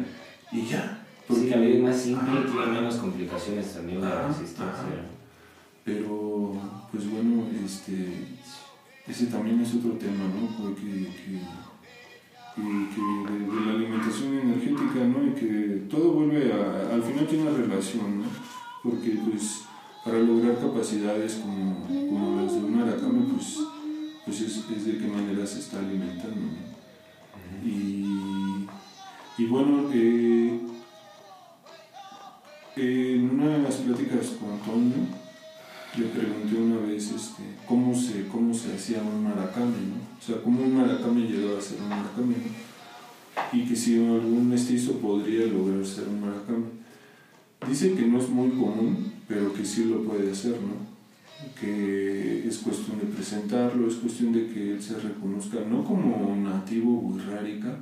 y 0.53 0.67
ya. 0.67 1.07
Porque 1.27 1.45
sí, 1.45 1.51
la 1.51 1.57
vida 1.59 1.75
es 1.77 1.83
más 1.83 1.97
simple 1.97 2.41
y 2.41 2.51
tiene 2.51 2.67
menos 2.67 2.97
complicaciones 2.97 3.75
también 3.75 4.01
la 4.01 4.27
resistencia. 4.27 5.07
Pero, 5.85 6.55
pues 6.91 7.09
bueno, 7.09 7.45
este, 7.65 8.27
ese 9.07 9.27
también 9.27 9.61
es 9.61 9.75
otro 9.75 9.93
tema, 9.93 10.25
¿no? 10.25 10.49
Porque, 10.57 10.83
que, 10.83 11.41
y 12.57 12.87
que 12.87 13.33
de, 13.33 13.67
la 13.67 13.73
alimentación 13.73 14.39
energética, 14.39 15.05
¿no? 15.07 15.27
Y 15.27 15.31
que 15.31 15.87
todo 15.89 16.13
vuelve 16.13 16.53
a, 16.53 16.95
al 16.95 17.03
final 17.03 17.27
tiene 17.27 17.49
una 17.49 17.57
relación, 17.57 18.23
¿no? 18.23 18.25
Porque 18.83 19.19
pues 19.25 19.65
para 20.05 20.19
lograr 20.19 20.59
capacidades 20.59 21.35
como, 21.35 21.87
como 21.87 22.43
las 22.43 22.55
de 22.55 22.61
un 22.61 22.81
aracame, 22.81 23.27
pues, 23.33 23.59
pues 24.25 24.41
es, 24.41 24.65
es, 24.77 24.85
de 24.87 24.99
qué 24.99 25.07
manera 25.07 25.47
se 25.47 25.61
está 25.61 25.79
alimentando. 25.79 26.57
Y, 27.65 28.67
y 29.37 29.47
bueno, 29.47 29.91
eh, 29.93 30.61
en 32.77 33.31
unas 33.31 33.75
pláticas 33.77 34.29
con 34.41 34.53
Antonio, 34.53 34.97
le 35.99 36.07
pregunté 36.07 36.57
una 36.57 36.87
vez 36.87 37.11
este, 37.11 37.43
cómo, 37.67 37.95
se, 37.95 38.27
cómo 38.29 38.55
se 38.55 38.75
hacía 38.75 39.03
un 39.03 39.25
maracame, 39.25 39.77
¿no? 39.77 40.19
o 40.19 40.23
sea, 40.23 40.41
cómo 40.43 40.63
un 40.63 40.77
maracame 40.77 41.23
llegaba 41.23 41.59
a 41.59 41.63
ser 41.63 41.81
un 41.83 41.89
maracame, 41.89 42.37
y 43.53 43.65
que 43.65 43.77
si 43.77 43.97
algún 43.97 44.49
mestizo 44.49 44.99
podría 44.99 45.47
lograr 45.47 45.85
ser 45.85 46.09
un 46.09 46.21
maracame. 46.21 46.81
Dice 47.69 47.95
que 47.95 48.07
no 48.07 48.19
es 48.19 48.29
muy 48.29 48.51
común, 48.51 49.13
pero 49.31 49.53
que 49.55 49.65
sí 49.65 49.85
lo 49.85 50.03
puede 50.03 50.33
hacer, 50.33 50.57
¿no? 50.61 50.91
que 51.59 52.47
es 52.49 52.59
cuestión 52.59 52.99
de 52.99 53.07
presentarlo, 53.07 53.87
es 53.87 53.95
cuestión 53.95 54.33
de 54.33 54.49
que 54.49 54.73
él 54.73 54.83
se 54.83 54.99
reconozca, 54.99 55.61
no 55.71 55.85
como 55.85 56.35
nativo 56.37 57.01
burrárica, 57.01 57.79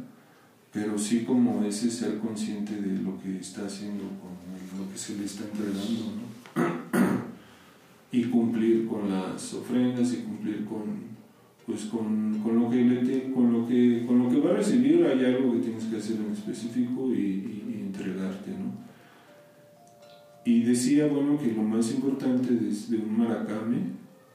pero 0.71 0.99
sí 0.99 1.25
como 1.25 1.65
ese 1.65 1.91
ser 1.91 2.19
consciente 2.19 2.77
de 2.77 3.03
lo 3.03 3.19
que 3.21 3.39
está 3.39 3.65
haciendo 3.65 4.05
con 4.05 4.79
lo 4.79 4.93
que 4.93 4.99
se 4.99 5.17
le 5.17 5.25
está 5.25 5.45
entregando, 5.45 6.13
¿no? 6.19 6.29
y 8.13 8.25
cumplir 8.25 8.87
con 8.87 9.11
las 9.11 9.55
ofrendas 9.55 10.13
y 10.13 10.17
cumplir 10.19 10.67
con 10.67 11.09
pues 11.67 11.85
con, 11.85 12.41
con 12.43 12.59
lo 12.59 12.71
que 12.71 12.83
le 12.83 13.33
con 13.33 13.53
lo 13.53 13.67
que 13.67 14.05
con 14.07 14.23
lo 14.23 14.31
que 14.31 14.41
va 14.41 14.51
a 14.51 14.57
recibir 14.57 15.05
hay 15.05 15.25
algo 15.25 15.55
que 15.55 15.61
tienes 15.61 15.85
que 15.85 15.97
hacer 15.97 16.17
en 16.17 16.33
específico 16.33 17.13
y, 17.13 17.65
y, 17.69 17.83
entregarte 17.87 18.51
¿no? 18.51 18.88
Y 20.49 20.63
decía 20.63 21.07
bueno 21.07 21.39
que 21.39 21.53
lo 21.53 21.63
más 21.63 21.91
importante 21.91 22.55
de, 22.55 22.71
de, 22.71 22.97
un 22.97 23.19
maracame 23.19 23.81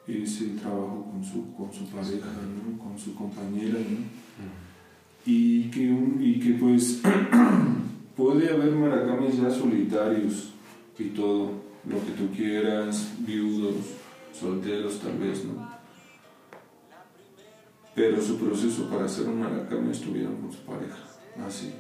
es 0.08 0.42
el 0.42 0.58
trabajo 0.58 1.10
con 1.12 1.24
su 1.24 1.56
con 1.56 1.74
su 1.74 1.86
pareja 1.86 2.28
¿no? 2.56 2.78
con 2.78 3.00
su 3.00 3.16
compañera 3.16 3.80
¿no? 3.80 3.98
y 5.26 5.72
que 5.72 5.84
y 6.20 6.40
que 6.40 6.52
pues 6.54 7.02
puede 8.16 8.54
haber 8.54 8.74
maracames 8.76 9.38
ya 9.38 9.50
solitarios 9.50 10.52
y 11.00 11.06
todo 11.06 11.64
lo 11.86 12.00
que 12.06 12.12
tú 12.12 12.30
quieras, 12.36 13.12
viudos, 13.20 13.76
solteros 14.32 15.00
tal 15.00 15.18
vez, 15.18 15.44
¿no? 15.46 15.68
Pero 17.96 18.22
su 18.22 18.38
proceso 18.38 18.90
para 18.90 19.06
hacer 19.06 19.28
un 19.28 19.40
maracame 19.40 19.92
estuvieron 19.92 20.38
con 20.38 20.52
su 20.52 20.60
pareja, 20.60 20.98
así. 21.46 21.72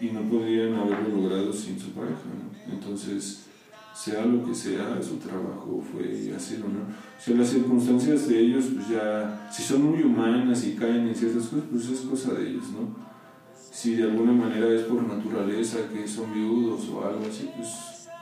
Y 0.00 0.06
no 0.06 0.22
podían 0.22 0.74
haberlo 0.74 1.08
logrado 1.08 1.52
sin 1.52 1.78
su 1.80 1.90
pareja, 1.90 2.20
¿no? 2.26 2.72
Entonces, 2.72 3.47
sea 3.98 4.24
lo 4.24 4.44
que 4.44 4.54
sea, 4.54 5.02
su 5.02 5.16
trabajo 5.16 5.82
fue 5.92 6.32
hacerlo, 6.34 6.66
¿no? 6.68 6.80
O 6.82 7.20
sea, 7.20 7.34
las 7.36 7.48
circunstancias 7.48 8.28
de 8.28 8.38
ellos, 8.38 8.66
pues 8.74 8.88
ya, 8.90 9.48
si 9.52 9.62
son 9.62 9.82
muy 9.82 10.02
humanas 10.02 10.64
y 10.66 10.74
caen 10.74 11.08
en 11.08 11.14
ciertas 11.14 11.48
cosas, 11.48 11.64
pues 11.70 11.88
es 11.88 12.00
cosa 12.02 12.34
de 12.34 12.48
ellos, 12.48 12.64
¿no? 12.70 13.08
Si 13.72 13.96
de 13.96 14.04
alguna 14.04 14.32
manera 14.32 14.72
es 14.72 14.82
por 14.82 15.02
naturaleza 15.02 15.78
que 15.92 16.06
son 16.06 16.32
viudos 16.32 16.88
o 16.90 17.04
algo 17.04 17.26
así, 17.28 17.50
pues 17.56 17.68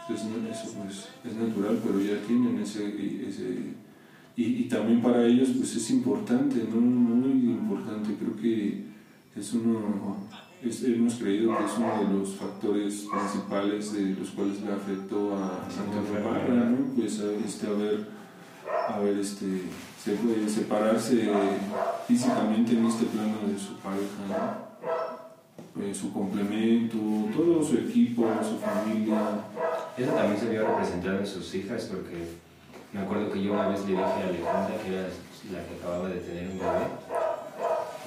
pues, 0.06 0.20
eso 0.20 0.74
pues, 0.82 1.08
es 1.24 1.36
natural, 1.36 1.80
pero 1.84 2.00
ya 2.00 2.20
tienen 2.26 2.58
ese... 2.60 2.88
ese 3.28 3.74
y, 4.38 4.64
también 4.64 5.00
para 5.00 5.26
ellos 5.26 5.48
pues 5.56 5.74
es 5.76 5.90
importante, 5.90 6.66
¿no? 6.70 6.80
muy 6.80 7.50
importante, 7.50 8.14
creo 8.14 8.36
que 8.36 8.84
es 9.34 9.52
uno, 9.54 10.16
es, 10.62 10.84
hemos 10.84 11.14
creído 11.14 11.56
que 11.56 11.64
es 11.64 11.72
uno 11.76 12.08
de 12.08 12.18
los 12.18 12.34
factores 12.36 13.06
principales 13.10 13.92
de 13.92 14.16
los 14.18 14.30
cuales 14.30 14.60
le 14.62 14.72
afectó 14.72 15.34
a 15.34 15.68
Santa 15.70 16.00
Bárbara, 16.12 16.70
¿no? 16.70 16.94
pues 16.94 17.20
a, 17.20 17.32
este, 17.46 17.66
a 17.66 17.70
ver, 17.70 18.06
a 18.88 18.98
ver 19.00 19.18
este, 19.18 19.62
se 20.02 20.12
puede 20.12 20.48
separarse 20.48 21.30
físicamente 22.06 22.72
en 22.72 22.86
este 22.86 23.06
plano 23.06 23.36
de 23.46 23.58
su 23.58 23.76
pareja, 23.76 24.62
eh, 25.80 25.94
su 25.94 26.12
complemento, 26.12 26.96
todo 27.36 27.62
su 27.62 27.76
equipo, 27.76 28.26
su 28.42 28.58
familia, 28.58 29.20
eso 29.96 30.12
también 30.12 30.40
se 30.40 30.50
vio 30.50 30.66
representado 30.66 31.18
en 31.18 31.26
sus 31.26 31.54
hijas 31.54 31.90
porque 31.92 32.28
me 32.92 33.00
acuerdo 33.00 33.30
que 33.30 33.42
yo 33.42 33.52
una 33.52 33.68
vez 33.68 33.80
le 33.80 33.92
dije 33.92 34.02
a 34.02 34.28
Alejandra, 34.28 34.82
que 34.82 34.94
era 34.94 35.08
la 35.52 35.64
que 35.64 35.74
acababa 35.78 36.08
de 36.08 36.20
tener 36.20 36.50
un 36.50 36.58
bebé, 36.58 36.86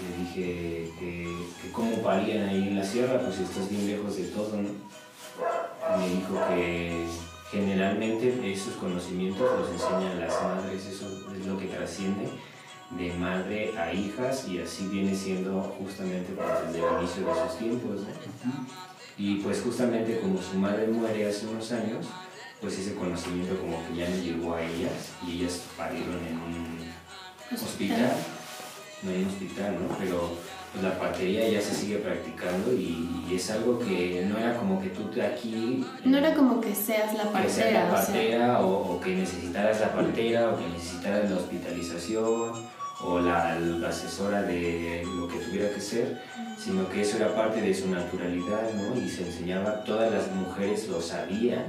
le 0.02 0.24
dije 0.24 0.92
que, 1.00 1.26
que 1.62 1.72
cómo 1.72 1.98
parían 2.02 2.50
ahí 2.50 2.68
en 2.70 2.78
la 2.78 2.84
sierra, 2.84 3.20
pues 3.20 3.36
si 3.36 3.44
estás 3.44 3.70
bien 3.70 3.88
lejos 3.88 4.16
de 4.18 4.24
todo, 4.26 4.62
¿no? 4.62 4.70
me 5.98 6.10
dijo 6.10 6.36
que 6.50 7.06
generalmente 7.52 8.52
esos 8.52 8.76
conocimientos 8.76 9.50
los 9.60 9.70
enseñan 9.72 10.20
las 10.20 10.34
madres, 10.44 10.86
eso 10.86 11.08
es 11.36 11.46
lo 11.46 11.58
que 11.58 11.66
trasciende 11.66 12.30
de 12.92 13.14
madre 13.14 13.78
a 13.78 13.94
hijas 13.94 14.48
y 14.48 14.60
así 14.60 14.88
viene 14.88 15.16
siendo 15.16 15.62
justamente 15.80 16.34
desde 16.34 16.80
el 16.80 17.00
inicio 17.00 17.26
de 17.26 17.34
sus 17.34 17.58
tiempos. 17.58 18.02
¿no? 18.02 18.66
Y 19.18 19.36
pues 19.38 19.62
justamente 19.62 20.20
como 20.20 20.42
su 20.42 20.58
madre 20.58 20.88
muere 20.88 21.28
hace 21.28 21.48
unos 21.48 21.72
años, 21.72 22.06
pues 22.62 22.78
ese 22.78 22.96
conocimiento 22.96 23.60
como 23.60 23.86
que 23.88 23.96
ya 23.96 24.10
no 24.10 24.16
llegó 24.18 24.56
a 24.56 24.64
ellas 24.64 25.12
y 25.26 25.34
ellas 25.34 25.62
parieron 25.78 26.18
en 26.26 26.40
un 26.40 27.56
hospital, 27.56 28.16
no 29.04 29.12
en 29.12 29.22
un 29.22 29.28
hospital, 29.28 29.78
¿no? 29.82 29.96
Pero 29.98 30.30
pues 30.72 30.84
la 30.84 31.00
partería 31.00 31.50
ya 31.50 31.62
se 31.62 31.74
sigue 31.74 31.98
practicando 31.98 32.74
y, 32.74 33.08
es 33.32 33.52
algo 33.52 33.78
que 33.78 34.26
no 34.28 34.40
era 34.40 34.58
como 34.58 34.82
que 34.82 34.90
tú 34.90 35.10
aquí... 35.22 35.86
No 36.04 36.18
era 36.18 36.34
como 36.34 36.60
que 36.60 36.74
seas 36.74 37.14
la 37.14 37.32
partera. 37.32 37.84
la 37.84 37.90
partera 37.92 38.60
o, 38.62 38.96
o, 38.96 39.00
que 39.00 39.16
necesitaras 39.16 39.80
la 39.80 39.94
partera 39.94 40.50
o 40.50 40.58
que 40.58 40.68
necesitaras 40.68 41.30
la 41.30 41.38
hospitalización 41.38 42.70
o 43.02 43.20
la, 43.20 43.58
asesora 43.88 44.42
de 44.42 45.04
lo 45.06 45.28
que 45.28 45.38
tuviera 45.38 45.70
que 45.74 45.80
ser, 45.80 46.22
sino 46.58 46.90
que 46.90 47.02
eso 47.02 47.18
era 47.18 47.34
parte 47.34 47.62
de 47.62 47.74
su 47.74 47.90
naturalidad, 47.90 48.74
¿no? 48.74 49.00
Y 49.00 49.10
se 49.10 49.26
enseñaba, 49.26 49.84
todas 49.84 50.12
las 50.12 50.32
mujeres 50.32 50.88
lo 50.90 51.02
sabían, 51.02 51.66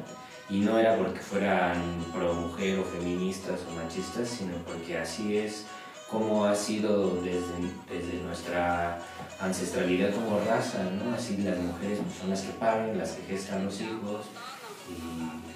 y 0.48 0.60
no 0.60 0.78
era 0.78 0.96
porque 0.96 1.20
fueran 1.20 2.04
pro 2.12 2.34
mujer 2.34 2.80
o 2.80 2.84
feministas 2.84 3.60
o 3.70 3.74
machistas, 3.76 4.28
sino 4.28 4.56
porque 4.66 4.98
así 4.98 5.36
es 5.36 5.66
como 6.10 6.44
ha 6.44 6.54
sido 6.54 7.16
desde, 7.22 7.72
desde 7.88 8.22
nuestra 8.24 8.98
ancestralidad 9.40 10.12
como 10.14 10.40
raza, 10.40 10.82
¿no? 10.84 11.14
Así 11.14 11.36
las 11.38 11.58
mujeres 11.58 12.00
son 12.18 12.30
las 12.30 12.42
que 12.42 12.52
paren, 12.54 12.98
las 12.98 13.12
que 13.12 13.22
gestan 13.34 13.64
los 13.64 13.80
hijos, 13.80 14.26
y 14.88 15.50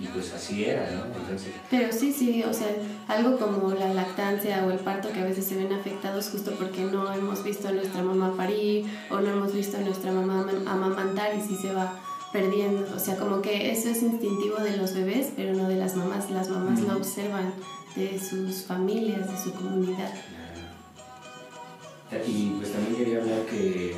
y 0.00 0.06
pues 0.06 0.32
así 0.32 0.64
era, 0.64 0.90
¿no? 0.90 1.04
Entonces... 1.04 1.52
Pero 1.68 1.92
sí, 1.92 2.10
sí, 2.10 2.42
o 2.42 2.54
sea, 2.54 2.68
algo 3.06 3.36
como 3.36 3.70
la 3.74 3.92
lactancia 3.92 4.64
o 4.64 4.70
el 4.70 4.78
parto 4.78 5.12
que 5.12 5.20
a 5.20 5.24
veces 5.24 5.44
se 5.44 5.56
ven 5.56 5.72
afectados 5.74 6.30
justo 6.30 6.52
porque 6.58 6.84
no 6.84 7.12
hemos 7.12 7.44
visto 7.44 7.68
a 7.68 7.72
nuestra 7.72 8.02
mamá 8.02 8.34
parir 8.34 8.86
o 9.10 9.20
no 9.20 9.30
hemos 9.30 9.52
visto 9.52 9.76
a 9.76 9.80
nuestra 9.80 10.10
mamá 10.10 10.46
amamantar 10.66 11.36
y 11.36 11.42
sí 11.42 11.54
se 11.54 11.74
va 11.74 12.00
perdiendo. 12.32 12.86
O 12.96 12.98
sea, 12.98 13.16
como 13.16 13.42
que 13.42 13.72
eso 13.72 13.90
es 13.90 14.02
instintivo 14.02 14.56
de 14.56 14.78
los 14.78 14.94
bebés, 14.94 15.32
pero 15.36 15.52
no 15.54 15.68
de 15.68 15.76
las 15.76 15.94
mamás. 15.96 16.30
Las 16.30 16.48
mamás 16.48 16.80
lo 16.80 16.96
observan 16.96 17.52
de 17.96 18.18
sus 18.18 18.64
familias, 18.64 19.30
de 19.30 19.36
su 19.36 19.52
comunidad. 19.52 20.14
Y 22.26 22.50
pues 22.58 22.72
también 22.72 22.96
quería 22.96 23.18
hablar 23.20 23.46
que 23.46 23.94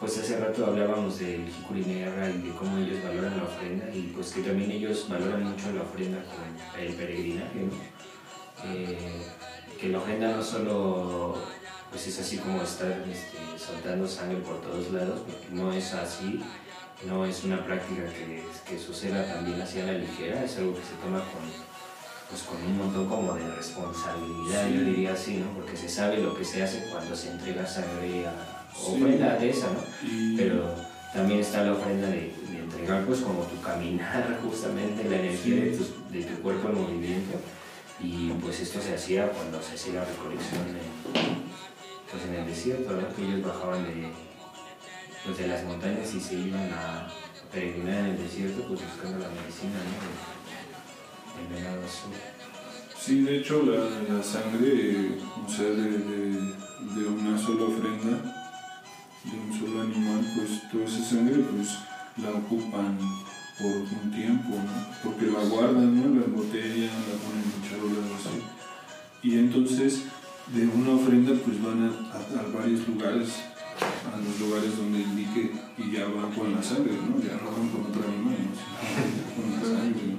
pues 0.00 0.18
hace 0.18 0.38
rato 0.38 0.66
hablábamos 0.66 1.18
del 1.18 1.46
Jicurinegra 1.48 2.28
y 2.28 2.42
de 2.42 2.50
cómo 2.50 2.78
ellos 2.78 3.02
valoran 3.02 3.36
la 3.36 3.44
ofrenda 3.44 3.88
y 3.94 4.12
pues 4.14 4.32
que 4.32 4.42
también 4.42 4.70
ellos 4.70 5.06
valoran 5.08 5.44
mucho 5.44 5.72
la 5.72 5.82
ofrenda 5.82 6.18
con 6.24 6.80
el 6.82 6.94
peregrinaje, 6.94 7.60
¿no? 7.60 8.72
Eh, 8.72 9.22
que 9.80 9.88
la 9.88 9.98
ofrenda 9.98 10.36
no 10.36 10.42
solo 10.42 11.38
pues 11.90 12.06
es 12.06 12.18
así 12.20 12.38
como 12.38 12.60
estar 12.62 13.04
este, 13.10 13.38
soltando 13.56 14.08
sangre 14.08 14.38
por 14.38 14.60
todos 14.60 14.90
lados, 14.90 15.20
porque 15.20 15.46
no 15.50 15.72
es 15.72 15.92
así, 15.94 16.40
no 17.06 17.24
es 17.24 17.44
una 17.44 17.64
práctica 17.64 18.02
que, 18.06 18.42
que 18.68 18.78
suceda 18.78 19.32
también 19.32 19.60
hacia 19.62 19.86
la 19.86 19.92
ligera, 19.92 20.44
es 20.44 20.56
algo 20.58 20.74
que 20.74 20.80
se 20.80 20.94
toma 21.02 21.20
con, 21.20 21.73
pues 22.28 22.42
con 22.42 22.56
un 22.62 22.78
montón 22.78 23.06
como 23.06 23.34
de 23.34 23.48
responsabilidad, 23.54 24.68
yo 24.68 24.80
diría 24.80 25.12
así, 25.12 25.36
¿no? 25.36 25.50
porque 25.54 25.76
se 25.76 25.88
sabe 25.88 26.18
lo 26.18 26.34
que 26.34 26.44
se 26.44 26.62
hace 26.62 26.86
cuando 26.90 27.14
se 27.14 27.30
entrega 27.30 27.66
sangre 27.66 28.26
a 28.26 28.54
ofrenda 28.76 29.36
de 29.36 29.50
esa, 29.50 29.68
¿no? 29.68 29.80
Pero 30.36 30.74
también 31.12 31.40
está 31.40 31.62
la 31.62 31.72
ofrenda 31.72 32.08
de, 32.08 32.34
entregar 32.50 33.04
pues 33.04 33.20
como 33.20 33.42
tu 33.44 33.60
caminar, 33.60 34.38
justamente 34.44 35.08
la 35.08 35.16
energía 35.16 35.64
de, 35.64 35.70
tu, 35.70 35.84
de 36.10 36.24
tu, 36.24 36.42
cuerpo 36.42 36.68
en 36.68 36.82
movimiento. 36.82 37.38
Y 38.00 38.30
pues 38.42 38.60
esto 38.60 38.80
se 38.80 38.94
hacía 38.94 39.30
cuando 39.30 39.62
se 39.62 39.74
hacía 39.74 39.94
la 39.94 40.04
recolección 40.04 40.62
en, 40.68 41.44
pues 42.10 42.24
en 42.28 42.34
el 42.34 42.46
desierto, 42.46 42.92
¿no? 42.92 43.14
que 43.14 43.22
ellos 43.22 43.46
bajaban 43.46 43.84
de, 43.84 44.10
pues 45.24 45.38
de 45.38 45.46
las 45.46 45.62
montañas 45.64 46.12
y 46.14 46.20
se 46.20 46.34
iban 46.34 46.72
a 46.72 47.08
peregrinar 47.52 48.00
en 48.00 48.06
el 48.06 48.18
desierto 48.18 48.66
pues 48.66 48.80
buscando 48.80 49.18
la 49.20 49.28
medicina, 49.28 49.78
¿no? 49.78 50.33
El. 51.38 52.98
Sí, 52.98 53.20
de 53.22 53.38
hecho 53.38 53.62
la, 53.64 54.14
la 54.14 54.22
sangre, 54.22 55.18
o 55.44 55.50
sea, 55.50 55.66
de, 55.66 55.98
de, 55.98 56.30
de 56.94 57.06
una 57.06 57.38
sola 57.38 57.64
ofrenda, 57.64 58.34
pues 60.34 60.70
toda 60.70 60.84
esa 60.84 61.04
sangre 61.04 61.36
pues 61.36 61.78
la 62.16 62.30
ocupan 62.30 62.98
por 63.58 63.70
un 63.70 64.10
tiempo, 64.10 64.50
¿no? 64.50 64.86
Porque 65.02 65.26
la 65.26 65.44
guardan, 65.44 65.94
¿no? 65.94 66.20
La 66.20 66.26
botella, 66.26 66.90
la 66.90 67.16
ponen 67.22 67.44
en 67.44 67.62
charolas 67.68 68.10
así. 68.18 68.42
Y 69.22 69.38
entonces 69.38 70.04
de 70.54 70.66
una 70.66 70.94
ofrenda 70.94 71.32
pues 71.44 71.62
van 71.62 71.84
a, 71.84 71.88
a, 71.88 72.58
varios 72.58 72.86
lugares, 72.88 73.34
a 73.80 74.16
los 74.18 74.40
lugares 74.40 74.76
donde 74.76 75.00
indique 75.00 75.52
y 75.78 75.90
ya 75.92 76.06
van 76.06 76.32
con 76.32 76.52
la 76.52 76.62
sangre, 76.62 76.92
¿no? 76.92 77.18
Ya 77.20 77.40
no 77.42 77.50
van 77.52 77.68
con 77.68 77.86
otra 77.90 78.04
animal, 78.08 78.36
¿no? 78.44 79.42
con 79.42 79.52
la 79.52 79.78
sangre. 79.78 80.13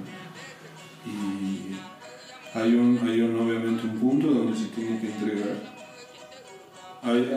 Y 1.06 1.76
hay 2.56 2.74
un, 2.74 2.98
hay 2.98 3.20
un, 3.20 3.38
obviamente 3.38 3.86
un 3.86 3.98
punto 3.98 4.28
donde 4.28 4.58
se 4.58 4.66
tiene 4.66 5.00
que 5.00 5.12
entregar. 5.12 5.76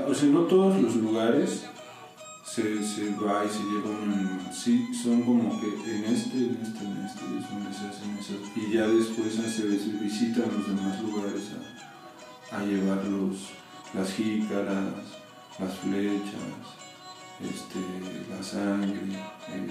O 0.08 0.14
sea, 0.14 0.30
no 0.30 0.42
todos 0.42 0.82
los 0.82 0.96
lugares 0.96 1.66
se, 2.44 2.84
se 2.84 3.14
va 3.16 3.46
y 3.46 3.50
se 3.50 3.64
lleva 3.64 3.90
un 3.92 4.12
animal. 4.12 4.52
Sí, 4.52 4.88
son 4.94 5.22
como 5.22 5.60
que 5.62 5.68
en 5.68 6.06
este, 6.06 6.38
en 6.38 6.60
este, 6.62 6.86
en 6.86 7.06
este 7.06 7.26
es 7.38 7.50
donde 7.50 7.74
se 7.74 7.88
hacen 7.88 8.18
esas. 8.18 8.58
Y 8.58 8.74
ya 8.74 8.88
después 8.88 9.34
se, 9.34 9.68
visitan 10.00 10.46
los 10.52 10.68
demás 10.68 11.00
lugares 11.02 11.44
a, 12.52 12.58
a 12.58 12.66
llevar 12.66 13.06
los, 13.06 13.52
las 13.94 14.12
jícaras, 14.14 14.94
las 15.60 15.78
flechas, 15.80 16.80
este, 17.42 17.80
la 18.30 18.44
sangre, 18.44 19.00
eh, 19.50 19.68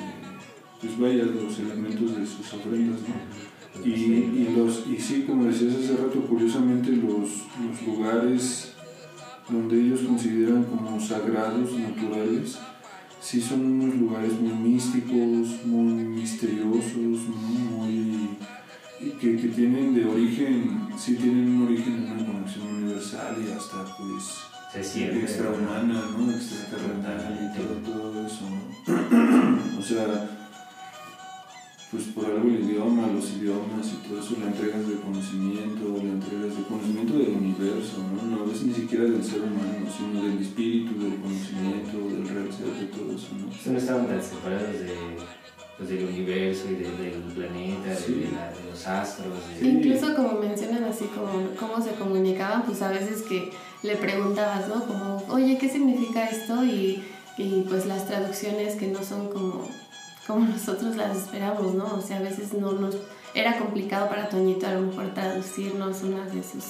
pues 0.80 0.98
vaya 0.98 1.24
los 1.24 1.58
elementos 1.58 2.16
de 2.16 2.26
sus 2.26 2.52
ofrendas, 2.54 3.00
¿no? 3.00 3.47
Y, 3.84 3.90
y, 3.90 4.54
los, 4.56 4.84
y 4.86 4.98
sí, 5.00 5.24
como 5.26 5.44
decías 5.44 5.74
hace 5.76 5.96
rato, 5.96 6.20
curiosamente 6.22 6.90
los, 6.90 7.44
los 7.62 7.82
lugares 7.86 8.72
donde 9.48 9.80
ellos 9.80 10.00
consideran 10.00 10.64
como 10.64 11.00
sagrados 11.00 11.72
naturales, 11.72 12.58
sí 13.20 13.40
son 13.40 13.64
unos 13.64 13.94
lugares 13.96 14.32
muy 14.40 14.52
místicos, 14.52 15.64
muy 15.64 16.04
misteriosos, 16.04 17.28
muy 17.28 18.36
que, 19.20 19.36
que, 19.36 19.48
tienen 19.48 19.94
de 19.94 20.04
origen, 20.04 20.88
sí 20.96 21.14
tienen 21.14 21.56
un 21.56 21.66
origen 21.66 22.04
de 22.04 22.12
una 22.12 22.26
conexión 22.26 22.66
universal 22.66 23.36
y 23.38 23.52
hasta 23.52 23.84
pues 23.96 24.84
Se 24.84 25.04
extrahumana, 25.06 26.02
¿no? 26.16 26.32
extraterrenal 26.32 27.38
y 27.40 27.56
todo, 27.56 27.94
todo 27.94 28.26
eso, 28.26 28.44
¿no? 28.50 29.78
o 29.78 29.82
sea, 29.82 30.37
pues 31.90 32.04
por 32.14 32.26
algo 32.26 32.48
el 32.48 32.60
idioma, 32.68 33.06
los 33.06 33.30
idiomas 33.32 33.86
y 33.88 34.06
todo 34.06 34.20
eso, 34.20 34.36
la 34.40 34.48
entregas 34.48 34.86
de 34.86 34.96
conocimiento, 34.96 35.96
la 35.96 36.12
entregas 36.20 36.56
de 36.56 36.62
conocimiento 36.64 37.14
del 37.16 37.30
universo, 37.30 38.04
¿no? 38.12 38.44
No 38.44 38.52
es 38.52 38.62
ni 38.62 38.74
siquiera 38.74 39.04
del 39.04 39.24
ser 39.24 39.40
humano, 39.40 39.88
sino 39.88 40.22
del 40.22 40.38
espíritu, 40.38 41.00
del 41.00 41.16
conocimiento, 41.16 41.96
del 41.96 42.28
real 42.28 42.52
ser, 42.52 42.66
de 42.76 42.86
todo 42.92 43.16
eso, 43.16 43.28
¿no? 43.40 43.72
no 43.72 43.78
estaban 43.78 44.06
tan 44.06 44.22
separados 44.22 44.80
de, 44.80 44.94
pues, 45.78 45.88
del 45.88 46.04
universo 46.04 46.70
y 46.70 46.74
del 46.74 47.22
planeta, 47.34 47.88
de, 47.88 48.70
los 48.70 48.86
astros. 48.86 49.38
Incluso 49.62 50.14
como 50.14 50.32
mencionan 50.40 50.84
así, 50.84 51.06
como 51.06 51.56
cómo 51.58 51.82
se 51.82 51.92
comunicaban, 51.92 52.64
pues 52.64 52.82
a 52.82 52.90
veces 52.90 53.22
que 53.22 53.50
le 53.82 53.96
preguntabas, 53.96 54.68
¿no? 54.68 54.84
Como, 54.84 55.24
oye, 55.30 55.56
¿qué 55.56 55.70
significa 55.70 56.26
esto? 56.26 56.62
Y, 56.64 57.02
y 57.38 57.64
pues 57.66 57.86
las 57.86 58.06
traducciones 58.06 58.74
que 58.74 58.88
no 58.88 59.02
son 59.02 59.30
como 59.30 59.66
como 60.28 60.46
nosotros 60.46 60.94
las 60.94 61.16
esperamos, 61.16 61.74
¿no? 61.74 61.96
O 61.96 62.02
sea, 62.02 62.18
a 62.18 62.22
veces 62.22 62.52
no 62.52 62.72
nos 62.72 62.96
era 63.34 63.58
complicado 63.58 64.08
para 64.08 64.28
Toñito 64.28 64.66
a 64.66 64.74
lo 64.74 64.82
mejor 64.82 65.14
traducirnos 65.14 66.02
unas 66.02 66.32
de 66.32 66.42
sus 66.42 66.64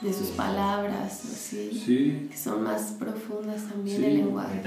de 0.00 0.12
sus 0.12 0.28
palabras, 0.28 1.12
¿sí? 1.12 2.28
que 2.28 2.36
son 2.36 2.64
más 2.64 2.96
profundas 2.98 3.68
también 3.68 4.02
el 4.02 4.16
lenguaje. 4.16 4.60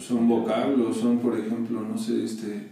Son 0.00 0.28
vocablos, 0.28 0.96
son 0.96 1.18
por 1.18 1.38
ejemplo, 1.38 1.80
no 1.80 1.96
sé, 1.96 2.24
este 2.24 2.70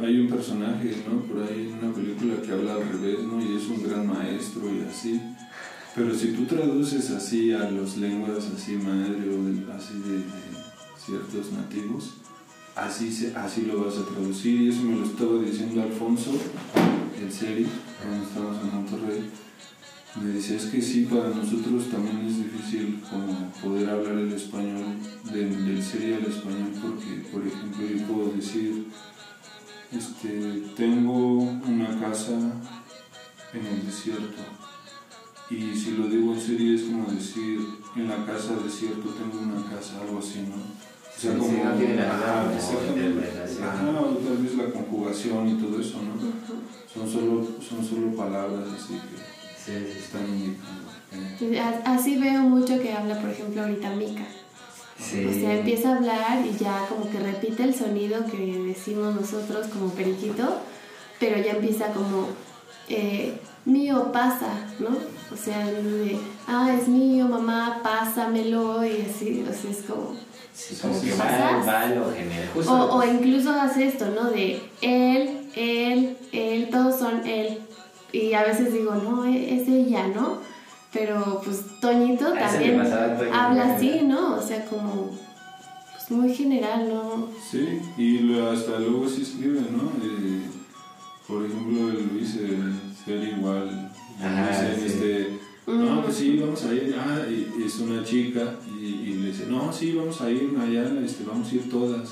hay 0.00 0.20
un 0.20 0.28
personaje, 0.28 0.96
¿no? 1.08 1.20
Por 1.22 1.42
ahí 1.42 1.72
en 1.72 1.84
una 1.84 1.94
película 1.94 2.34
que 2.40 2.52
habla 2.52 2.74
al 2.74 2.88
revés, 2.88 3.20
¿no? 3.24 3.40
Y 3.40 3.56
es 3.56 3.66
un 3.68 3.82
gran 3.82 4.06
maestro 4.06 4.62
y 4.68 4.80
así. 4.88 5.20
Pero 5.94 6.14
si 6.14 6.32
tú 6.32 6.44
traduces 6.44 7.10
así 7.10 7.52
a 7.52 7.70
los 7.70 7.96
lenguas 7.96 8.48
así 8.56 8.72
madre 8.72 9.28
o 9.30 9.72
así 9.72 9.94
de 9.94 10.22
ciertos 10.96 11.52
nativos, 11.52 12.14
así, 12.76 13.12
se, 13.12 13.34
así 13.36 13.62
lo 13.62 13.84
vas 13.84 13.98
a 13.98 14.06
traducir. 14.06 14.62
Y 14.62 14.68
eso 14.70 14.82
me 14.82 14.96
lo 14.96 15.04
estaba 15.04 15.40
diciendo 15.40 15.82
Alfonso, 15.82 16.32
el 17.20 17.32
serie, 17.32 17.66
cuando 18.02 18.26
estábamos 18.26 18.62
en 18.62 18.74
Monterrey. 18.74 19.30
Me 20.20 20.28
decía, 20.28 20.56
es 20.56 20.66
que 20.66 20.80
sí, 20.80 21.08
para 21.10 21.30
nosotros 21.30 21.90
también 21.90 22.24
es 22.26 22.36
difícil 22.36 23.02
como 23.10 23.50
poder 23.60 23.90
hablar 23.90 24.16
el 24.18 24.32
español, 24.32 24.96
del 25.24 25.82
serie 25.82 26.14
al 26.14 26.26
español, 26.26 26.70
porque, 26.80 27.28
por 27.32 27.44
ejemplo, 27.44 27.84
yo 27.84 28.06
puedo 28.06 28.32
decir, 28.36 28.86
este, 29.90 30.62
tengo 30.76 31.38
una 31.38 31.98
casa 32.00 32.32
en 33.52 33.66
el 33.66 33.86
desierto. 33.86 34.42
Y 35.50 35.74
si 35.74 35.92
lo 35.92 36.08
digo 36.08 36.32
en 36.32 36.40
serie 36.40 36.74
es 36.74 36.82
como 36.82 37.10
decir, 37.10 37.60
en 37.96 38.08
la 38.08 38.24
casa 38.24 38.56
desierto 38.56 39.10
tengo 39.10 39.38
una 39.42 39.64
casa, 39.68 40.00
algo 40.00 40.18
así, 40.18 40.40
¿no? 40.40 40.73
O 41.16 41.20
sea, 41.20 41.38
como, 41.38 41.64
no 41.64 41.72
tiene 41.74 41.96
la 41.96 42.10
ah, 42.10 42.44
o 44.00 44.16
tal 44.16 44.36
vez 44.38 44.54
la 44.56 44.70
conjugación 44.70 45.48
y 45.48 45.54
todo 45.54 45.80
eso, 45.80 45.98
¿no? 46.02 46.14
Son 46.92 47.10
solo, 47.10 47.46
son 47.60 47.84
solo 47.84 48.14
palabras 48.16 48.64
así 48.76 49.00
que 49.64 49.98
están 49.98 50.28
indicando. 50.28 50.94
Así 51.84 52.16
veo 52.16 52.40
mucho 52.42 52.80
que 52.80 52.92
habla, 52.92 53.20
por 53.20 53.30
ejemplo, 53.30 53.62
ahorita 53.62 53.90
Mika. 53.90 54.24
O 54.98 55.32
sea, 55.32 55.58
empieza 55.58 55.90
a 55.90 55.96
hablar 55.96 56.46
y 56.46 56.56
ya 56.56 56.86
como 56.88 57.10
que 57.10 57.18
repite 57.18 57.64
el 57.64 57.74
sonido 57.74 58.24
que 58.26 58.58
decimos 58.66 59.14
nosotros 59.14 59.66
como 59.68 59.90
periquito, 59.90 60.60
pero 61.18 61.40
ya 61.40 61.52
empieza 61.52 61.92
como 61.92 62.28
eh, 62.88 63.38
mío 63.64 64.12
pasa, 64.12 64.66
¿no? 64.78 64.90
O 65.32 65.36
sea, 65.36 65.66
de, 65.66 66.16
ah, 66.46 66.76
es 66.78 66.86
mío, 66.86 67.26
mamá, 67.26 67.80
pásamelo, 67.82 68.84
y 68.84 69.02
así, 69.02 69.44
o 69.48 69.52
sea, 69.52 69.70
es 69.70 69.82
como 69.82 70.14
como 70.80 71.00
que 71.00 71.12
va, 71.14 71.90
o, 72.66 72.96
o, 72.96 73.04
incluso 73.04 73.50
hace 73.50 73.88
esto, 73.88 74.06
¿no? 74.10 74.30
De 74.30 74.60
él, 74.82 75.48
él, 75.56 76.16
él, 76.32 76.68
todos 76.70 76.98
son 76.98 77.26
él. 77.26 77.58
Y 78.12 78.32
a 78.34 78.44
veces 78.44 78.72
digo, 78.72 78.94
no, 78.94 79.24
e, 79.24 79.56
es 79.56 79.68
ella, 79.68 80.06
¿no? 80.08 80.38
Pero 80.92 81.40
pues 81.44 81.64
Toñito 81.80 82.32
también 82.32 82.80
habla 82.80 83.74
así, 83.74 84.02
¿no? 84.04 84.36
O 84.36 84.42
sea, 84.42 84.64
como 84.66 85.10
pues, 85.92 86.10
muy 86.10 86.32
general, 86.32 86.88
¿no? 86.88 87.28
Sí, 87.50 87.80
y 87.98 88.38
hasta 88.38 88.78
luego 88.78 89.08
sí 89.08 89.22
escribe, 89.22 89.60
¿no? 89.72 89.90
Eh, 90.04 90.42
por 91.26 91.44
ejemplo, 91.44 91.88
Luis, 92.12 92.38
ser 93.04 93.24
igual. 93.24 93.90
Ajá, 94.20 94.68
este, 94.72 95.40
no, 95.66 96.02
pues 96.02 96.16
sí, 96.16 96.38
vamos 96.38 96.64
a 96.64 96.74
ir. 96.74 96.94
Ah, 96.96 97.22
y, 97.28 97.64
es 97.64 97.78
una 97.80 98.04
chica 98.04 98.54
y, 98.80 99.23
dice, 99.34 99.50
no, 99.50 99.72
sí, 99.72 99.92
vamos 99.92 100.20
a 100.20 100.30
ir 100.30 100.56
allá, 100.60 100.84
este, 101.04 101.24
vamos 101.24 101.50
a 101.50 101.54
ir 101.54 101.68
todas. 101.68 102.10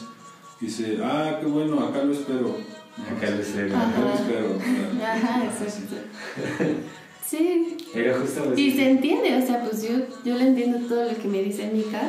dice, 0.61 0.99
ah, 1.03 1.39
qué 1.41 1.47
bueno, 1.47 1.81
acá 1.81 2.03
lo 2.03 2.13
espero. 2.13 2.57
Acá 2.99 3.31
lo 3.31 3.41
espero. 3.41 3.77
Acá 3.77 4.01
lo 4.01 4.15
espero. 4.15 4.59
Ajá, 5.03 5.45
exacto. 5.45 5.97
Sí. 7.25 7.79
Pero 7.95 8.21
justo 8.21 8.53
y 8.55 8.73
se 8.73 8.91
entiende, 8.91 9.35
o 9.43 9.47
sea, 9.47 9.65
pues 9.65 9.83
yo, 9.83 10.01
yo 10.23 10.37
le 10.37 10.49
entiendo 10.49 10.87
todo 10.87 11.11
lo 11.11 11.17
que 11.17 11.29
me 11.29 11.43
dice 11.43 11.71
Mika, 11.73 12.03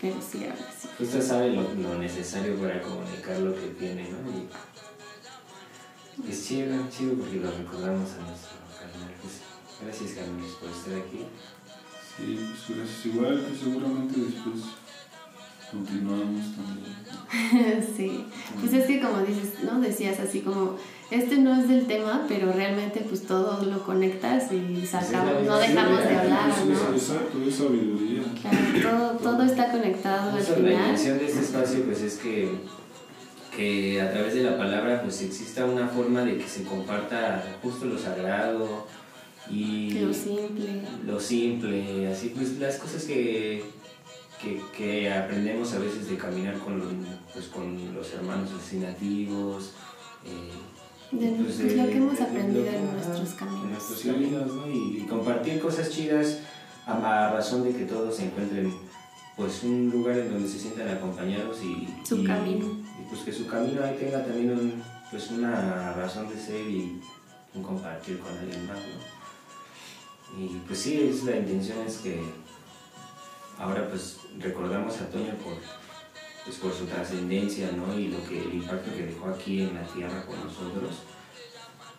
pero 0.00 0.14
sí, 0.20 0.44
ahora 0.44 0.70
sí. 0.80 0.88
Usted 1.00 1.20
sabe 1.20 1.50
lo, 1.50 1.62
lo, 1.74 1.98
necesario 1.98 2.54
para 2.54 2.80
comunicar 2.80 3.40
lo 3.40 3.52
que 3.56 3.66
tiene, 3.76 4.08
¿no? 4.10 4.18
Y 6.24 6.30
es 6.30 6.46
chido, 6.46 6.76
chido 6.90 7.14
porque 7.14 7.40
lo 7.40 7.50
recordamos 7.50 8.08
a 8.12 8.28
nuestro 8.28 8.54
canal. 8.78 9.14
Pues, 9.20 9.40
Gracias, 9.82 10.12
Carlos, 10.12 10.56
por 10.60 10.70
estar 10.70 10.94
aquí. 10.94 11.26
Sí, 12.16 12.38
pues 12.66 12.78
gracias. 12.78 13.06
Igual, 13.06 13.44
pues 13.48 13.60
seguramente 13.60 14.20
después 14.20 14.62
continuamos 15.70 16.44
también. 16.54 17.84
sí, 17.96 18.24
pues 18.60 18.72
es 18.72 18.86
que 18.86 19.00
como 19.00 19.18
dices, 19.20 19.64
¿no? 19.64 19.80
Decías 19.80 20.20
así 20.20 20.40
como, 20.40 20.76
este 21.10 21.38
no 21.38 21.60
es 21.60 21.68
del 21.68 21.86
tema, 21.86 22.24
pero 22.28 22.52
realmente 22.52 23.04
pues 23.08 23.26
todo 23.26 23.64
lo 23.64 23.82
conectas 23.84 24.52
y 24.52 24.86
sacamos, 24.86 25.44
no 25.44 25.58
dejamos 25.58 26.04
de 26.04 26.16
hablar, 26.16 26.48
¿no? 26.48 26.94
Exacto, 26.94 27.42
es 27.46 27.54
sabiduría. 27.56 28.22
Claro, 28.40 29.18
todo, 29.18 29.32
todo 29.32 29.42
está 29.42 29.70
conectado 29.70 30.36
al 30.36 30.42
final. 30.42 30.64
La 30.64 30.72
intención 30.72 31.18
de 31.18 31.26
este 31.26 31.40
espacio 31.40 31.84
pues 31.84 32.02
es 32.02 32.18
que, 32.18 32.50
que 33.56 34.00
a 34.00 34.12
través 34.12 34.34
de 34.34 34.44
la 34.44 34.56
palabra 34.56 35.02
pues 35.02 35.20
exista 35.22 35.64
una 35.64 35.88
forma 35.88 36.22
de 36.22 36.38
que 36.38 36.48
se 36.48 36.62
comparta 36.62 37.42
justo 37.62 37.86
lo 37.86 37.98
sagrado, 37.98 38.86
y 39.50 39.90
lo 39.90 40.12
simple. 40.14 40.82
Lo 41.06 41.20
simple, 41.20 42.08
así 42.08 42.32
pues 42.34 42.58
las 42.58 42.76
cosas 42.78 43.04
que, 43.04 43.62
que, 44.40 44.60
que 44.76 45.12
aprendemos 45.12 45.72
a 45.74 45.78
veces 45.78 46.08
de 46.08 46.16
caminar 46.16 46.58
con, 46.58 46.82
pues, 47.32 47.46
con 47.46 47.94
los 47.94 48.12
hermanos 48.12 48.50
asesinativos. 48.52 49.72
Eh, 50.24 50.50
de, 51.12 51.28
pues, 51.42 51.58
lo 51.76 51.86
que 51.86 51.96
hemos 51.96 52.20
aprendido 52.20 52.66
en 52.66 52.92
nuestros 52.92 53.30
caminos. 53.34 53.64
En 53.64 53.70
nuestros 53.72 54.00
caminos, 54.02 54.54
¿no? 54.54 54.70
Y, 54.70 55.06
compartir 55.08 55.60
cosas 55.60 55.90
chidas 55.90 56.38
a, 56.86 57.30
razón 57.32 57.64
de 57.64 57.72
que 57.72 57.84
todos 57.84 58.16
se 58.16 58.24
encuentren 58.26 58.72
pues 59.36 59.62
un 59.64 59.90
lugar 59.90 60.16
en 60.18 60.30
donde 60.32 60.48
se 60.48 60.58
sientan 60.60 60.88
acompañados 60.88 61.58
y... 61.62 61.88
Su 62.04 62.18
y- 62.22 62.24
camino. 62.24 62.66
Y 63.00 63.08
pues 63.08 63.22
que 63.22 63.32
su 63.32 63.46
camino 63.46 63.82
ahí 63.82 63.96
tenga 63.98 64.24
también 64.24 64.52
un- 64.52 64.82
pues 65.10 65.30
una 65.30 65.92
razón 65.92 66.28
de 66.28 66.36
ser 66.36 66.60
y 66.68 67.00
un 67.54 67.62
compartir 67.62 68.18
con 68.20 68.36
alguien 68.36 68.66
más, 68.66 68.78
¿no? 68.78 69.13
Y 70.38 70.58
pues 70.66 70.78
sí, 70.80 71.00
es 71.00 71.24
la 71.24 71.36
intención 71.36 71.78
es 71.86 71.98
que 71.98 72.20
ahora 73.58 73.88
pues 73.88 74.18
recordamos 74.40 75.00
a 75.00 75.08
Toño 75.10 75.34
por, 75.36 75.54
pues, 76.44 76.56
por 76.56 76.72
su 76.72 76.86
trascendencia, 76.86 77.70
¿no? 77.72 77.96
Y 77.98 78.08
lo 78.08 78.22
que, 78.28 78.42
el 78.42 78.54
impacto 78.54 78.90
que 78.94 79.06
dejó 79.06 79.28
aquí 79.28 79.62
en 79.62 79.74
la 79.74 79.86
tierra 79.86 80.24
con 80.26 80.40
nosotros. 80.44 80.96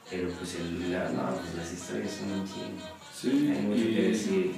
Pero 0.10 0.30
pues, 0.32 0.56
el, 0.56 0.92
la- 0.92 1.10
no, 1.12 1.36
pues 1.38 1.56
las 1.56 1.74
historias 1.74 2.12
son 2.12 2.32
un 2.32 2.46
chingo. 2.46 2.86
Sí, 3.14 3.52
Hay 3.56 3.62
mucho 3.62 3.84
que 3.86 4.02
decir. 4.10 4.56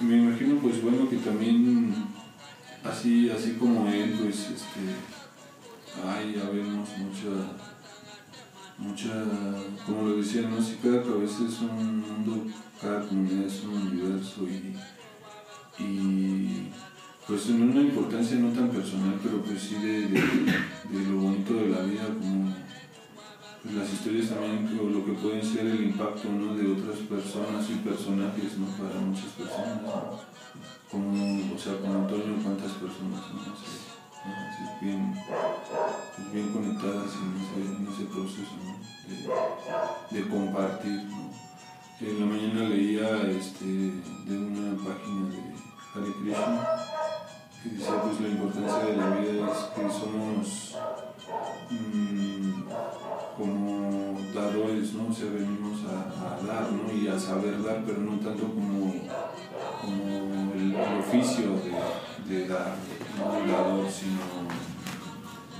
me 0.00 0.16
imagino 0.16 0.60
pues 0.60 0.80
bueno 0.82 1.08
que 1.10 1.16
también 1.16 1.94
así, 2.84 3.28
así 3.30 3.54
como 3.54 3.88
él, 3.88 4.16
pues 4.22 4.38
este 4.50 4.80
hay, 6.06 6.34
ya 6.34 6.48
vemos 6.50 6.88
mucha, 6.98 7.52
mucha, 8.78 9.24
como 9.86 10.08
lo 10.08 10.16
decía, 10.16 10.42
¿no? 10.42 10.60
Si 10.62 10.76
cada 10.76 11.02
es 11.40 11.60
un 11.60 12.00
mundo, 12.00 12.46
cada 12.80 13.06
comunidad 13.06 13.46
es 13.46 13.64
un 13.64 13.74
universo 13.74 14.42
y, 14.46 15.82
y 15.82 16.70
pues 17.26 17.48
en 17.48 17.62
una 17.62 17.80
importancia 17.80 18.36
no 18.36 18.50
tan 18.50 18.68
personal, 18.70 19.18
pero 19.22 19.42
pues 19.42 19.60
sí 19.60 19.74
de, 19.76 20.08
de, 20.08 21.10
lo 21.10 21.18
bonito 21.18 21.54
de 21.54 21.68
la 21.68 21.80
vida, 21.80 22.06
como 22.06 22.54
pues, 23.62 23.74
las 23.74 23.92
historias 23.92 24.28
también, 24.28 24.78
o 24.78 24.90
lo 24.90 25.04
que 25.04 25.12
pueden 25.12 25.42
ser 25.42 25.66
el 25.66 25.84
impacto 25.84 26.28
¿no? 26.30 26.54
de 26.54 26.70
otras 26.70 26.98
personas 26.98 27.68
y 27.70 27.74
personajes 27.76 28.58
¿no? 28.58 28.66
para 28.76 29.00
muchas 29.00 29.32
personas. 29.32 29.80
Como, 30.90 31.54
o 31.54 31.58
sea, 31.58 31.76
como 31.78 31.94
Antonio, 31.94 32.36
cuántas 32.42 32.72
personas, 32.72 33.20
¿no? 33.32 33.56
Sé, 33.56 33.93
¿no? 34.24 34.32
Así 34.32 34.84
bien, 34.84 35.14
pues, 36.16 36.32
bien 36.32 36.48
conectadas 36.52 37.10
en 37.14 37.28
ese, 37.40 37.76
en 37.76 37.88
ese 37.88 38.04
proceso 38.04 38.54
¿no? 38.64 38.74
de, 40.10 40.20
de 40.20 40.28
compartir. 40.28 41.04
¿no? 41.04 41.24
En 42.00 42.20
la 42.20 42.26
mañana 42.26 42.68
leía 42.68 43.22
este, 43.30 43.64
de 43.64 44.36
una 44.36 44.76
página 44.76 45.30
de 45.30 45.54
Hare 45.94 46.12
Krishna 46.20 46.68
que 47.62 47.70
decía 47.70 48.02
pues 48.02 48.20
la 48.20 48.28
importancia 48.28 48.84
de 48.84 48.96
la 48.96 49.10
vida 49.10 49.50
es 49.50 49.58
que 49.74 49.90
somos 49.90 50.76
mm, 51.70 52.62
como 53.38 54.18
dadores, 54.34 54.92
¿no? 54.92 55.08
O 55.08 55.12
sea, 55.12 55.30
venimos 55.30 55.80
a, 55.84 56.34
a 56.34 56.46
dar, 56.46 56.72
¿no? 56.72 56.92
Y 56.92 57.08
a 57.08 57.18
saber 57.18 57.62
dar, 57.62 57.82
pero 57.86 58.00
no 58.00 58.18
tanto 58.18 58.44
como, 58.48 58.92
como 59.80 60.52
el, 60.54 60.74
el 60.74 60.98
oficio 60.98 61.52
de, 61.64 62.34
de 62.34 62.48
dar, 62.48 62.74
no 63.18 63.38
el 63.38 63.50
dador, 63.50 63.86
sino, 63.90 64.20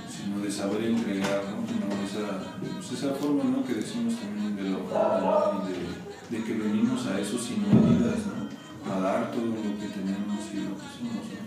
sino 0.09 0.43
de 0.43 0.51
saber 0.51 0.83
entregar, 0.83 1.43
¿no? 1.45 1.65
Esa, 2.05 2.53
pues 2.59 2.91
esa 2.91 3.13
forma, 3.15 3.43
¿no? 3.43 3.65
Que 3.65 3.75
decimos 3.75 4.15
también 4.15 4.55
de 4.55 4.63
la 4.63 4.77
¿no? 4.77 5.63
Y 5.63 5.71
de, 5.71 6.37
de 6.37 6.43
que 6.43 6.53
venimos 6.53 7.05
a 7.07 7.19
eso 7.19 7.37
sin 7.37 7.61
medidas, 7.61 8.19
¿no? 8.27 8.93
A 8.93 8.99
dar 8.99 9.31
todo 9.31 9.45
lo 9.45 9.79
que 9.79 9.87
tenemos 9.87 10.39
y 10.53 10.57
lo 10.57 10.75
que 10.75 10.87
somos, 10.97 11.25
¿no? 11.31 11.45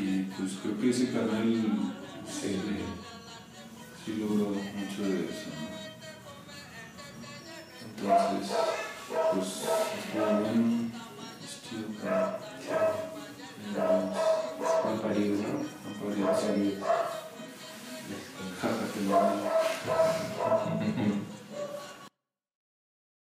Y 0.00 0.22
pues 0.36 0.52
creo 0.62 0.78
que 0.78 0.90
ese 0.90 1.10
canal 1.10 1.48
sí, 2.28 2.60
sí 4.04 4.16
logró 4.18 4.50
mucho 4.50 5.02
de 5.02 5.24
eso. 5.24 5.48
¿no? 5.50 5.68
Entonces, 8.02 8.56
pues 9.34 9.48
estuvo 9.98 10.26
bueno, 10.40 10.90
es 11.42 13.17
¿Cuál 13.74 15.00
parido, 15.02 15.42
no? 15.42 15.58
No 15.58 15.98
podría 16.00 16.34
salir. 16.34 16.78